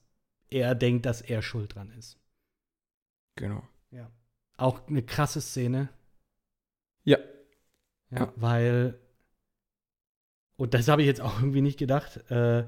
er 0.50 0.74
denkt, 0.74 1.06
dass 1.06 1.22
er 1.22 1.40
schuld 1.42 1.74
dran 1.74 1.90
ist. 1.92 2.18
Genau. 3.36 3.62
Ja. 3.90 4.10
Auch 4.56 4.86
eine 4.86 5.02
krasse 5.02 5.40
Szene. 5.40 5.88
Ja. 8.10 8.32
Weil, 8.36 8.98
und 10.56 10.74
das 10.74 10.88
habe 10.88 11.02
ich 11.02 11.06
jetzt 11.06 11.20
auch 11.20 11.40
irgendwie 11.40 11.62
nicht 11.62 11.78
gedacht, 11.78 12.30
äh, 12.30 12.64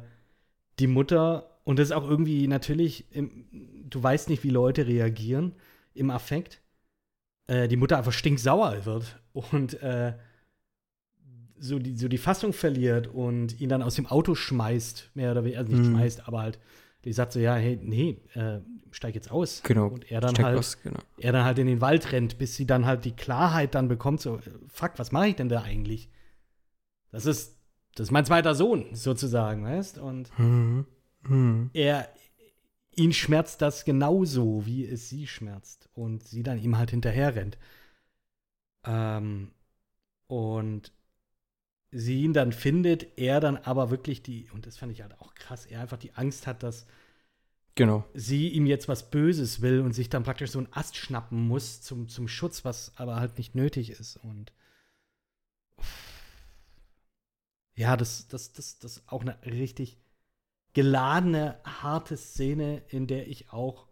die 0.79 0.87
Mutter, 0.87 1.59
und 1.65 1.79
das 1.79 1.89
ist 1.89 1.93
auch 1.93 2.09
irgendwie 2.09 2.47
natürlich, 2.49 3.07
im, 3.13 3.47
du 3.89 4.03
weißt 4.03 4.29
nicht, 4.31 4.43
wie 4.45 4.51
Leute 4.51 4.87
reagieren 4.87 5.55
im 5.95 6.11
Affekt, 6.11 6.63
äh, 7.47 7.69
die 7.69 7.77
Mutter 7.77 7.99
einfach 7.99 8.13
stinksauer 8.13 8.85
wird 8.87 9.21
und 9.33 9.81
äh, 9.83 10.15
so, 11.59 11.79
die, 11.79 11.97
so 11.97 12.09
die 12.09 12.19
Fassung 12.19 12.53
verliert 12.53 13.07
und 13.07 13.61
ihn 13.61 13.69
dann 13.69 13.83
aus 13.83 13.95
dem 13.95 14.07
Auto 14.07 14.35
schmeißt, 14.35 15.11
mehr 15.15 15.31
oder 15.33 15.45
weniger, 15.45 15.61
also 15.61 15.71
nicht 15.71 15.85
Mhm. 15.85 15.91
schmeißt, 15.91 16.27
aber 16.27 16.41
halt, 16.41 16.59
die 17.05 17.13
sagt 17.13 17.33
so, 17.33 17.41
ja, 17.41 17.55
hey, 17.55 17.79
nee, 17.83 18.21
äh, 18.35 18.61
steig 18.91 19.15
jetzt 19.15 19.31
aus. 19.31 19.63
Genau. 19.63 19.89
Und 19.89 20.11
er 20.11 20.21
dann 20.21 20.37
halt 20.37 20.59
aus, 20.59 20.81
genau. 20.83 21.01
er 21.19 21.33
dann 21.33 21.45
halt 21.45 21.59
in 21.59 21.67
den 21.67 21.81
Wald 21.81 22.13
rennt, 22.13 22.39
bis 22.39 22.57
sie 22.57 22.67
dann 22.67 22.87
halt 22.87 23.05
die 23.05 23.17
Klarheit 23.17 23.75
dann 23.75 23.89
bekommt, 23.89 24.21
so, 24.21 24.39
fuck, 24.69 24.93
was 24.97 25.13
mache 25.13 25.29
ich 25.29 25.37
denn 25.37 25.49
da 25.49 25.63
eigentlich? 25.63 26.11
Das 27.11 27.27
ist, 27.27 27.59
das 27.95 28.09
ist 28.09 28.11
mein 28.11 28.25
zweiter 28.25 28.55
Sohn, 28.55 28.95
sozusagen, 28.95 29.65
weißt? 29.65 29.99
Und 29.99 30.37
Mhm. 30.39 30.87
Mhm. 31.23 31.71
er, 31.73 32.09
ihn 32.95 33.13
schmerzt 33.13 33.63
das 33.63 33.85
genauso, 33.85 34.67
wie 34.67 34.85
es 34.85 35.09
sie 35.09 35.27
schmerzt. 35.27 35.89
Und 35.95 36.27
sie 36.27 36.43
dann 36.43 36.59
ihm 36.59 36.79
halt 36.79 36.91
hinterher 36.91 37.35
rennt. 37.35 37.59
Ähm, 38.85 39.53
und 40.27 40.93
sie 41.93 42.23
ihn 42.23 42.33
dann 42.33 42.53
findet, 42.53 43.19
er 43.19 43.39
dann 43.41 43.59
aber 43.59 43.91
wirklich 43.91 44.23
die, 44.23 44.51
und 44.53 44.67
das 44.67 44.79
fand 44.79 44.93
ich 44.93 45.03
halt 45.03 45.19
auch 45.21 45.35
krass, 45.35 45.67
er 45.67 45.81
einfach 45.81 45.99
die 45.99 46.15
Angst 46.15 46.47
hat, 46.47 46.63
dass 46.63 46.87
Genau. 47.75 48.05
sie 48.13 48.49
ihm 48.49 48.67
jetzt 48.67 48.89
was 48.89 49.11
Böses 49.11 49.63
will 49.63 49.81
und 49.81 49.93
sich 49.93 50.11
dann 50.11 50.25
praktisch 50.25 50.51
so 50.51 50.59
einen 50.59 50.73
Ast 50.73 50.97
schnappen 50.97 51.47
muss 51.47 51.81
zum, 51.81 52.09
zum 52.09 52.29
Schutz, 52.29 52.65
was 52.65 52.93
aber 52.97 53.17
halt 53.17 53.39
nicht 53.39 53.55
nötig 53.55 53.91
ist. 53.91 54.17
Und 54.17 54.53
ja, 57.75 57.97
das, 57.97 58.29
das, 58.29 58.53
das, 58.53 58.79
das 58.79 58.99
ist 58.99 59.09
auch 59.09 59.23
eine 59.23 59.39
richtig 59.47 59.99
geladene, 60.75 61.61
harte 61.65 62.17
Szene, 62.17 62.83
in 62.89 63.07
der 63.07 63.27
ich 63.29 63.53
auch 63.53 63.89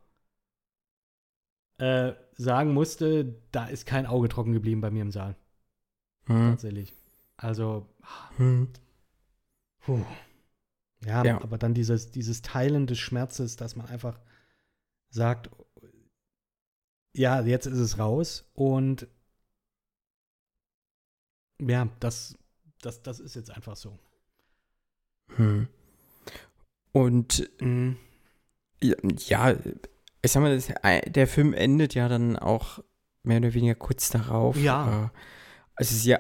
äh, 1.79 2.13
sagen 2.35 2.75
musste, 2.75 3.37
da 3.53 3.67
ist 3.67 3.87
kein 3.87 4.07
Auge 4.07 4.29
trocken 4.29 4.53
geblieben 4.53 4.81
bei 4.83 4.91
mir 4.91 5.03
im 5.03 5.11
Saal. 5.11 5.37
Mhm. 6.27 6.51
Tatsächlich. 6.51 6.93
Also, 7.41 7.87
Mhm. 8.39 8.69
Puh. 9.81 10.05
Ja, 11.05 11.25
Ja. 11.25 11.41
aber 11.41 11.57
dann 11.57 11.73
dieses, 11.73 12.11
dieses 12.11 12.43
Teilen 12.43 12.87
des 12.87 12.99
Schmerzes, 12.99 13.57
dass 13.57 13.77
man 13.77 13.87
einfach 13.87 14.21
sagt, 15.09 15.49
ja, 17.15 17.41
jetzt 17.41 17.67
ist 17.67 17.79
es 17.79 17.99
raus 17.99 18.45
und 18.53 19.09
ja, 21.59 21.89
das, 22.01 22.37
das, 22.83 23.03
das 23.03 23.21
ist 23.21 23.35
jetzt 23.37 23.51
einfach 23.51 23.77
so. 23.77 23.99
Mhm. 25.39 25.69
Und 26.93 27.49
ja, 28.83 28.97
ja, 29.51 29.57
ich 30.23 30.33
sag 30.33 30.43
mal, 30.43 30.59
äh, 30.83 31.11
der 31.11 31.27
Film 31.27 31.55
endet 31.55 31.95
ja 31.95 32.09
dann 32.09 32.37
auch 32.37 32.83
mehr 33.23 33.39
oder 33.39 33.55
weniger 33.55 33.75
kurz 33.75 34.11
darauf. 34.11 34.57
Ja. 34.57 35.07
Äh, 35.07 35.11
Es 35.77 35.93
ist 35.93 36.05
ja, 36.05 36.19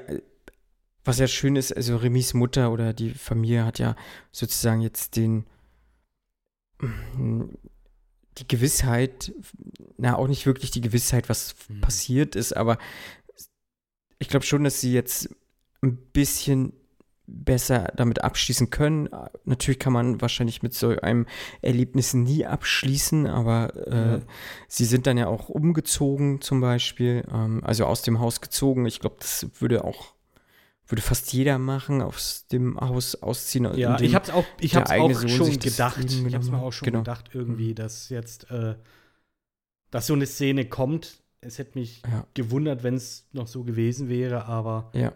was 1.05 1.18
ja 1.18 1.26
schön 1.26 1.57
ist, 1.57 1.72
also 1.74 1.96
Remis 1.96 2.34
Mutter 2.34 2.70
oder 2.72 2.92
die 2.92 3.11
Familie 3.11 3.64
hat 3.64 3.78
ja 3.78 3.96
sozusagen 4.32 4.80
jetzt 4.80 5.16
den, 5.16 5.44
die 8.38 8.48
Gewissheit, 8.48 9.32
na, 9.96 10.16
auch 10.16 10.28
nicht 10.28 10.46
wirklich 10.46 10.70
die 10.70 10.80
Gewissheit, 10.80 11.28
was 11.28 11.55
Mhm. 11.68 11.80
passiert 11.80 12.36
ist, 12.36 12.57
aber 12.57 12.78
ich 14.18 14.28
glaube 14.28 14.44
schon, 14.46 14.64
dass 14.64 14.80
sie 14.80 14.92
jetzt 14.92 15.28
ein 15.82 15.96
bisschen 15.96 16.72
besser 17.26 17.92
damit 17.96 18.22
abschließen 18.22 18.70
können. 18.70 19.09
Natürlich 19.44 19.78
kann 19.78 19.92
man 19.92 20.20
wahrscheinlich 20.20 20.62
mit 20.62 20.74
so 20.74 20.88
einem 21.01 21.26
Erlebnis 21.62 22.12
nie 22.12 22.44
abschließen, 22.44 23.26
aber 23.26 23.72
äh, 23.86 24.12
Ja. 24.14 24.20
sie 24.68 24.84
sind 24.84 25.07
dann 25.07 25.16
ja 25.16 25.28
auch 25.28 25.48
umgezogen 25.48 26.40
zum 26.40 26.61
Beispiel, 26.61 27.24
ähm, 27.32 27.62
also 27.64 27.86
aus 27.86 28.03
dem 28.03 28.18
Haus 28.18 28.40
gezogen. 28.40 28.84
Ich 28.86 28.98
glaube, 29.01 29.16
das 29.20 29.46
würde 29.61 29.84
auch, 29.84 30.14
würde 30.91 31.03
fast 31.03 31.32
jeder 31.32 31.59
machen, 31.59 32.03
aus 32.03 32.47
dem 32.49 32.78
Haus 32.80 33.14
ausziehen. 33.22 33.64
Ja, 33.76 33.93
indem 33.93 34.07
ich 34.07 34.14
hab's 34.14 34.30
auch, 34.30 34.45
ich 34.61 34.74
hab's 34.74 34.91
auch 34.91 35.12
Sohn 35.12 35.28
schon 35.28 35.59
gedacht. 35.59 35.99
Ich 36.05 36.24
genommen 36.24 36.51
mir 36.51 36.59
auch 36.59 36.72
schon 36.72 36.86
Genau. 36.86 37.01
gedacht, 37.01 37.30
irgendwie, 37.32 37.74
dass 37.74 38.09
jetzt, 38.09 38.51
äh, 38.51 38.74
dass 39.91 40.07
so 40.07 40.14
eine 40.14 40.26
Szene 40.26 40.66
kommt. 40.68 41.22
Es 41.41 41.59
hätte 41.59 41.78
mich 41.78 42.03
Ja. 42.03 42.26
gewundert, 42.34 42.82
wenn 42.82 42.95
es 42.95 43.26
noch 43.32 43.47
so 43.47 43.64
gewesen 43.64 44.09
wäre, 44.09 44.45
aber 44.47 44.91
Ja. 44.95 45.12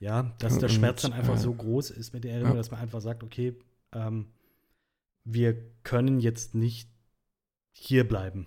Ja, 0.00 0.32
dass 0.38 0.58
der 0.58 0.68
Schmerz 0.68 1.02
dann 1.02 1.12
einfach 1.12 1.34
äh, 1.34 1.38
so 1.40 1.52
groß 1.52 1.90
ist 1.90 2.12
mit 2.14 2.22
der 2.22 2.30
Erinnerung, 2.30 2.54
ja. 2.54 2.60
dass 2.60 2.70
man 2.70 2.78
einfach 2.78 3.00
sagt, 3.00 3.24
okay, 3.24 3.58
ähm, 3.92 4.26
wir 5.24 5.56
können 5.82 6.20
jetzt 6.20 6.54
nicht 6.54 6.88
hier 7.72 8.06
bleiben. 8.06 8.46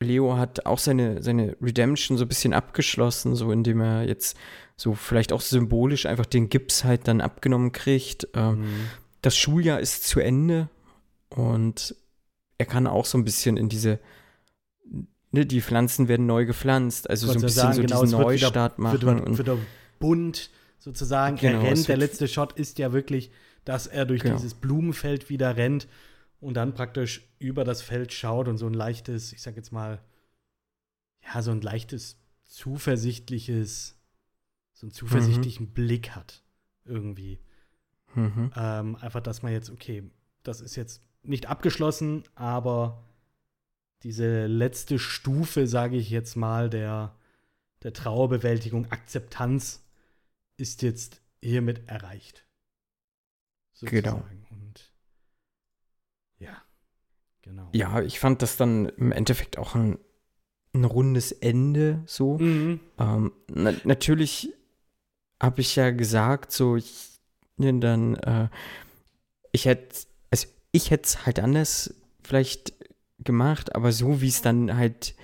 Leo 0.00 0.36
hat 0.36 0.66
auch 0.66 0.78
seine, 0.78 1.22
seine 1.22 1.56
Redemption 1.62 2.18
so 2.18 2.24
ein 2.24 2.28
bisschen 2.28 2.52
abgeschlossen, 2.52 3.34
so 3.36 3.50
indem 3.52 3.80
er 3.80 4.02
jetzt 4.06 4.36
so 4.76 4.94
vielleicht 4.94 5.32
auch 5.32 5.40
symbolisch 5.40 6.06
einfach 6.06 6.26
den 6.26 6.48
Gips 6.48 6.84
halt 6.84 7.06
dann 7.08 7.20
abgenommen 7.20 7.72
kriegt. 7.72 8.28
Ähm, 8.34 8.60
Mhm. 8.60 8.66
Das 9.22 9.36
Schuljahr 9.36 9.80
ist 9.80 10.06
zu 10.06 10.20
Ende 10.20 10.68
und 11.30 11.94
er 12.58 12.66
kann 12.66 12.86
auch 12.86 13.06
so 13.06 13.16
ein 13.16 13.24
bisschen 13.24 13.56
in 13.56 13.68
diese, 13.70 13.98
ne, 15.32 15.46
die 15.46 15.60
Pflanzen 15.62 16.08
werden 16.08 16.26
neu 16.26 16.44
gepflanzt, 16.44 17.08
also 17.08 17.26
so 17.28 17.32
ein 17.32 17.40
bisschen 17.40 17.50
sagen, 17.62 17.72
so 17.74 17.82
genau, 17.82 18.02
diesen 18.02 18.06
es 18.06 18.12
wird 18.12 18.20
wieder- 18.20 18.46
Neustart 18.48 18.78
machen. 18.78 18.92
Wird, 19.00 19.04
wird, 19.06 19.26
und, 19.26 19.38
wird 19.38 19.58
bunt 19.98 20.50
sozusagen. 20.78 21.36
Genau, 21.36 21.60
er 21.62 21.70
rennt. 21.70 21.88
Der 21.88 21.96
letzte 21.96 22.28
Shot 22.28 22.52
ist 22.52 22.78
ja 22.78 22.92
wirklich, 22.92 23.30
dass 23.64 23.86
er 23.86 24.04
durch 24.04 24.20
Genau. 24.22 24.36
dieses 24.36 24.52
Blumenfeld 24.54 25.30
wieder 25.30 25.56
rennt 25.56 25.88
und 26.44 26.54
dann 26.54 26.74
praktisch 26.74 27.28
über 27.38 27.64
das 27.64 27.82
Feld 27.82 28.12
schaut 28.12 28.48
und 28.48 28.58
so 28.58 28.66
ein 28.66 28.74
leichtes, 28.74 29.32
ich 29.32 29.42
sag 29.42 29.56
jetzt 29.56 29.72
mal, 29.72 30.00
ja, 31.22 31.42
so 31.42 31.50
ein 31.50 31.62
leichtes, 31.62 32.18
zuversichtliches, 32.44 33.98
so 34.72 34.86
einen 34.86 34.92
zuversichtlichen 34.92 35.72
Blick 35.72 36.10
hat. 36.10 36.42
Irgendwie. 36.84 37.40
mhm. 38.14 38.52
Ähm, 38.54 38.96
einfach, 38.96 39.22
dass 39.22 39.42
man 39.42 39.52
jetzt, 39.52 39.70
okay, 39.70 40.04
das 40.42 40.60
ist 40.60 40.76
jetzt 40.76 41.02
nicht 41.22 41.46
abgeschlossen, 41.46 42.24
aber 42.34 43.02
diese 44.02 44.46
letzte 44.46 44.98
Stufe, 44.98 45.66
sage 45.66 45.96
ich 45.96 46.10
jetzt 46.10 46.36
mal, 46.36 46.68
der, 46.68 47.16
der 47.82 47.94
Trauerbewältigung, 47.94 48.92
Akzeptanz 48.92 49.82
ist 50.58 50.82
jetzt 50.82 51.22
hiermit 51.40 51.88
erreicht. 51.88 52.46
Genau. 53.80 54.22
Und 54.50 54.92
ja, 56.38 56.62
genau. 57.44 57.68
Ja, 57.72 58.02
ich 58.02 58.18
fand 58.18 58.42
das 58.42 58.56
dann 58.56 58.86
im 58.96 59.12
Endeffekt 59.12 59.58
auch 59.58 59.74
ein, 59.74 59.98
ein 60.72 60.84
rundes 60.84 61.30
Ende 61.30 62.02
so. 62.06 62.38
Mhm. 62.38 62.80
Ähm, 62.98 63.32
na, 63.48 63.72
natürlich 63.84 64.52
habe 65.40 65.60
ich 65.60 65.76
ja 65.76 65.90
gesagt, 65.90 66.52
so 66.52 66.76
ich 66.76 67.14
ne, 67.56 67.78
dann, 67.78 68.16
äh, 68.16 68.48
ich 69.52 69.66
hätte, 69.66 70.06
also 70.30 70.48
ich 70.72 70.90
hätte 70.90 71.04
es 71.04 71.26
halt 71.26 71.38
anders 71.38 71.94
vielleicht 72.22 72.72
gemacht, 73.18 73.74
aber 73.74 73.92
so 73.92 74.20
wie 74.20 74.28
es 74.28 74.42
dann 74.42 74.76
halt 74.76 75.14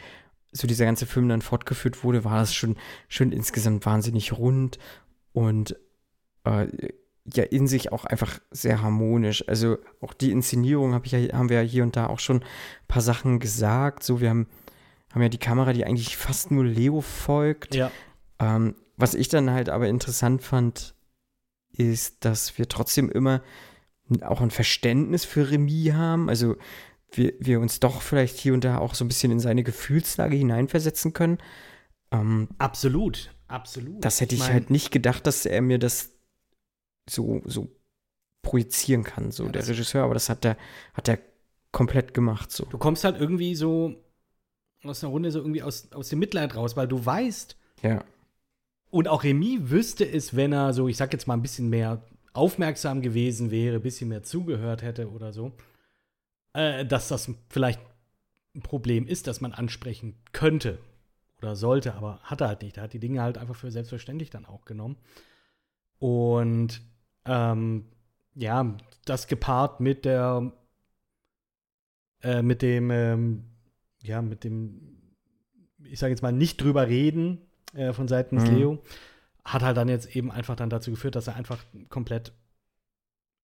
so 0.52 0.66
dieser 0.66 0.84
ganze 0.84 1.06
Film 1.06 1.28
dann 1.28 1.42
fortgeführt 1.42 2.02
wurde, 2.02 2.24
war 2.24 2.38
das 2.38 2.54
schon, 2.54 2.76
schon 3.08 3.32
insgesamt 3.32 3.86
wahnsinnig 3.86 4.32
rund 4.32 4.78
und 5.32 5.76
äh, 6.44 6.66
ja 7.24 7.44
in 7.44 7.66
sich 7.66 7.92
auch 7.92 8.04
einfach 8.04 8.40
sehr 8.50 8.82
harmonisch. 8.82 9.46
Also 9.48 9.78
auch 10.00 10.14
die 10.14 10.30
Inszenierung 10.30 10.94
hab 10.94 11.06
ich 11.06 11.12
ja, 11.12 11.36
haben 11.36 11.48
wir 11.48 11.62
ja 11.62 11.68
hier 11.68 11.82
und 11.82 11.96
da 11.96 12.06
auch 12.06 12.18
schon 12.18 12.38
ein 12.38 12.86
paar 12.88 13.02
Sachen 13.02 13.38
gesagt. 13.38 14.02
So, 14.02 14.20
wir 14.20 14.30
haben, 14.30 14.46
haben 15.12 15.22
ja 15.22 15.28
die 15.28 15.38
Kamera, 15.38 15.72
die 15.72 15.84
eigentlich 15.84 16.16
fast 16.16 16.50
nur 16.50 16.64
Leo 16.64 17.00
folgt. 17.00 17.74
Ja, 17.74 17.90
Ähm, 18.38 18.74
was 18.96 19.14
ich 19.14 19.28
dann 19.28 19.50
halt 19.50 19.68
aber 19.68 19.88
interessant 19.88 20.42
fand, 20.42 20.94
ist, 21.72 22.24
dass 22.24 22.58
wir 22.58 22.68
trotzdem 22.68 23.10
immer 23.10 23.42
auch 24.22 24.40
ein 24.40 24.50
Verständnis 24.50 25.24
für 25.24 25.50
Remy 25.50 25.92
haben. 25.94 26.28
Also 26.28 26.56
wir, 27.12 27.32
wir 27.38 27.60
uns 27.60 27.80
doch 27.80 28.02
vielleicht 28.02 28.38
hier 28.38 28.54
und 28.54 28.64
da 28.64 28.78
auch 28.78 28.94
so 28.94 29.04
ein 29.04 29.08
bisschen 29.08 29.32
in 29.32 29.40
seine 29.40 29.62
Gefühlslage 29.62 30.36
hineinversetzen 30.36 31.12
können. 31.12 31.38
Ähm, 32.10 32.48
absolut. 32.58 33.30
Absolut. 33.48 34.04
das 34.04 34.20
hätte 34.20 34.36
ich, 34.36 34.42
mein, 34.42 34.52
halt 34.52 34.70
nicht 34.70 34.92
gedacht, 34.92 35.26
dass 35.26 35.44
er 35.44 35.60
mir 35.60 35.78
das 35.78 36.12
so, 37.10 37.42
so 37.44 37.68
projizieren 38.42 39.04
kann, 39.04 39.30
so 39.30 39.44
Ja, 39.44 39.52
der 39.52 39.68
Regisseur, 39.68 40.04
aber 40.04 40.14
das 40.14 40.28
hat 40.28 40.44
er, 40.44 40.56
hat 40.94 41.08
er 41.08 41.18
komplett 41.72 42.14
gemacht. 42.14 42.50
So. 42.50 42.64
Du 42.64 42.78
kommst 42.78 43.04
halt 43.04 43.20
irgendwie 43.20 43.54
so 43.54 43.94
aus 44.82 45.04
einer 45.04 45.12
Runde 45.12 45.30
so 45.30 45.40
irgendwie 45.40 45.62
aus, 45.62 45.92
aus 45.92 46.08
dem 46.08 46.18
Mitleid 46.18 46.56
raus, 46.56 46.76
weil 46.76 46.88
du 46.88 47.04
weißt, 47.04 47.56
Ja. 47.82 48.04
Und 48.90 49.06
auch 49.06 49.22
Remy 49.22 49.70
wüsste 49.70 50.04
es, 50.04 50.34
wenn 50.34 50.52
er 50.52 50.72
so, 50.72 50.88
ich 50.88 50.96
sag 50.96 51.12
jetzt 51.12 51.28
mal, 51.28 51.34
ein 51.34 51.42
bisschen 51.42 51.68
mehr 51.68 52.02
aufmerksam 52.32 53.02
gewesen 53.02 53.50
wäre, 53.50 53.76
ein 53.76 53.82
bisschen 53.82 54.08
mehr 54.08 54.22
zugehört 54.24 54.82
hätte 54.82 55.10
oder 55.10 55.32
so, 55.32 55.52
äh, 56.54 56.84
dass 56.84 57.08
das 57.08 57.30
vielleicht 57.48 57.80
ein 58.54 58.62
Problem 58.62 59.06
ist, 59.06 59.26
das 59.28 59.40
man 59.40 59.52
ansprechen 59.52 60.16
könnte 60.32 60.78
oder 61.38 61.54
sollte, 61.54 61.94
aber 61.94 62.18
hat 62.22 62.40
er 62.40 62.48
halt 62.48 62.62
nicht. 62.62 62.78
Er 62.78 62.84
hat 62.84 62.92
die 62.92 62.98
Dinge 62.98 63.22
halt 63.22 63.38
einfach 63.38 63.54
für 63.54 63.70
selbstverständlich 63.70 64.30
dann 64.30 64.44
auch 64.44 64.64
genommen. 64.64 64.96
Und 65.98 66.82
ähm, 67.24 67.84
ja, 68.34 68.76
das 69.04 69.26
gepaart 69.26 69.80
mit 69.80 70.04
der, 70.04 70.52
äh, 72.22 72.42
mit 72.42 72.62
dem, 72.62 72.90
ähm, 72.90 73.44
ja, 74.02 74.22
mit 74.22 74.44
dem, 74.44 74.98
ich 75.84 75.98
sage 75.98 76.12
jetzt 76.12 76.22
mal, 76.22 76.32
nicht 76.32 76.60
drüber 76.60 76.88
reden 76.88 77.38
äh, 77.74 77.92
von 77.92 78.08
seitens 78.08 78.46
Mhm. 78.46 78.54
Leo, 78.54 78.78
hat 79.44 79.62
halt 79.62 79.76
dann 79.76 79.88
jetzt 79.88 80.14
eben 80.14 80.30
einfach 80.30 80.56
dann 80.56 80.70
dazu 80.70 80.90
geführt, 80.90 81.16
dass 81.16 81.26
er 81.26 81.36
einfach 81.36 81.64
komplett, 81.88 82.32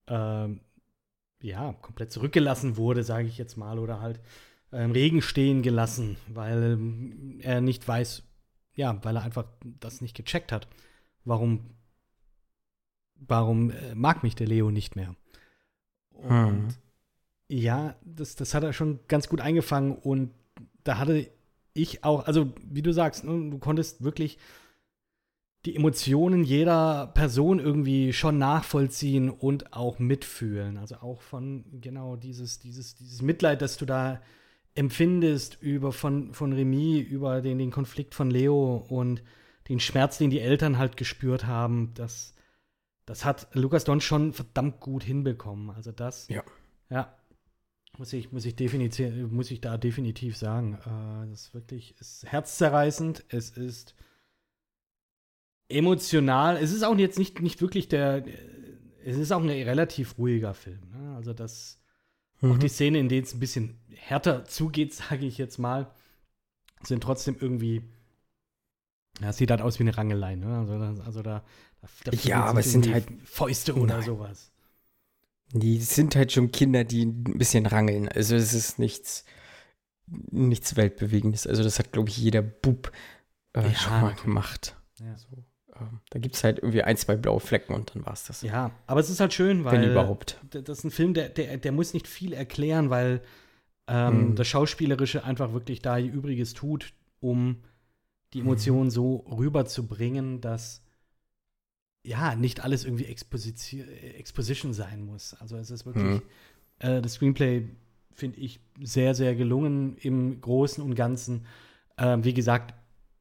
ähm, 0.09 0.61
ja, 1.41 1.73
komplett 1.83 2.13
zurückgelassen 2.13 2.77
wurde, 2.77 3.03
sage 3.05 3.29
ich 3.29 3.39
jetzt 3.39 3.57
mal, 3.57 3.79
oder 3.79 4.01
halt 4.01 4.21
äh, 4.73 4.85
im 4.85 4.93
Regen 4.93 5.23
stehen 5.23 5.63
gelassen, 5.63 6.17
weil 6.29 6.73
ähm, 6.75 7.39
er 7.43 7.61
nicht 7.61 7.87
weiß, 7.87 8.23
ja, 8.75 9.03
weil 9.05 9.17
er 9.17 9.23
einfach 9.23 9.47
das 9.81 10.01
nicht 10.01 10.17
gecheckt 10.17 10.53
hat. 10.53 10.69
Warum, 11.25 11.76
warum 13.19 13.71
äh, 13.71 13.95
mag 13.95 14.23
mich 14.23 14.35
der 14.35 14.47
Leo 14.47 14.71
nicht 14.71 14.97
mehr? 14.97 15.15
Und 16.11 16.69
Mhm. 16.69 16.69
ja, 17.49 17.97
das, 18.05 18.37
das 18.37 18.55
hat 18.55 18.65
er 18.65 18.73
schon 18.73 19.01
ganz 19.09 19.29
gut 19.29 19.41
eingefangen 19.41 19.97
und 19.97 20.31
da 20.85 20.99
hatte 20.99 21.29
ich 21.75 22.05
auch, 22.05 22.27
also 22.27 22.53
wie 22.65 22.83
du 22.83 22.93
sagst, 22.93 23.25
ne, 23.25 23.51
du 23.51 23.59
konntest 23.59 24.03
wirklich 24.03 24.39
die 25.65 25.75
Emotionen 25.75 26.45
jeder 26.45 27.09
Person 27.09 27.59
irgendwie 27.59 28.13
schon 28.13 28.39
nachvollziehen 28.39 29.31
und 29.31 29.73
auch 29.73 29.99
mitfühlen. 29.99 30.77
Also 30.77 30.97
auch 30.97 31.21
von 31.23 31.65
genau 31.81 32.15
dieses, 32.17 32.61
dieses, 32.61 32.95
dieses 32.95 33.21
Mitleid, 33.21 33.63
das 33.63 33.77
du 33.77 33.85
da 33.85 34.21
empfindest 34.77 35.61
über 35.61 35.93
von, 35.93 36.33
von 36.35 36.53
Remy, 36.53 37.01
über 37.01 37.41
den, 37.41 37.59
den 37.59 37.71
Konflikt 37.73 38.15
von 38.15 38.31
Leo 38.31 38.77
und 38.89 39.23
den 39.69 39.81
Schmerz, 39.81 40.19
den 40.19 40.31
die 40.31 40.41
Eltern 40.41 40.79
halt 40.79 40.97
gespürt 40.97 41.47
haben, 41.47 41.93
das, 41.95 42.35
das 43.07 43.25
hat 43.25 43.49
Lukas 43.55 43.85
Don 43.85 44.01
schon 44.01 44.33
verdammt 44.33 44.81
gut 44.81 45.03
hinbekommen. 45.05 45.71
Also 45.71 45.93
das, 45.93 46.29
Ja. 46.29 46.43
ja, 46.91 47.17
muss 47.99 48.13
ich, 48.13 48.31
muss 48.33 48.45
ich 48.45 48.55
definitiv, 48.57 49.31
muss 49.31 49.51
ich 49.51 49.61
da 49.61 49.79
definitiv 49.79 50.37
sagen. 50.37 50.75
Äh, 50.75 51.31
das 51.31 51.47
ist 51.47 51.55
wirklich 51.55 51.95
ist 51.99 52.31
herzzerreißend. 52.31 53.25
Es 53.29 53.51
ist 53.51 53.95
emotional. 55.69 56.57
Es 56.57 56.73
ist 56.73 56.83
auch 56.83 56.97
jetzt 56.97 57.19
nicht, 57.19 57.41
nicht 57.41 57.61
wirklich 57.61 57.89
der. 57.89 58.25
Es 59.05 59.17
ist 59.17 59.33
auch 59.33 59.41
ein 59.43 59.49
relativ 59.49 60.19
ruhiger 60.19 60.53
Film. 60.55 60.81
Ne? 60.91 61.15
Also 61.17 61.33
das 61.33 61.81
auch 62.43 62.49
Mhm. 62.55 62.59
die 62.59 62.69
Szene, 62.69 62.99
in 62.99 63.09
denen 63.09 63.23
es 63.25 63.33
ein 63.35 63.41
bisschen 63.41 63.79
härter 63.95 64.45
zugeht, 64.45 64.93
sage 64.95 65.25
ich 65.27 65.39
jetzt 65.39 65.59
mal, 65.59 65.91
sind 66.83 67.03
trotzdem 67.03 67.37
irgendwie. 67.41 67.83
Ja, 69.23 69.31
es 69.31 69.37
sieht 69.39 69.51
halt 69.51 69.63
aus 69.63 69.79
wie 69.79 69.85
eine 69.85 69.97
Rangelei, 69.97 70.35
ne? 70.37 70.59
Also, 70.59 70.79
da- 70.79 71.05
also 71.05 71.23
da, 71.23 71.43
da, 71.81 72.11
da 72.11 72.17
Ja, 72.25 72.45
aber 72.45 72.61
es 72.61 72.73
sind 72.73 72.93
halt- 72.93 73.07
Fäuste 73.25 73.75
oder 73.75 73.97
Nein. 73.97 74.05
sowas. 74.05 74.51
Die 75.53 75.79
sind 75.81 76.17
halt 76.17 76.33
schon 76.33 76.51
Kinder, 76.53 76.85
die 76.85 77.05
ein 77.07 77.39
bisschen 77.39 77.67
rangeln. 77.67 78.09
Also 78.09 78.35
es 78.37 78.53
ist 78.53 78.79
nichts, 78.79 79.25
nichts 80.07 80.77
Weltbewegendes. 80.77 81.47
Also 81.47 81.63
das 81.63 81.79
hat, 81.79 81.93
glaube 81.93 82.09
ich, 82.09 82.17
jeder 82.19 82.43
Bub 82.43 82.93
äh, 83.55 83.63
Ja, 83.69 83.75
schon 83.75 84.01
mal 84.01 84.15
gemacht. 84.15 84.77
Ja. 84.99 85.17
So, 85.17 85.29
ähm, 85.79 86.01
da 86.11 86.19
gibt 86.19 86.35
es 86.35 86.45
halt 86.45 86.59
irgendwie 86.59 86.83
ein, 86.83 86.97
zwei 86.97 87.17
blaue 87.17 87.41
Flecken 87.41 87.75
und 87.75 87.95
dann 87.95 88.05
war 88.05 88.13
es 88.13 88.25
das. 88.25 88.43
Ja, 88.43 88.71
aber 88.87 89.01
es 89.01 89.09
ist 89.11 89.21
halt 89.21 89.33
schön, 89.35 89.65
weil 89.65 89.81
Wenn 89.83 89.91
überhaupt. 89.91 90.39
das 90.51 90.79
ist 90.79 90.85
ein 90.85 90.91
Film, 90.91 91.15
der, 91.15 91.29
der, 91.29 91.57
der 91.59 91.73
muss 91.73 91.95
nicht 91.95 92.09
viel 92.09 92.33
erklären, 92.33 92.91
weil 92.91 93.23
ähm, 93.89 94.31
Mhm. 94.31 94.35
das 94.37 94.49
Schauspielerische 94.49 95.23
einfach 95.25 95.53
wirklich 95.53 95.81
da 95.81 95.97
ihr 95.97 96.13
Übriges 96.13 96.55
tut, 96.55 96.93
um 97.21 97.63
die 98.37 98.43
Emotionen 98.43 98.91
so 98.91 99.17
rüberzubringen, 99.31 100.41
dass 100.43 100.83
ja 102.05 102.35
nicht 102.37 102.61
alles 102.63 102.85
irgendwie 102.85 103.07
Exposition, 103.07 103.89
Exposition 103.89 104.73
sein 104.75 105.05
muss. 105.05 105.35
Also 105.35 105.57
es 105.57 105.71
ist 105.71 105.87
wirklich 105.87 106.23
Mhm. 106.23 106.23
äh, 106.79 107.01
das 107.03 107.15
Screenplay 107.15 107.69
finde 108.13 108.39
ich 108.41 108.61
sehr, 108.81 109.15
sehr 109.15 109.35
gelungen 109.35 109.97
im 109.99 110.41
Großen 110.41 110.83
und 110.85 110.95
Ganzen. 110.95 111.47
Ähm, 111.99 112.25
wie 112.25 112.35
gesagt, 112.35 112.75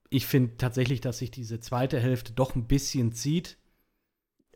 ich 0.09 0.25
finde 0.27 0.57
tatsächlich, 0.57 1.01
dass 1.01 1.17
sich 1.19 1.31
diese 1.31 1.59
zweite 1.59 1.99
Hälfte 1.99 2.33
doch 2.33 2.55
ein 2.55 2.67
bisschen 2.67 3.13
zieht. 3.13 3.57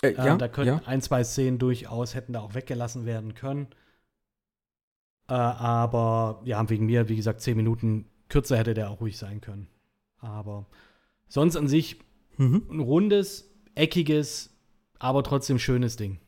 Äh, 0.01 0.10
Ähm, 0.10 0.26
ja, 0.26 0.38
da 0.38 0.47
könnten 0.49 0.82
ja. 0.82 0.88
ein, 0.88 1.01
zwei 1.01 1.24
Szenen 1.24 1.60
durchaus 1.60 2.16
hätten 2.16 2.34
da 2.34 2.41
auch 2.41 2.53
weggelassen 2.53 3.05
werden 3.05 3.34
können. 3.34 3.68
Äh, 5.30 5.34
aber 5.34 6.41
ja, 6.45 6.70
wegen 6.70 6.86
mir, 6.86 7.07
wie 7.10 7.16
gesagt, 7.16 7.41
zehn 7.41 7.55
Minuten 7.57 8.10
kürzer 8.30 8.57
hätte 8.57 8.74
der 8.74 8.89
auch 8.89 9.01
ruhig 9.01 9.18
sein 9.18 9.41
können. 9.41 9.68
Aber 10.20 10.65
sonst 11.28 11.55
an 11.55 11.67
sich 11.67 11.99
Mhm. 12.38 12.63
ein 12.70 12.80
rundes, 12.80 13.49
eckiges, 13.76 14.49
aber 14.97 15.24
trotzdem 15.24 15.59
schönes 15.59 15.95
Ding. 15.97 16.20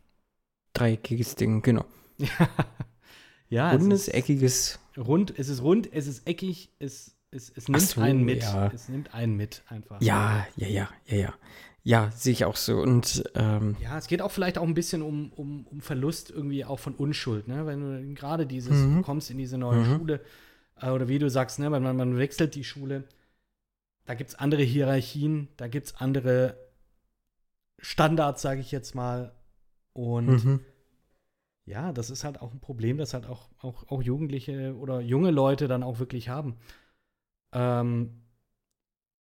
Dreieckiges 0.74 1.36
Ding, 1.36 1.62
genau. 1.62 1.86
ja, 3.50 3.74
es 3.74 3.82
Rundes, 3.82 4.08
ist- 4.08 4.14
eckiges, 4.14 4.80
rund, 4.98 5.34
es 5.38 5.50
ist 5.50 5.62
rund, 5.62 5.92
es 5.94 6.08
ist 6.08 6.28
eckig, 6.28 6.70
es, 6.80 7.16
es, 7.32 7.50
es 7.56 7.68
nimmt 7.68 7.82
so, 7.82 8.02
einen 8.02 8.24
mit. 8.24 8.42
ja. 8.44 8.68
Es 8.74 8.90
nimmt 8.90 9.14
einen 9.14 9.36
mit 9.36 9.64
einfach. 9.68 10.02
Ja, 10.02 10.46
ja, 10.56 10.68
ja, 10.68 10.90
ja, 11.06 11.16
ja. 11.18 11.34
Ja, 11.84 12.12
sehe 12.12 12.32
ich 12.34 12.46
auch 12.46 12.58
so. 12.58 12.78
Und 12.80 13.24
ähm, 13.34 13.76
Ja, 13.82 13.98
es 13.98 14.06
geht 14.08 14.22
auch 14.22 14.30
vielleicht 14.32 14.60
auch 14.60 14.64
ein 14.68 14.76
bisschen 14.76 15.02
um, 15.02 15.32
um, 15.34 15.66
um 15.66 15.82
Verlust 15.82 16.30
irgendwie 16.30 16.64
auch 16.64 16.78
von 16.80 16.94
Unschuld, 16.94 17.48
ne? 17.48 17.66
Wenn 17.66 17.80
du 17.82 18.14
gerade 18.14 18.46
dieses, 18.46 18.78
Mhm. 18.86 18.98
du 18.98 19.02
kommst 19.02 19.32
in 19.32 19.40
diese 19.40 19.58
neue 19.58 19.84
Schule, 19.86 20.22
äh, 20.80 20.90
oder 20.92 21.08
wie 21.08 21.18
du 21.18 21.28
sagst, 21.30 21.58
ne, 21.58 21.72
wenn 21.72 21.82
man, 21.82 21.98
man 21.98 22.18
wechselt 22.20 22.54
die 22.54 22.64
Schule, 22.64 23.04
da 24.06 24.14
gibt 24.16 24.32
es 24.32 24.36
andere 24.36 24.64
Hierarchien, 24.64 25.48
da 25.58 25.68
gibt 25.68 25.88
es 25.88 25.96
andere 25.96 26.58
Standards, 27.80 28.42
sage 28.42 28.62
ich 28.62 28.72
jetzt 28.72 28.96
mal. 28.96 29.34
Und 29.94 30.46
mhm. 30.46 30.60
ja, 31.66 31.92
das 31.92 32.10
ist 32.10 32.24
halt 32.24 32.42
auch 32.42 32.54
ein 32.54 32.60
Problem, 32.60 32.98
das 32.98 33.14
halt 33.14 33.26
auch, 33.26 33.50
auch, 33.60 33.90
auch 33.90 34.02
Jugendliche 34.02 34.76
oder 34.76 35.02
junge 35.02 35.32
Leute 35.32 35.68
dann 35.68 35.84
auch 35.84 36.00
wirklich 36.00 36.30
haben. 36.30 36.58
Ähm, 37.54 38.22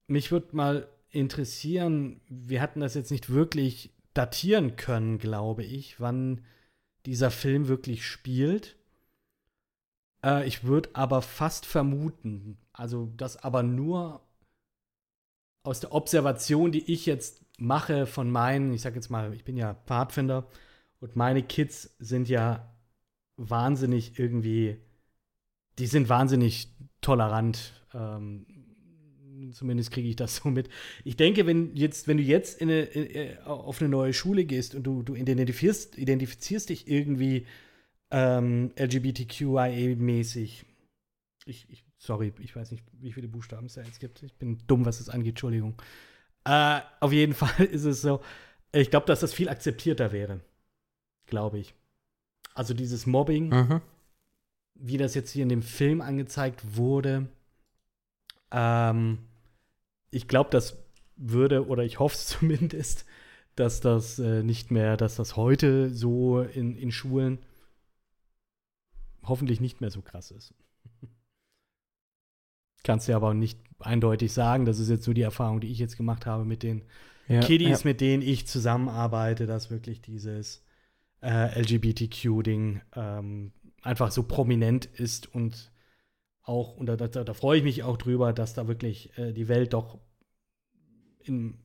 mich 0.07 0.31
würde 0.31 0.55
mal 0.55 0.87
interessieren, 1.09 2.21
wir 2.29 2.61
hatten 2.61 2.79
das 2.79 2.93
jetzt 2.93 3.11
nicht 3.11 3.29
wirklich 3.29 3.93
datieren 4.13 4.75
können, 4.75 5.17
glaube 5.19 5.63
ich, 5.63 5.99
wann 5.99 6.41
dieser 7.05 7.31
Film 7.31 7.67
wirklich 7.67 8.05
spielt. 8.05 8.77
Äh, 10.23 10.47
ich 10.47 10.63
würde 10.63 10.89
aber 10.93 11.21
fast 11.21 11.65
vermuten, 11.65 12.57
also 12.73 13.11
das 13.17 13.37
aber 13.37 13.63
nur 13.63 14.21
aus 15.63 15.79
der 15.79 15.93
Observation, 15.93 16.71
die 16.71 16.91
ich 16.91 17.05
jetzt 17.05 17.45
mache 17.57 18.05
von 18.05 18.31
meinen, 18.31 18.73
ich 18.73 18.81
sag 18.81 18.95
jetzt 18.95 19.09
mal, 19.09 19.33
ich 19.33 19.43
bin 19.43 19.57
ja 19.57 19.75
Pfadfinder 19.85 20.47
und 20.99 21.15
meine 21.15 21.43
Kids 21.43 21.95
sind 21.99 22.29
ja 22.29 22.75
wahnsinnig 23.37 24.17
irgendwie, 24.17 24.77
die 25.77 25.87
sind 25.87 26.09
wahnsinnig 26.09 26.69
tolerant. 27.01 27.73
Ähm, 27.93 28.45
zumindest 29.53 29.91
kriege 29.91 30.07
ich 30.07 30.15
das 30.15 30.37
so 30.37 30.49
mit. 30.49 30.69
Ich 31.03 31.17
denke, 31.17 31.45
wenn 31.45 31.75
jetzt, 31.75 32.07
wenn 32.07 32.17
du 32.17 32.23
jetzt 32.23 32.61
in 32.61 32.69
eine, 32.69 32.81
in, 32.81 33.37
auf 33.39 33.81
eine 33.81 33.89
neue 33.89 34.13
Schule 34.13 34.45
gehst 34.45 34.75
und 34.75 34.83
du, 34.83 35.03
du 35.03 35.15
identifizierst, 35.15 35.97
identifizierst 35.97 36.69
dich 36.69 36.87
irgendwie 36.87 37.45
ähm, 38.11 38.71
LGBTQIA-mäßig. 38.75 40.65
Ich, 41.45 41.65
ich, 41.69 41.83
sorry, 42.01 42.33
ich 42.39 42.55
weiß 42.55 42.71
nicht, 42.71 42.83
wie 42.93 43.13
viele 43.13 43.27
Buchstaben 43.27 43.67
es 43.67 43.75
da 43.75 43.83
jetzt 43.83 43.99
gibt. 43.99 44.23
Ich 44.23 44.33
bin 44.33 44.57
dumm, 44.65 44.85
was 44.85 44.97
das 44.97 45.09
angeht, 45.09 45.33
Entschuldigung. 45.33 45.79
Äh, 46.45 46.81
auf 46.99 47.13
jeden 47.13 47.33
Fall 47.41 47.65
ist 47.65 47.85
es 47.85 48.01
so, 48.01 48.21
ich 48.73 48.89
glaube, 48.89 49.05
dass 49.05 49.19
das 49.19 49.33
viel 49.33 49.49
akzeptierter 49.49 50.11
wäre. 50.11 50.41
Glaube 51.27 51.59
ich. 51.59 51.75
Also 52.55 52.73
dieses 52.73 53.05
Mobbing, 53.05 53.49
Mhm. 53.49 53.81
wie 54.73 54.97
das 54.97 55.13
jetzt 55.13 55.29
hier 55.31 55.43
in 55.43 55.49
dem 55.49 55.61
Film 55.61 56.01
angezeigt 56.01 56.75
wurde, 56.75 57.27
ähm, 58.51 59.19
ich 60.09 60.27
glaube, 60.27 60.49
das 60.49 60.77
würde, 61.15 61.67
oder 61.67 61.83
ich 61.83 61.99
hoffe 61.99 62.15
es 62.15 62.27
zumindest, 62.39 63.05
dass 63.55 63.79
das 63.79 64.17
äh, 64.17 64.41
nicht 64.41 64.71
mehr, 64.71 64.97
dass 64.97 65.17
das 65.17 65.35
heute 65.35 65.91
so 65.93 66.41
in, 66.41 66.75
in 66.75 66.91
Schulen 66.91 67.37
hoffentlich 69.23 69.61
nicht 69.61 69.81
mehr 69.81 69.91
so 69.91 70.01
krass 70.01 70.31
ist. 70.31 70.55
Kannst 72.83 73.07
du 73.07 73.15
aber 73.15 73.29
auch 73.29 73.33
nicht 73.33 73.59
eindeutig 73.79 74.33
sagen, 74.33 74.65
das 74.65 74.79
ist 74.79 74.89
jetzt 74.89 75.03
so 75.03 75.13
die 75.13 75.21
Erfahrung, 75.21 75.59
die 75.59 75.71
ich 75.71 75.79
jetzt 75.79 75.97
gemacht 75.97 76.25
habe 76.25 76.45
mit 76.45 76.63
den 76.63 76.83
Ja, 77.27 77.39
Kiddies, 77.39 77.83
ja. 77.83 77.89
mit 77.89 78.01
denen 78.01 78.23
ich 78.23 78.47
zusammenarbeite, 78.47 79.45
dass 79.45 79.71
wirklich 79.71 80.01
dieses 80.01 80.63
äh, 81.21 81.59
LGBTQ-Ding 81.59 82.81
ähm, 82.95 83.51
einfach 83.81 84.11
so 84.11 84.23
prominent 84.23 84.85
ist 84.85 85.33
und 85.33 85.71
auch, 86.43 86.75
und 86.75 86.87
da, 86.87 86.95
da, 86.95 87.07
da 87.07 87.33
freue 87.33 87.59
ich 87.59 87.63
mich 87.63 87.83
auch 87.83 87.97
drüber, 87.97 88.33
dass 88.33 88.53
da 88.53 88.67
wirklich 88.67 89.15
äh, 89.17 89.31
die 89.31 89.47
Welt 89.47 89.73
doch 89.73 89.99
in 91.23 91.59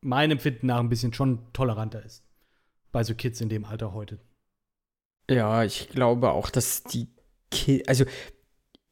meinem 0.00 0.32
Empfinden 0.32 0.66
nach 0.66 0.80
ein 0.80 0.88
bisschen 0.88 1.12
schon 1.12 1.52
toleranter 1.52 2.02
ist. 2.02 2.24
Bei 2.92 3.04
so 3.04 3.14
Kids 3.14 3.40
in 3.40 3.48
dem 3.48 3.64
Alter 3.64 3.92
heute. 3.92 4.20
Ja, 5.30 5.64
ich 5.64 5.88
glaube 5.88 6.30
auch, 6.32 6.50
dass 6.50 6.82
die 6.84 7.08
Ki 7.50 7.84
also 7.86 8.04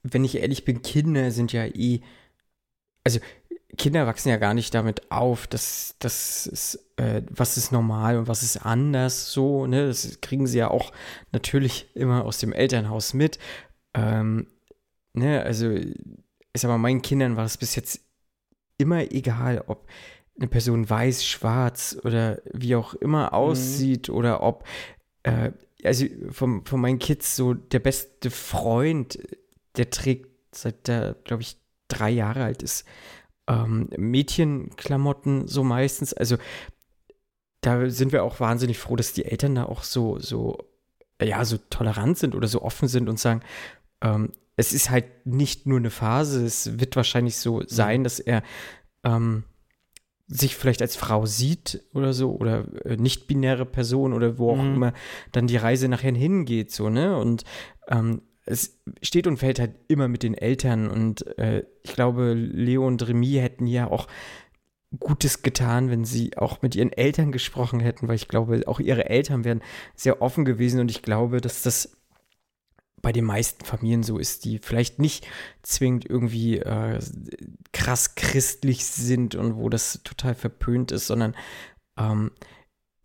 wenn 0.02 0.24
ich 0.24 0.38
ehrlich 0.38 0.64
bin, 0.64 0.82
Kinder 0.82 1.30
sind 1.30 1.52
ja 1.52 1.64
eh, 1.66 2.00
also 3.04 3.20
Kinder 3.76 4.06
wachsen 4.06 4.30
ja 4.30 4.36
gar 4.36 4.54
nicht 4.54 4.74
damit 4.74 5.10
auf, 5.10 5.46
dass 5.46 5.94
das 6.00 6.46
ist, 6.46 6.92
äh, 6.96 7.22
was 7.30 7.56
ist 7.56 7.72
normal 7.72 8.18
und 8.18 8.28
was 8.28 8.42
ist 8.42 8.58
anders 8.58 9.32
so, 9.32 9.66
ne? 9.66 9.86
Das 9.86 10.20
kriegen 10.20 10.46
sie 10.46 10.58
ja 10.58 10.70
auch 10.70 10.92
natürlich 11.32 11.94
immer 11.94 12.24
aus 12.24 12.38
dem 12.38 12.52
Elternhaus 12.52 13.14
mit. 13.14 13.38
Ähm, 13.94 14.48
ne, 15.12 15.42
also 15.42 15.72
ist 16.52 16.64
aber 16.64 16.78
meinen 16.78 17.02
Kindern 17.02 17.36
war 17.36 17.44
es 17.44 17.58
bis 17.58 17.76
jetzt 17.76 18.00
immer 18.76 19.12
egal, 19.12 19.62
ob 19.66 19.86
eine 20.36 20.48
Person 20.48 20.88
weiß, 20.88 21.24
schwarz 21.24 21.96
oder 22.02 22.40
wie 22.52 22.74
auch 22.74 22.94
immer 22.94 23.34
aussieht 23.34 24.08
oder 24.08 24.42
ob 24.42 24.64
äh, 25.22 25.52
also 25.84 26.06
von, 26.30 26.64
von 26.64 26.80
meinen 26.80 26.98
Kids 26.98 27.36
so 27.36 27.54
der 27.54 27.78
beste 27.78 28.30
Freund, 28.30 29.18
der 29.80 29.88
trägt 29.88 30.28
seit 30.54 30.88
der, 30.88 31.16
glaube 31.24 31.40
ich, 31.42 31.56
drei 31.88 32.10
Jahre 32.10 32.44
alt 32.44 32.62
ist, 32.62 32.84
ähm, 33.48 33.88
Mädchenklamotten 33.96 35.48
so 35.48 35.64
meistens. 35.64 36.12
Also 36.12 36.36
da 37.62 37.88
sind 37.88 38.12
wir 38.12 38.24
auch 38.24 38.40
wahnsinnig 38.40 38.78
froh, 38.78 38.94
dass 38.96 39.14
die 39.14 39.24
Eltern 39.24 39.54
da 39.54 39.64
auch 39.64 39.82
so, 39.82 40.18
so, 40.18 40.58
ja, 41.22 41.44
so 41.46 41.56
tolerant 41.70 42.18
sind 42.18 42.34
oder 42.34 42.46
so 42.46 42.60
offen 42.60 42.88
sind 42.88 43.08
und 43.08 43.18
sagen, 43.18 43.40
ähm, 44.02 44.32
es 44.56 44.74
ist 44.74 44.90
halt 44.90 45.26
nicht 45.26 45.66
nur 45.66 45.78
eine 45.78 45.90
Phase, 45.90 46.44
es 46.44 46.78
wird 46.78 46.94
wahrscheinlich 46.94 47.36
so 47.38 47.62
sein, 47.66 48.04
dass 48.04 48.20
er 48.20 48.42
ähm, 49.04 49.44
sich 50.26 50.56
vielleicht 50.56 50.82
als 50.82 50.96
Frau 50.96 51.24
sieht 51.24 51.82
oder 51.94 52.12
so 52.12 52.32
oder 52.36 52.66
äh, 52.84 52.96
nicht-binäre 52.96 53.64
Person 53.64 54.12
oder 54.12 54.38
wo 54.38 54.52
auch 54.52 54.62
Mhm. 54.62 54.74
immer 54.74 54.92
dann 55.32 55.46
die 55.46 55.56
Reise 55.56 55.88
nachher 55.88 56.14
hingeht, 56.14 56.70
so, 56.70 56.90
ne? 56.90 57.16
Und 57.16 57.44
ähm, 57.88 58.20
es 58.50 58.80
steht 59.02 59.26
und 59.26 59.38
fällt 59.38 59.58
halt 59.58 59.74
immer 59.88 60.08
mit 60.08 60.22
den 60.22 60.34
Eltern 60.34 60.90
und 60.90 61.26
äh, 61.38 61.64
ich 61.82 61.94
glaube, 61.94 62.34
Leo 62.34 62.86
und 62.86 63.06
Remy 63.06 63.32
hätten 63.34 63.66
ja 63.66 63.90
auch 63.90 64.06
Gutes 64.98 65.42
getan, 65.42 65.88
wenn 65.88 66.04
sie 66.04 66.36
auch 66.36 66.62
mit 66.62 66.74
ihren 66.74 66.92
Eltern 66.92 67.30
gesprochen 67.30 67.78
hätten, 67.78 68.08
weil 68.08 68.16
ich 68.16 68.26
glaube, 68.26 68.62
auch 68.66 68.80
ihre 68.80 69.08
Eltern 69.08 69.44
wären 69.44 69.62
sehr 69.94 70.20
offen 70.20 70.44
gewesen 70.44 70.80
und 70.80 70.90
ich 70.90 71.02
glaube, 71.02 71.40
dass 71.40 71.62
das 71.62 71.96
bei 73.00 73.12
den 73.12 73.24
meisten 73.24 73.64
Familien 73.64 74.02
so 74.02 74.18
ist, 74.18 74.44
die 74.44 74.58
vielleicht 74.58 74.98
nicht 74.98 75.26
zwingend 75.62 76.08
irgendwie 76.10 76.58
äh, 76.58 76.98
krass 77.72 78.14
christlich 78.14 78.84
sind 78.84 79.36
und 79.36 79.56
wo 79.56 79.68
das 79.68 80.00
total 80.04 80.34
verpönt 80.34 80.92
ist, 80.92 81.06
sondern 81.06 81.36
ähm, 81.96 82.32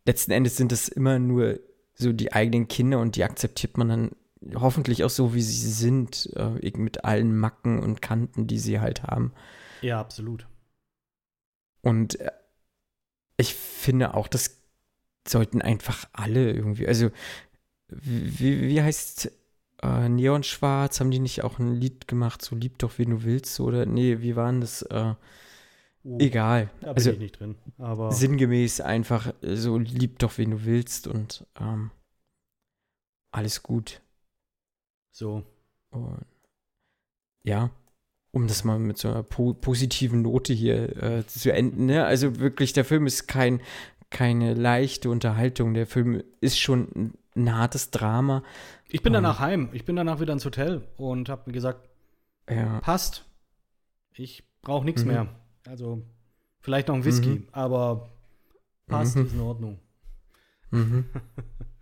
letzten 0.06 0.32
Endes 0.32 0.58
sind 0.58 0.72
es 0.72 0.90
immer 0.90 1.20
nur 1.20 1.60
so 1.94 2.12
die 2.12 2.34
eigenen 2.34 2.68
Kinder 2.68 3.00
und 3.00 3.16
die 3.16 3.24
akzeptiert 3.24 3.78
man 3.78 3.90
dann 3.90 4.12
hoffentlich 4.54 5.04
auch 5.04 5.10
so, 5.10 5.34
wie 5.34 5.42
sie 5.42 5.72
sind, 5.72 6.30
äh, 6.36 6.72
mit 6.78 7.04
allen 7.06 7.38
Macken 7.38 7.80
und 7.80 8.02
Kanten, 8.02 8.48
die 8.48 8.60
sie 8.60 8.80
halt 8.80 9.04
haben. 9.04 9.34
Ja, 9.82 10.00
absolut. 10.02 10.48
Und 11.82 12.20
äh, 12.20 12.32
ich 13.38 13.54
finde 13.56 14.14
auch, 14.14 14.28
das 14.28 14.58
sollten 15.28 15.62
einfach 15.62 16.08
alle 16.14 16.52
irgendwie, 16.52 16.88
also 16.88 17.12
wie, 17.90 18.62
wie 18.70 18.82
heißt 18.82 19.32
äh, 19.84 20.10
Neon 20.10 20.44
Schwarz, 20.44 21.00
haben 21.00 21.12
die 21.12 21.20
nicht 21.20 21.44
auch 21.44 21.60
ein 21.60 21.76
Lied 21.76 22.08
gemacht, 22.08 22.44
so 22.44 22.56
lieb 22.56 22.80
doch, 22.80 22.98
wen 23.00 23.12
du 23.12 23.24
willst, 23.24 23.60
oder? 23.60 23.86
Nee, 23.86 24.22
wie 24.22 24.36
waren 24.36 24.62
das? 24.62 24.84
Äh, 24.84 25.16
Uh, 26.06 26.20
egal. 26.20 26.70
Da 26.82 26.94
bin 26.94 26.98
Also 26.98 27.12
ich 27.12 27.20
nicht 27.20 27.40
drin. 27.40 27.56
Aber 27.78 28.12
sinngemäß 28.12 28.82
einfach 28.82 29.34
so 29.42 29.78
lieb 29.78 30.20
doch, 30.20 30.38
wen 30.38 30.52
du 30.52 30.66
willst 30.66 31.08
und 31.08 31.46
ähm, 31.60 31.92
alles 33.32 33.62
gut. 33.62 34.02
So. 35.16 35.44
Und 35.92 36.26
ja, 37.44 37.70
um 38.32 38.48
das 38.48 38.64
mal 38.66 38.80
mit 38.80 38.98
so 38.98 39.08
einer 39.10 39.24
po 39.24 39.54
positiven 39.54 40.22
Note 40.24 40.52
hier 40.54 41.02
äh, 41.02 41.26
zu 41.26 41.54
enden. 41.54 41.86
Ne? 41.86 42.06
Also 42.06 42.40
wirklich, 42.40 42.74
der 42.74 42.84
Film 42.84 43.08
ist 43.08 43.28
kein, 43.28 43.62
keine 44.10 44.54
leichte 44.56 45.10
Unterhaltung. 45.10 45.74
Der 45.74 45.88
Film 45.88 46.22
ist 46.42 46.60
schon 46.60 46.90
ein, 46.96 47.14
ein 47.36 47.56
hartes 47.56 47.92
Drama. 47.92 48.44
Ich 48.90 49.04
bin 49.04 49.14
danach 49.14 49.40
heim. 49.40 49.70
Ich 49.72 49.86
bin 49.86 49.96
danach 49.96 50.20
wieder 50.20 50.34
ins 50.34 50.44
Hotel 50.46 50.86
und 50.98 51.30
habe 51.30 51.44
mir 51.46 51.54
gesagt, 51.54 51.88
Ja, 52.50 52.80
passt. 52.82 53.26
Ich 54.14 54.44
brauche 54.62 54.84
nichts 54.86 55.04
Mhm. 55.04 55.12
mehr. 55.12 55.28
Also 55.68 56.02
vielleicht 56.60 56.90
noch 56.90 56.96
ein 56.96 57.06
Whisky, 57.06 57.30
Mhm. 57.30 57.48
aber 57.54 58.10
passt, 58.88 59.16
Mhm. 59.16 59.26
ist 59.26 59.34
in 59.34 59.40
Ordnung. 59.42 59.80
mhm. 60.72 61.06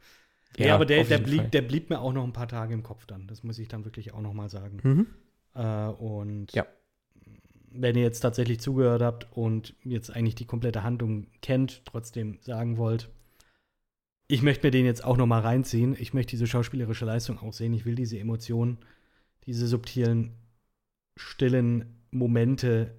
Ja, 0.58 0.76
aber 0.76 0.86
der, 0.86 1.04
der, 1.04 1.18
blieb, 1.18 1.42
Fall. 1.42 1.50
der 1.50 1.62
blieb 1.64 1.90
mir 1.90 2.00
auch 2.00 2.14
noch 2.14 2.24
ein 2.24 2.34
paar 2.34 2.48
Tage 2.48 2.74
im 2.74 2.84
Kopf 2.84 3.06
dann. 3.06 3.28
Das 3.28 3.44
muss 3.44 3.58
ich 3.60 3.68
dann 3.68 3.86
wirklich 3.86 4.14
auch 4.14 4.22
noch 4.22 4.34
mal 4.34 4.50
sagen. 4.50 4.80
Mhm. 4.84 5.08
Äh, 5.56 5.88
und 5.88 6.54
Ja. 6.54 6.66
wenn 7.72 7.96
ihr 7.96 8.04
jetzt 8.04 8.20
tatsächlich 8.20 8.60
zugehört 8.60 9.02
habt 9.02 9.28
und 9.36 9.76
jetzt 9.84 10.10
eigentlich 10.16 10.36
die 10.36 10.46
komplette 10.46 10.84
Handlung 10.84 11.28
kennt, 11.42 11.84
trotzdem 11.86 12.38
sagen 12.42 12.78
wollt, 12.78 13.10
ich 14.28 14.42
möchte 14.42 14.66
mir 14.68 14.72
den 14.72 14.86
jetzt 14.86 15.04
auch 15.04 15.18
noch 15.18 15.28
mal 15.28 15.42
reinziehen. 15.42 15.96
Ich 16.00 16.14
möchte 16.14 16.32
diese 16.32 16.48
schauspielerische 16.48 17.06
Leistung 17.06 17.40
auch 17.40 17.54
sehen. 17.54 17.74
Ich 17.74 17.86
will 17.86 17.96
diese 17.96 18.18
Emotionen, 18.20 18.78
diese 19.46 19.68
subtilen, 19.68 20.34
stillen 21.18 21.86
Momente 22.12 22.96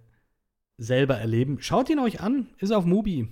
selber 0.76 1.16
erleben. 1.16 1.60
Schaut 1.60 1.88
ihn 1.88 1.98
euch 1.98 2.20
an, 2.20 2.48
ist 2.58 2.72
auf 2.72 2.84
Mubi. 2.84 3.28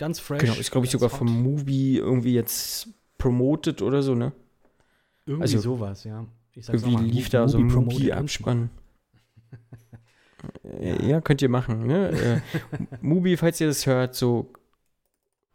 Ganz 0.00 0.18
fresh. 0.18 0.40
Genau, 0.40 0.54
ist, 0.54 0.70
glaube 0.70 0.86
ich, 0.86 0.92
sogar 0.92 1.10
hot. 1.12 1.18
vom 1.18 1.42
Movie 1.42 1.98
irgendwie 1.98 2.32
jetzt 2.32 2.88
promoted 3.18 3.82
oder 3.82 4.02
so, 4.02 4.14
ne? 4.14 4.32
Irgendwie 5.26 5.42
also, 5.42 5.58
sowas, 5.58 6.04
ja. 6.04 6.24
Ich 6.54 6.64
sag's 6.64 6.80
Irgendwie 6.80 7.02
mal, 7.02 7.04
lief 7.04 7.28
da 7.28 7.46
so 7.48 7.58
ein 7.58 7.66
Mubi-Abspann. 7.66 8.70
Äh, 10.64 11.06
ja, 11.06 11.20
könnt 11.20 11.42
ihr 11.42 11.50
machen, 11.50 11.86
ne? 11.86 12.08
äh, 12.42 12.96
Mubi, 13.02 13.36
falls 13.36 13.60
ihr 13.60 13.66
das 13.66 13.84
hört, 13.84 14.14
so 14.14 14.50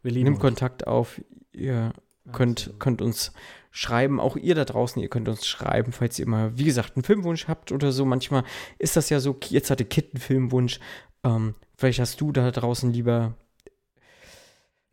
nimmt. 0.04 0.38
Kontakt 0.38 0.86
auf. 0.86 1.20
Ihr 1.50 1.92
könnt, 2.30 2.60
Absolut. 2.60 2.78
könnt 2.78 3.02
uns 3.02 3.32
schreiben, 3.72 4.20
auch 4.20 4.36
ihr 4.36 4.54
da 4.54 4.64
draußen, 4.64 5.02
ihr 5.02 5.08
könnt 5.08 5.28
uns 5.28 5.44
schreiben, 5.44 5.90
falls 5.90 6.20
ihr 6.20 6.28
mal, 6.28 6.56
wie 6.56 6.64
gesagt, 6.64 6.94
einen 6.94 7.02
Filmwunsch 7.02 7.48
habt 7.48 7.72
oder 7.72 7.90
so. 7.90 8.04
Manchmal 8.04 8.44
ist 8.78 8.96
das 8.96 9.10
ja 9.10 9.18
so, 9.18 9.36
jetzt 9.48 9.70
hatte 9.70 9.84
Kit 9.84 10.14
einen 10.14 10.20
Filmwunsch. 10.20 10.78
Ähm, 11.24 11.56
vielleicht 11.76 11.98
hast 11.98 12.20
du 12.20 12.30
da 12.30 12.48
draußen 12.52 12.92
lieber 12.92 13.34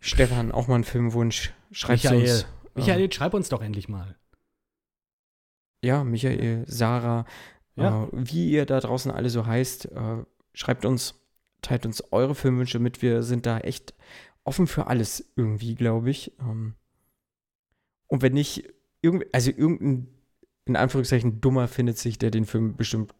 Stefan 0.05 0.51
auch 0.51 0.67
mal 0.67 0.75
einen 0.75 0.83
Filmwunsch. 0.83 1.53
Schreibt 1.71 2.03
Michael, 2.03 2.21
uns. 2.21 2.45
Michael, 2.75 2.99
jetzt 3.01 3.15
schreib 3.15 3.33
uns 3.33 3.47
doch 3.49 3.61
endlich 3.61 3.87
mal. 3.87 4.15
ja, 5.81 6.03
Michael, 6.03 6.63
Sarah, 6.67 7.25
Ja. 7.75 8.03
äh, 8.05 8.07
wie 8.11 8.49
ihr 8.51 8.65
da 8.65 8.79
draußen 8.79 9.11
alle 9.11 9.29
so 9.29 9.45
heißt, 9.45 9.85
äh, 9.91 10.23
schreibt 10.53 10.85
uns, 10.85 11.15
teilt 11.61 11.85
uns 11.85 12.03
eure 12.11 12.35
Filmwünsche 12.35 12.79
mit. 12.79 13.01
Wir 13.01 13.23
sind 13.23 13.45
da 13.45 13.59
echt 13.59 13.93
offen 14.43 14.67
für 14.67 14.87
alles 14.87 15.31
irgendwie, 15.35 15.75
glaube 15.75 16.09
ich. 16.09 16.37
Ähm, 16.39 16.75
und 18.07 18.21
wenn 18.21 18.33
nicht, 18.33 18.65
irgend, 19.01 19.25
also 19.33 19.51
irgendein, 19.51 20.07
in 20.65 20.75
Anführungszeichen, 20.75 21.39
Dummer 21.41 21.67
findet 21.67 21.97
sich, 21.97 22.17
der 22.17 22.29
den 22.31 22.45
Film 22.45 22.75
bestimmt 22.75 23.13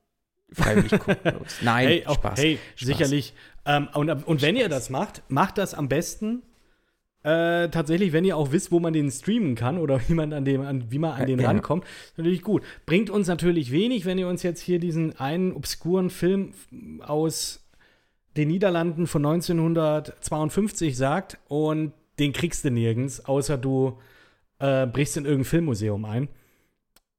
freiwillig 0.52 0.92
guckt. 1.00 1.20
Nein, 1.62 1.88
hey, 1.88 2.06
auch, 2.06 2.16
Spaß. 2.16 2.40
hey 2.40 2.60
Spaß. 2.76 2.88
sicherlich. 2.88 3.34
Ähm, 3.66 3.88
und, 3.94 4.10
und 4.10 4.42
wenn 4.42 4.56
ihr 4.58 4.70
das 4.70 4.90
macht, 4.90 5.24
macht 5.30 5.58
das 5.58 5.74
am 5.74 5.88
besten 5.90 6.44
äh, 7.24 7.70
tatsächlich, 7.70 8.12
wenn 8.12 8.26
ihr 8.26 8.36
auch 8.36 8.52
wisst, 8.52 8.72
wo 8.72 8.80
man 8.80 8.94
den 8.94 9.10
streamen 9.10 9.56
kann 9.56 9.78
oder 9.78 10.02
wie 10.08 10.14
man 10.14 10.34
an, 10.34 10.46
dem, 10.46 10.62
an, 10.62 10.92
wie 10.92 11.00
man 11.00 11.14
an 11.14 11.26
den 11.26 11.40
ja. 11.40 11.48
rankommt. 11.48 11.86
Ist 11.86 12.18
Natürlich 12.18 12.42
gut. 12.42 12.64
Bringt 12.86 13.10
uns 13.10 13.28
natürlich 13.28 13.72
wenig, 13.72 14.06
wenn 14.06 14.18
ihr 14.18 14.28
uns 14.28 14.44
jetzt 14.44 14.60
hier 14.60 14.80
diesen 14.80 15.18
einen 15.20 15.54
obskuren 15.54 16.10
Film 16.10 16.54
aus 17.02 17.66
den 18.36 18.50
Niederlanden 18.50 19.08
von 19.08 19.26
1952 19.26 20.98
sagt 20.98 21.38
und 21.48 21.94
den 22.20 22.34
kriegst 22.34 22.66
du 22.66 22.72
nirgends, 22.72 23.24
außer 23.26 23.58
du 23.58 24.00
äh, 24.60 24.86
brichst 24.86 25.18
in 25.18 25.26
irgendein 25.26 25.46
Filmmuseum 25.46 26.06
ein. 26.06 26.30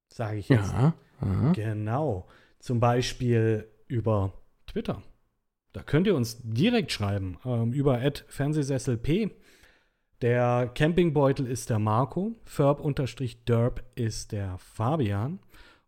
sage 0.09 0.37
ich 0.37 0.51
jetzt. 0.51 0.71
Ja. 0.71 0.93
aha. 1.23 1.53
Genau. 1.53 2.29
Zum 2.59 2.81
Beispiel 2.81 3.71
über 3.87 4.35
Twitter. 4.67 5.03
Da 5.73 5.83
könnt 5.83 6.07
ihr 6.07 6.15
uns 6.15 6.43
direkt 6.43 6.93
schreiben. 6.93 7.39
Ähm, 7.47 7.73
über 7.73 7.99
Fernsehsessel 8.27 8.99
Der 10.21 10.71
Campingbeutel 10.75 11.47
ist 11.47 11.71
der 11.71 11.79
Marco. 11.79 12.35
Ferb-Derb 12.45 13.85
ist 13.95 14.33
der 14.33 14.59
Fabian. 14.59 15.39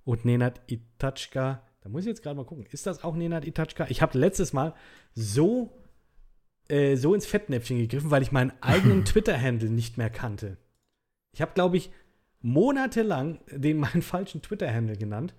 Und 0.04 0.24
Nenad 0.24 0.60
Itatschka, 0.68 1.62
da 1.80 1.88
muss 1.88 2.02
ich 2.02 2.08
jetzt 2.08 2.22
gerade 2.22 2.36
mal 2.36 2.44
gucken. 2.44 2.66
Ist 2.70 2.86
das 2.86 3.02
auch 3.02 3.16
Nenad 3.16 3.44
Itatschka? 3.44 3.86
Ich 3.88 4.02
habe 4.02 4.18
letztes 4.18 4.52
Mal 4.52 4.74
so, 5.14 5.72
äh, 6.68 6.96
so 6.96 7.14
ins 7.14 7.26
Fettnäpfchen 7.26 7.78
gegriffen, 7.78 8.10
weil 8.10 8.22
ich 8.22 8.32
meinen 8.32 8.52
eigenen 8.60 9.04
Twitter-Handle 9.04 9.68
nicht 9.68 9.98
mehr 9.98 10.10
kannte. 10.10 10.58
Ich 11.32 11.42
habe, 11.42 11.52
glaube 11.54 11.76
ich, 11.76 11.90
monatelang 12.40 13.40
den 13.50 13.78
meinen 13.78 14.02
falschen 14.02 14.42
Twitter-Handle 14.42 14.96
genannt. 14.96 15.34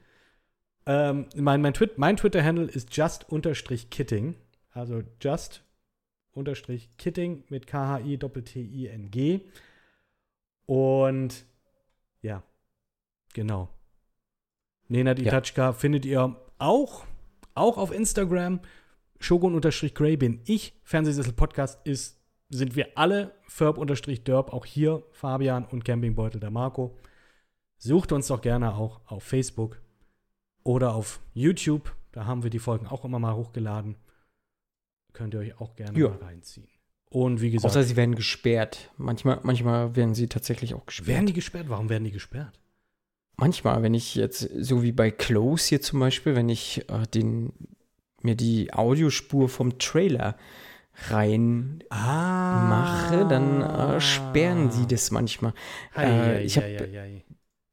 Ähm, 0.86 1.28
mein, 1.36 1.62
mein, 1.62 1.74
Twit 1.74 1.98
mein 1.98 2.18
Twitter-Handle 2.18 2.66
ist 2.66 2.96
just-kitting. 2.96 4.36
Also 4.72 5.02
just-kitting 6.36 7.44
mit 7.50 7.68
K-H-I-T-T-I-N-G. 7.68 9.42
Und 10.66 11.46
ja, 12.22 12.44
genau. 13.34 13.70
Nenad 14.88 15.20
Ja. 15.20 15.28
Itatschka 15.28 15.74
findet 15.74 16.06
ihr 16.06 16.36
auch, 16.58 17.06
auch 17.54 17.78
auf 17.78 17.92
Instagram. 17.92 18.60
Shogun-Grey 19.20 20.18
bin 20.18 20.42
ich. 20.46 20.74
Fernsehsessel 20.84 21.34
Podcast 21.34 21.86
ist, 21.86 22.20
sind 22.50 22.76
wir 22.76 22.98
alle. 22.98 23.36
Ferb-Derb 23.48 24.54
auch 24.54 24.66
hier. 24.66 25.04
Fabian 25.12 25.66
und 25.66 25.86
Campingbeutel 25.86 26.40
der 26.40 26.52
Marco. 26.52 26.98
Sucht 27.78 28.12
uns 28.12 28.28
doch 28.28 28.42
gerne 28.42 28.76
auch 28.76 29.02
auf 29.06 29.24
Facebook 29.24 29.82
oder 30.64 30.94
auf 30.94 31.20
YouTube. 31.34 31.96
Da 32.12 32.26
haben 32.26 32.44
wir 32.44 32.50
die 32.50 32.60
Folgen 32.60 32.88
auch 32.88 33.06
immer 33.06 33.20
mal 33.20 33.36
hochgeladen. 33.36 33.96
Könnt 35.14 35.34
ihr 35.34 35.40
euch 35.42 35.60
auch 35.60 35.76
gerne 35.76 35.98
Ja. 36.00 36.10
mal 36.10 36.18
reinziehen. 36.18 36.68
Und 37.10 37.42
wie 37.42 37.52
gesagt, 37.52 37.72
Außer 37.72 37.84
sie 37.84 37.96
werden 37.98 38.16
gesperrt. 38.16 38.90
Manchmal, 38.98 39.40
manchmal 39.44 39.96
werden 39.98 40.16
sie 40.16 40.28
tatsächlich 40.28 40.74
auch 40.74 40.86
gesperrt. 40.86 41.08
werden 41.10 41.26
die 41.26 41.34
gesperrt? 41.34 41.66
Warum 41.68 41.90
werden 41.90 42.06
die 42.06 42.12
gesperrt? 42.12 42.58
Manchmal, 43.36 43.82
wenn 43.84 43.94
ich 43.94 44.16
jetzt, 44.16 44.40
so 44.60 44.82
wie 44.84 44.92
bei 44.94 45.12
Close 45.12 45.68
hier 45.70 45.82
zum 45.82 46.00
Beispiel, 46.00 46.36
wenn 46.36 46.48
ich 46.48 46.90
äh, 46.90 47.06
den, 47.14 47.52
mir 48.22 48.36
die 48.36 48.72
Audiospur 48.74 49.50
vom 49.50 49.78
Trailer 49.80 50.38
rein 51.10 51.84
Ah. 51.90 52.68
mache, 52.70 53.28
dann 53.28 53.62
äh, 53.62 54.00
sperren 54.00 54.72
sie 54.72 54.86
das 54.88 55.12
manchmal. 55.12 55.54
Äh, 55.98 56.44
ich 56.44 56.58
habe 56.58 56.68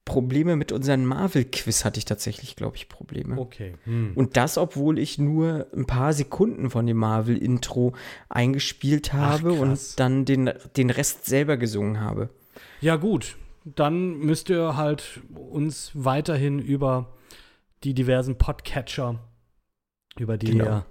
Probleme 0.08 0.56
mit 0.56 0.72
unserem 0.72 1.04
Marvel-Quiz 1.04 1.84
hatte 1.84 1.98
ich 1.98 2.04
tatsächlich, 2.06 2.56
glaube 2.56 2.76
ich, 2.76 2.88
Probleme. 2.88 3.38
Okay. 3.38 3.74
Hm. 3.84 4.12
Und 4.14 4.36
das, 4.36 4.56
obwohl 4.58 4.98
ich 4.98 5.18
nur 5.18 5.66
ein 5.76 5.86
paar 5.86 6.12
Sekunden 6.12 6.70
von 6.70 6.86
dem 6.86 6.96
Marvel-Intro 6.96 7.94
eingespielt 8.28 9.12
habe 9.12 9.50
krass. 9.56 9.60
und 9.92 10.00
dann 10.00 10.24
den, 10.24 10.50
den 10.76 10.90
Rest 10.90 11.26
selber 11.26 11.56
gesungen 11.56 12.00
habe. 12.00 12.30
Ja, 12.80 12.96
gut. 12.96 13.36
Dann 13.64 14.18
müsst 14.18 14.48
ihr 14.50 14.76
halt 14.76 15.20
uns 15.34 15.90
weiterhin 15.94 16.58
über 16.58 17.14
die 17.84 17.92
diversen 17.94 18.38
Podcatcher, 18.38 19.20
über 20.18 20.38
die 20.38 20.46
Genau. 20.52 20.64
ihr 20.64 20.86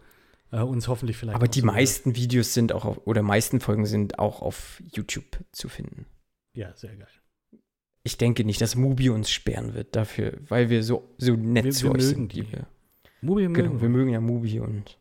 äh, 0.52 0.62
uns 0.62 0.88
hoffentlich 0.88 1.18
vielleicht. 1.18 1.36
Aber 1.36 1.48
die 1.48 1.62
so- 1.62 1.66
meisten 1.66 2.16
Videos 2.16 2.54
sind 2.54 2.72
auch 2.72 2.86
auf, 2.86 3.02
oder 3.08 3.24
meisten 3.24 3.60
Folgen 3.60 3.86
sind 3.86 4.20
auch 4.20 4.42
auf 4.42 4.82
YouTube 4.94 5.26
zu 5.52 5.68
finden. 5.70 6.06
Ja, 6.54 6.74
sehr 6.76 6.96
geil. 6.96 7.08
Ich 8.08 8.18
denke 8.18 8.46
nicht, 8.46 8.62
dass 8.62 8.76
Mubi 8.78 9.10
uns 9.10 9.30
sperren 9.30 9.74
wird 9.74 9.94
dafür, 9.98 10.38
weil 10.48 10.70
wir 10.70 10.82
so, 10.82 11.10
so 11.18 11.34
nett 11.34 11.66
Wir- 11.66 11.72
zu 11.74 11.84
wir 11.88 11.92
euch 11.92 11.98
mögen 11.98 12.08
sind. 12.16 12.34
die. 12.34 12.42
liebe- 12.42 12.66
Mubi 13.22 13.42
mögen 13.50 13.54
Genau, 13.54 13.82
wir 13.82 13.90
mögen 13.90 14.10
ja 14.12 14.22
Mubi 14.22 14.60
und 14.62 14.98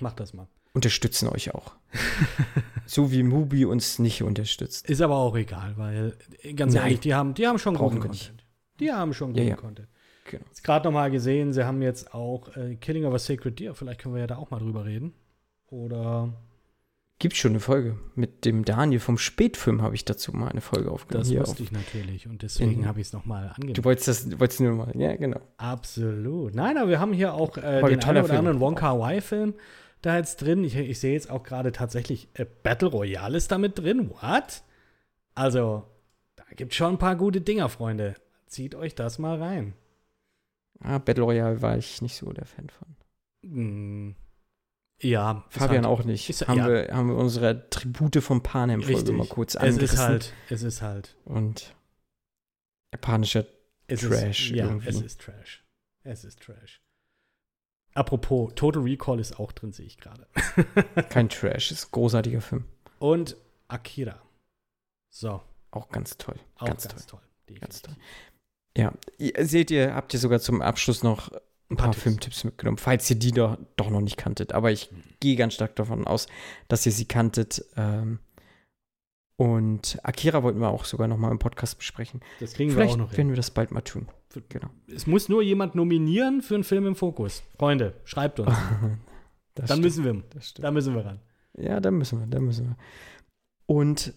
Macht 0.00 0.18
das 0.18 0.32
mal. 0.32 0.48
unterstützen 0.72 1.28
euch 1.28 1.54
auch. 1.54 1.74
so 2.86 3.12
wie 3.12 3.22
Mubi 3.22 3.66
uns 3.66 3.98
nicht 3.98 4.22
unterstützt. 4.22 4.88
Ist 4.88 5.00
aber 5.02 5.16
auch 5.16 5.36
egal, 5.36 5.76
weil, 5.76 6.16
äh, 6.42 6.54
ganz 6.54 6.72
Nein. 6.74 6.84
ehrlich, 6.84 7.00
die 7.00 7.14
haben, 7.14 7.34
die 7.34 7.46
haben 7.46 7.58
schon 7.58 7.74
Brauchen 7.74 7.96
guten 8.00 8.10
nicht. 8.12 8.28
Content. 8.28 8.46
Die 8.80 8.90
haben 8.90 9.12
schon 9.14 9.34
Ja, 9.34 9.42
guten 9.42 9.48
ja. 9.50 9.56
Content. 9.56 9.88
Genau. 10.30 10.44
Jetzt 10.46 10.64
gerade 10.64 10.86
noch 10.88 10.92
mal 10.92 11.10
gesehen, 11.10 11.52
sie 11.52 11.64
haben 11.66 11.82
jetzt 11.82 12.14
auch 12.14 12.56
äh, 12.56 12.76
Killing 12.76 13.04
of 13.04 13.12
a 13.14 13.18
Sacred 13.18 13.60
Deer. 13.60 13.74
Vielleicht 13.74 14.00
können 14.00 14.14
wir 14.14 14.22
ja 14.22 14.26
da 14.26 14.36
auch 14.38 14.50
mal 14.50 14.58
drüber 14.58 14.86
reden. 14.86 15.12
Oder 15.68 16.32
Gibt 17.20 17.36
schon 17.36 17.52
eine 17.52 17.60
Folge. 17.60 17.96
Mit 18.16 18.44
dem 18.46 18.64
Daniel 18.64 18.98
vom 18.98 19.18
Spätfilm 19.18 19.82
habe 19.82 19.94
ich 19.94 20.04
dazu 20.04 20.32
mal 20.32 20.48
eine 20.48 20.60
Folge 20.62 20.90
aufgenommen. 20.90 21.28
das 21.28 21.38
wusste 21.38 21.52
auf- 21.52 21.60
ich 21.60 21.70
natürlich 21.70 22.26
und 22.26 22.42
deswegen 22.42 22.86
habe 22.86 23.00
ich 23.00 23.06
es 23.08 23.12
nochmal 23.12 23.48
Du 23.48 23.54
angenommen. 23.54 23.84
wolltest 23.84 24.08
das, 24.08 24.28
du 24.28 24.40
wolltest 24.40 24.60
nur 24.60 24.72
mal, 24.72 24.92
ja, 24.98 25.14
genau. 25.16 25.38
Absolut. 25.58 26.54
Nein, 26.54 26.76
aber 26.78 26.88
wir 26.88 26.98
haben 26.98 27.12
hier 27.12 27.34
auch 27.34 27.56
äh, 27.58 27.82
den 27.82 28.02
einen 28.02 28.24
oder 28.24 28.38
anderen 28.38 28.58
Wonka 28.60 28.94
Y-Film 28.96 29.54
da 30.02 30.16
jetzt 30.16 30.36
drin. 30.42 30.64
Ich, 30.64 30.74
ich 30.76 30.98
sehe 30.98 31.12
jetzt 31.12 31.30
auch 31.30 31.42
gerade 31.42 31.72
tatsächlich 31.72 32.28
äh, 32.34 32.46
Battle 32.62 32.88
Royale 32.88 33.36
ist 33.36 33.52
da 33.52 33.58
mit 33.58 33.78
drin. 33.78 34.10
What? 34.10 34.62
Also, 35.34 35.84
da 36.36 36.44
gibt 36.56 36.72
schon 36.74 36.94
ein 36.94 36.98
paar 36.98 37.16
gute 37.16 37.42
Dinger, 37.42 37.68
Freunde. 37.68 38.14
Zieht 38.46 38.74
euch 38.74 38.94
das 38.94 39.18
mal 39.18 39.36
rein. 39.38 39.74
Ah, 40.80 40.96
Battle 40.96 41.24
Royale 41.24 41.60
war 41.60 41.76
ich 41.76 42.00
nicht 42.00 42.16
so 42.16 42.32
der 42.32 42.46
Fan 42.46 42.70
von. 42.70 42.88
Hm. 43.44 44.14
Ja, 45.02 45.44
Fabian 45.48 45.84
halt, 45.86 45.98
auch 46.00 46.04
nicht. 46.04 46.28
ist- 46.28 46.46
haben, 46.46 46.58
ja. 46.58 46.68
wir, 46.68 46.88
haben 46.94 47.08
wir 47.08 47.16
unsere 47.16 47.68
Tribute 47.70 48.22
vom 48.22 48.42
Panem-Folge 48.42 49.12
mal 49.12 49.26
kurz 49.26 49.54
Es 49.54 49.60
angerissen. 49.60 49.94
ist 49.96 49.98
halt, 50.02 50.34
es 50.50 50.62
ist 50.62 50.82
halt. 50.82 51.16
Und 51.24 51.74
japanischer 52.92 53.46
Es 53.86 54.00
Trash 54.00 54.50
Ist, 54.50 54.56
ja, 54.56 54.66
irgendwie. 54.66 54.88
es 54.88 55.00
ist 55.00 55.20
Trash. 55.20 55.64
Es 56.02 56.24
ist 56.24 56.40
Trash. 56.40 56.80
Apropos, 57.94 58.52
Total 58.54 58.82
Recall 58.82 59.18
ist 59.20 59.38
auch 59.40 59.52
drin, 59.52 59.72
sehe 59.72 59.86
ich 59.86 59.98
gerade. 59.98 60.26
kein 61.08 61.28
Trash, 61.28 61.70
ist 61.72 61.86
ein 61.86 61.90
großartiger 61.92 62.40
Film. 62.40 62.64
Und 62.98 63.36
Akira. 63.68 64.20
So, 65.08 65.42
Auch 65.72 65.88
ganz 65.88 66.16
toll. 66.18 66.38
auch 66.56 66.66
ganz, 66.66 66.86
ganz, 66.88 67.06
toll. 67.06 67.20
toll. 67.46 67.58
Ganz 67.58 67.82
definitiv. 67.82 68.04
Ja, 68.76 68.92
seht 69.44 69.72
ihr, 69.72 69.94
habt 69.94 70.14
ihr 70.14 70.20
sogar 70.20 70.38
zum 70.40 70.62
Abschluss 70.62 71.02
noch 71.02 71.32
ein 71.70 71.76
paar, 71.76 71.92
Tipps. 71.92 72.02
Filmtipps 72.02 72.44
mitgenommen, 72.44 72.78
falls 72.78 73.08
ihr 73.10 73.16
die 73.16 73.32
doch, 73.32 73.56
doch 73.76 73.90
noch 73.90 74.00
nicht 74.00 74.16
kanntet. 74.16 74.52
Aber 74.52 74.70
ich 74.72 74.90
gehe 75.20 75.36
ganz 75.36 75.54
stark 75.54 75.76
davon 75.76 76.06
aus, 76.06 76.26
dass 76.68 76.84
ihr 76.84 76.92
sie 76.92 77.04
kanntet. 77.06 77.64
Ähm, 77.76 78.18
und 79.36 79.98
Akira 80.02 80.42
wollten 80.42 80.60
wir 80.60 80.68
auch 80.68 80.84
sogar 80.84 81.08
noch 81.08 81.16
mal 81.16 81.30
im 81.30 81.38
Podcast 81.38 81.78
besprechen. 81.78 82.20
Das 82.40 82.52
kriegen 82.52 82.70
wir 82.70 82.74
Vielleicht 82.76 82.94
auch 82.94 82.98
noch 82.98 83.12
werden 83.12 83.16
hin. 83.16 83.28
wir 83.30 83.36
das 83.36 83.50
bald 83.52 83.70
mal 83.70 83.80
tun. 83.80 84.08
Genau. 84.48 84.68
Es 84.86 85.06
muss 85.06 85.28
nur 85.28 85.42
jemand 85.42 85.74
nominieren 85.74 86.42
für 86.42 86.54
einen 86.54 86.64
Film 86.64 86.86
im 86.86 86.94
Fokus. 86.94 87.42
Freunde, 87.58 87.94
schreibt 88.04 88.38
uns. 88.40 88.50
Dann 89.54 89.66
stimmt, 89.66 89.82
müssen 89.82 90.04
wir, 90.04 90.22
da 90.60 90.70
müssen 90.70 90.94
wir 90.94 91.04
ran. 91.04 91.20
Ja, 91.56 91.80
da 91.80 91.90
müssen 91.90 92.20
wir, 92.20 92.26
da 92.26 92.38
müssen 92.38 92.68
wir. 92.68 92.76
Und 93.66 94.14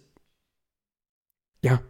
ja, 1.64 1.82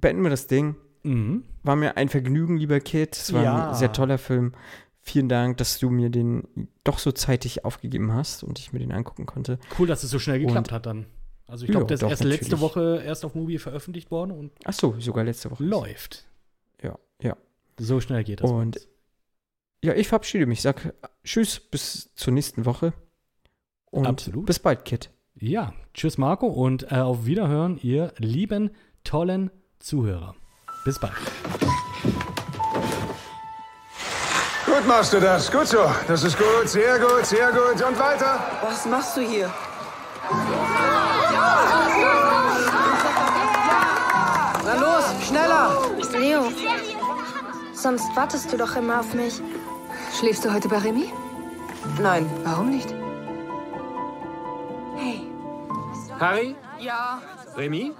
beenden 0.00 0.22
wir 0.22 0.30
das 0.30 0.46
Ding. 0.46 0.74
Mhm. 1.04 1.44
War 1.62 1.76
mir 1.76 1.96
ein 1.96 2.08
Vergnügen, 2.08 2.56
lieber 2.56 2.80
Kid. 2.80 3.16
Es 3.16 3.32
war 3.32 3.42
Ja. 3.44 3.68
ein 3.70 3.74
sehr 3.74 3.92
toller 3.92 4.18
Film. 4.18 4.54
Vielen 5.04 5.28
Dank, 5.28 5.56
dass 5.56 5.78
du 5.80 5.90
mir 5.90 6.10
den 6.10 6.68
doch 6.84 6.98
so 6.98 7.10
zeitig 7.12 7.64
aufgegeben 7.64 8.12
hast 8.12 8.44
und 8.44 8.58
ich 8.60 8.72
mir 8.72 8.78
den 8.78 8.92
angucken 8.92 9.26
konnte. 9.26 9.58
Cool, 9.78 9.86
dass 9.88 10.04
es 10.04 10.10
so 10.10 10.18
schnell 10.20 10.38
geklappt 10.38 10.68
Und- 10.68 10.72
hat 10.72 10.86
dann. 10.86 11.06
Also 11.48 11.64
ich 11.66 11.70
glaube, 11.72 11.86
der 11.86 11.96
ist 11.96 12.02
erst 12.02 12.24
letzte 12.24 12.44
natürlich. 12.52 12.60
Woche 12.62 13.02
erst 13.04 13.24
auf 13.26 13.34
Movie 13.34 13.58
veröffentlicht 13.58 14.10
worden 14.10 14.30
und 14.30 14.52
Ach 14.64 14.72
so, 14.72 14.94
sogar 15.00 15.24
letzte 15.24 15.50
Woche. 15.50 15.62
läuft. 15.64 16.24
Ja, 16.82 16.98
ja. 17.20 17.36
So 17.78 18.00
schnell 18.00 18.24
geht 18.24 18.40
das. 18.42 18.50
Und- 18.50 18.76
uns. 18.76 18.88
Ja, 19.84 19.92
ich 19.94 20.06
verabschiede 20.08 20.46
mich. 20.46 20.62
Sag 20.62 20.94
Tschüss, 21.24 21.58
bis 21.60 22.14
zur 22.14 22.32
nächsten 22.32 22.64
Woche. 22.64 22.92
Und 23.90 24.06
Absolut. 24.06 24.46
bis 24.46 24.60
bald, 24.60 24.84
Kid. 24.84 25.10
Ja, 25.34 25.74
tschüss 25.92 26.16
Marco 26.16 26.46
und 26.46 26.84
äh, 26.92 26.96
auf 26.96 27.26
Wiederhören, 27.26 27.78
ihr 27.82 28.14
lieben, 28.18 28.70
tollen 29.02 29.50
Zuhörer. 29.80 30.36
Bis 30.84 30.98
bald. 31.00 31.12
Gut 34.72 34.86
machst 34.86 35.12
du 35.12 35.20
das. 35.20 35.52
Gut 35.52 35.68
so. 35.68 35.84
Das 36.08 36.24
ist 36.24 36.38
gut. 36.38 36.66
Sehr 36.66 36.98
gut, 36.98 37.26
sehr 37.26 37.52
gut. 37.52 37.82
Und 37.82 37.98
weiter. 37.98 38.40
Was 38.62 38.86
machst 38.86 39.16
du 39.18 39.20
hier? 39.20 39.52
Na 44.64 44.74
los, 44.74 45.04
schneller! 45.26 45.76
Leo, 46.12 46.44
sonst 47.74 48.16
wartest 48.16 48.50
du 48.50 48.56
doch 48.56 48.74
immer 48.76 49.00
auf 49.00 49.12
mich. 49.12 49.42
Schläfst 50.18 50.44
du 50.44 50.52
heute 50.52 50.68
bei 50.68 50.78
Remy? 50.78 51.12
Nein. 52.00 52.30
Warum 52.44 52.70
nicht? 52.70 52.94
Hey, 54.96 55.20
Harry? 56.18 56.56
Ja. 56.78 57.20
Remy? 57.56 57.92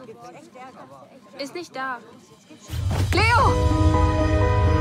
ist 1.39 1.55
nicht 1.55 1.77
da. 1.77 1.99
Leo! 3.13 4.72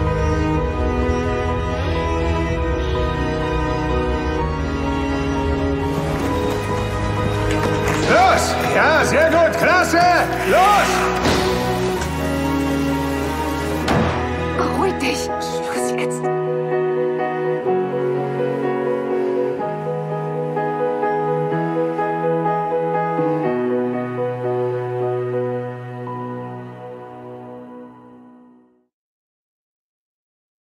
Los! 8.12 8.56
Ja, 8.76 9.06
sehr 9.06 9.30
gut. 9.30 9.58
Klasse. 9.58 10.02
Los! 10.50 10.90
Beruhig 14.58 14.94
dich. 15.00 15.30
Schluss 15.40 15.92
jetzt. 15.98 16.41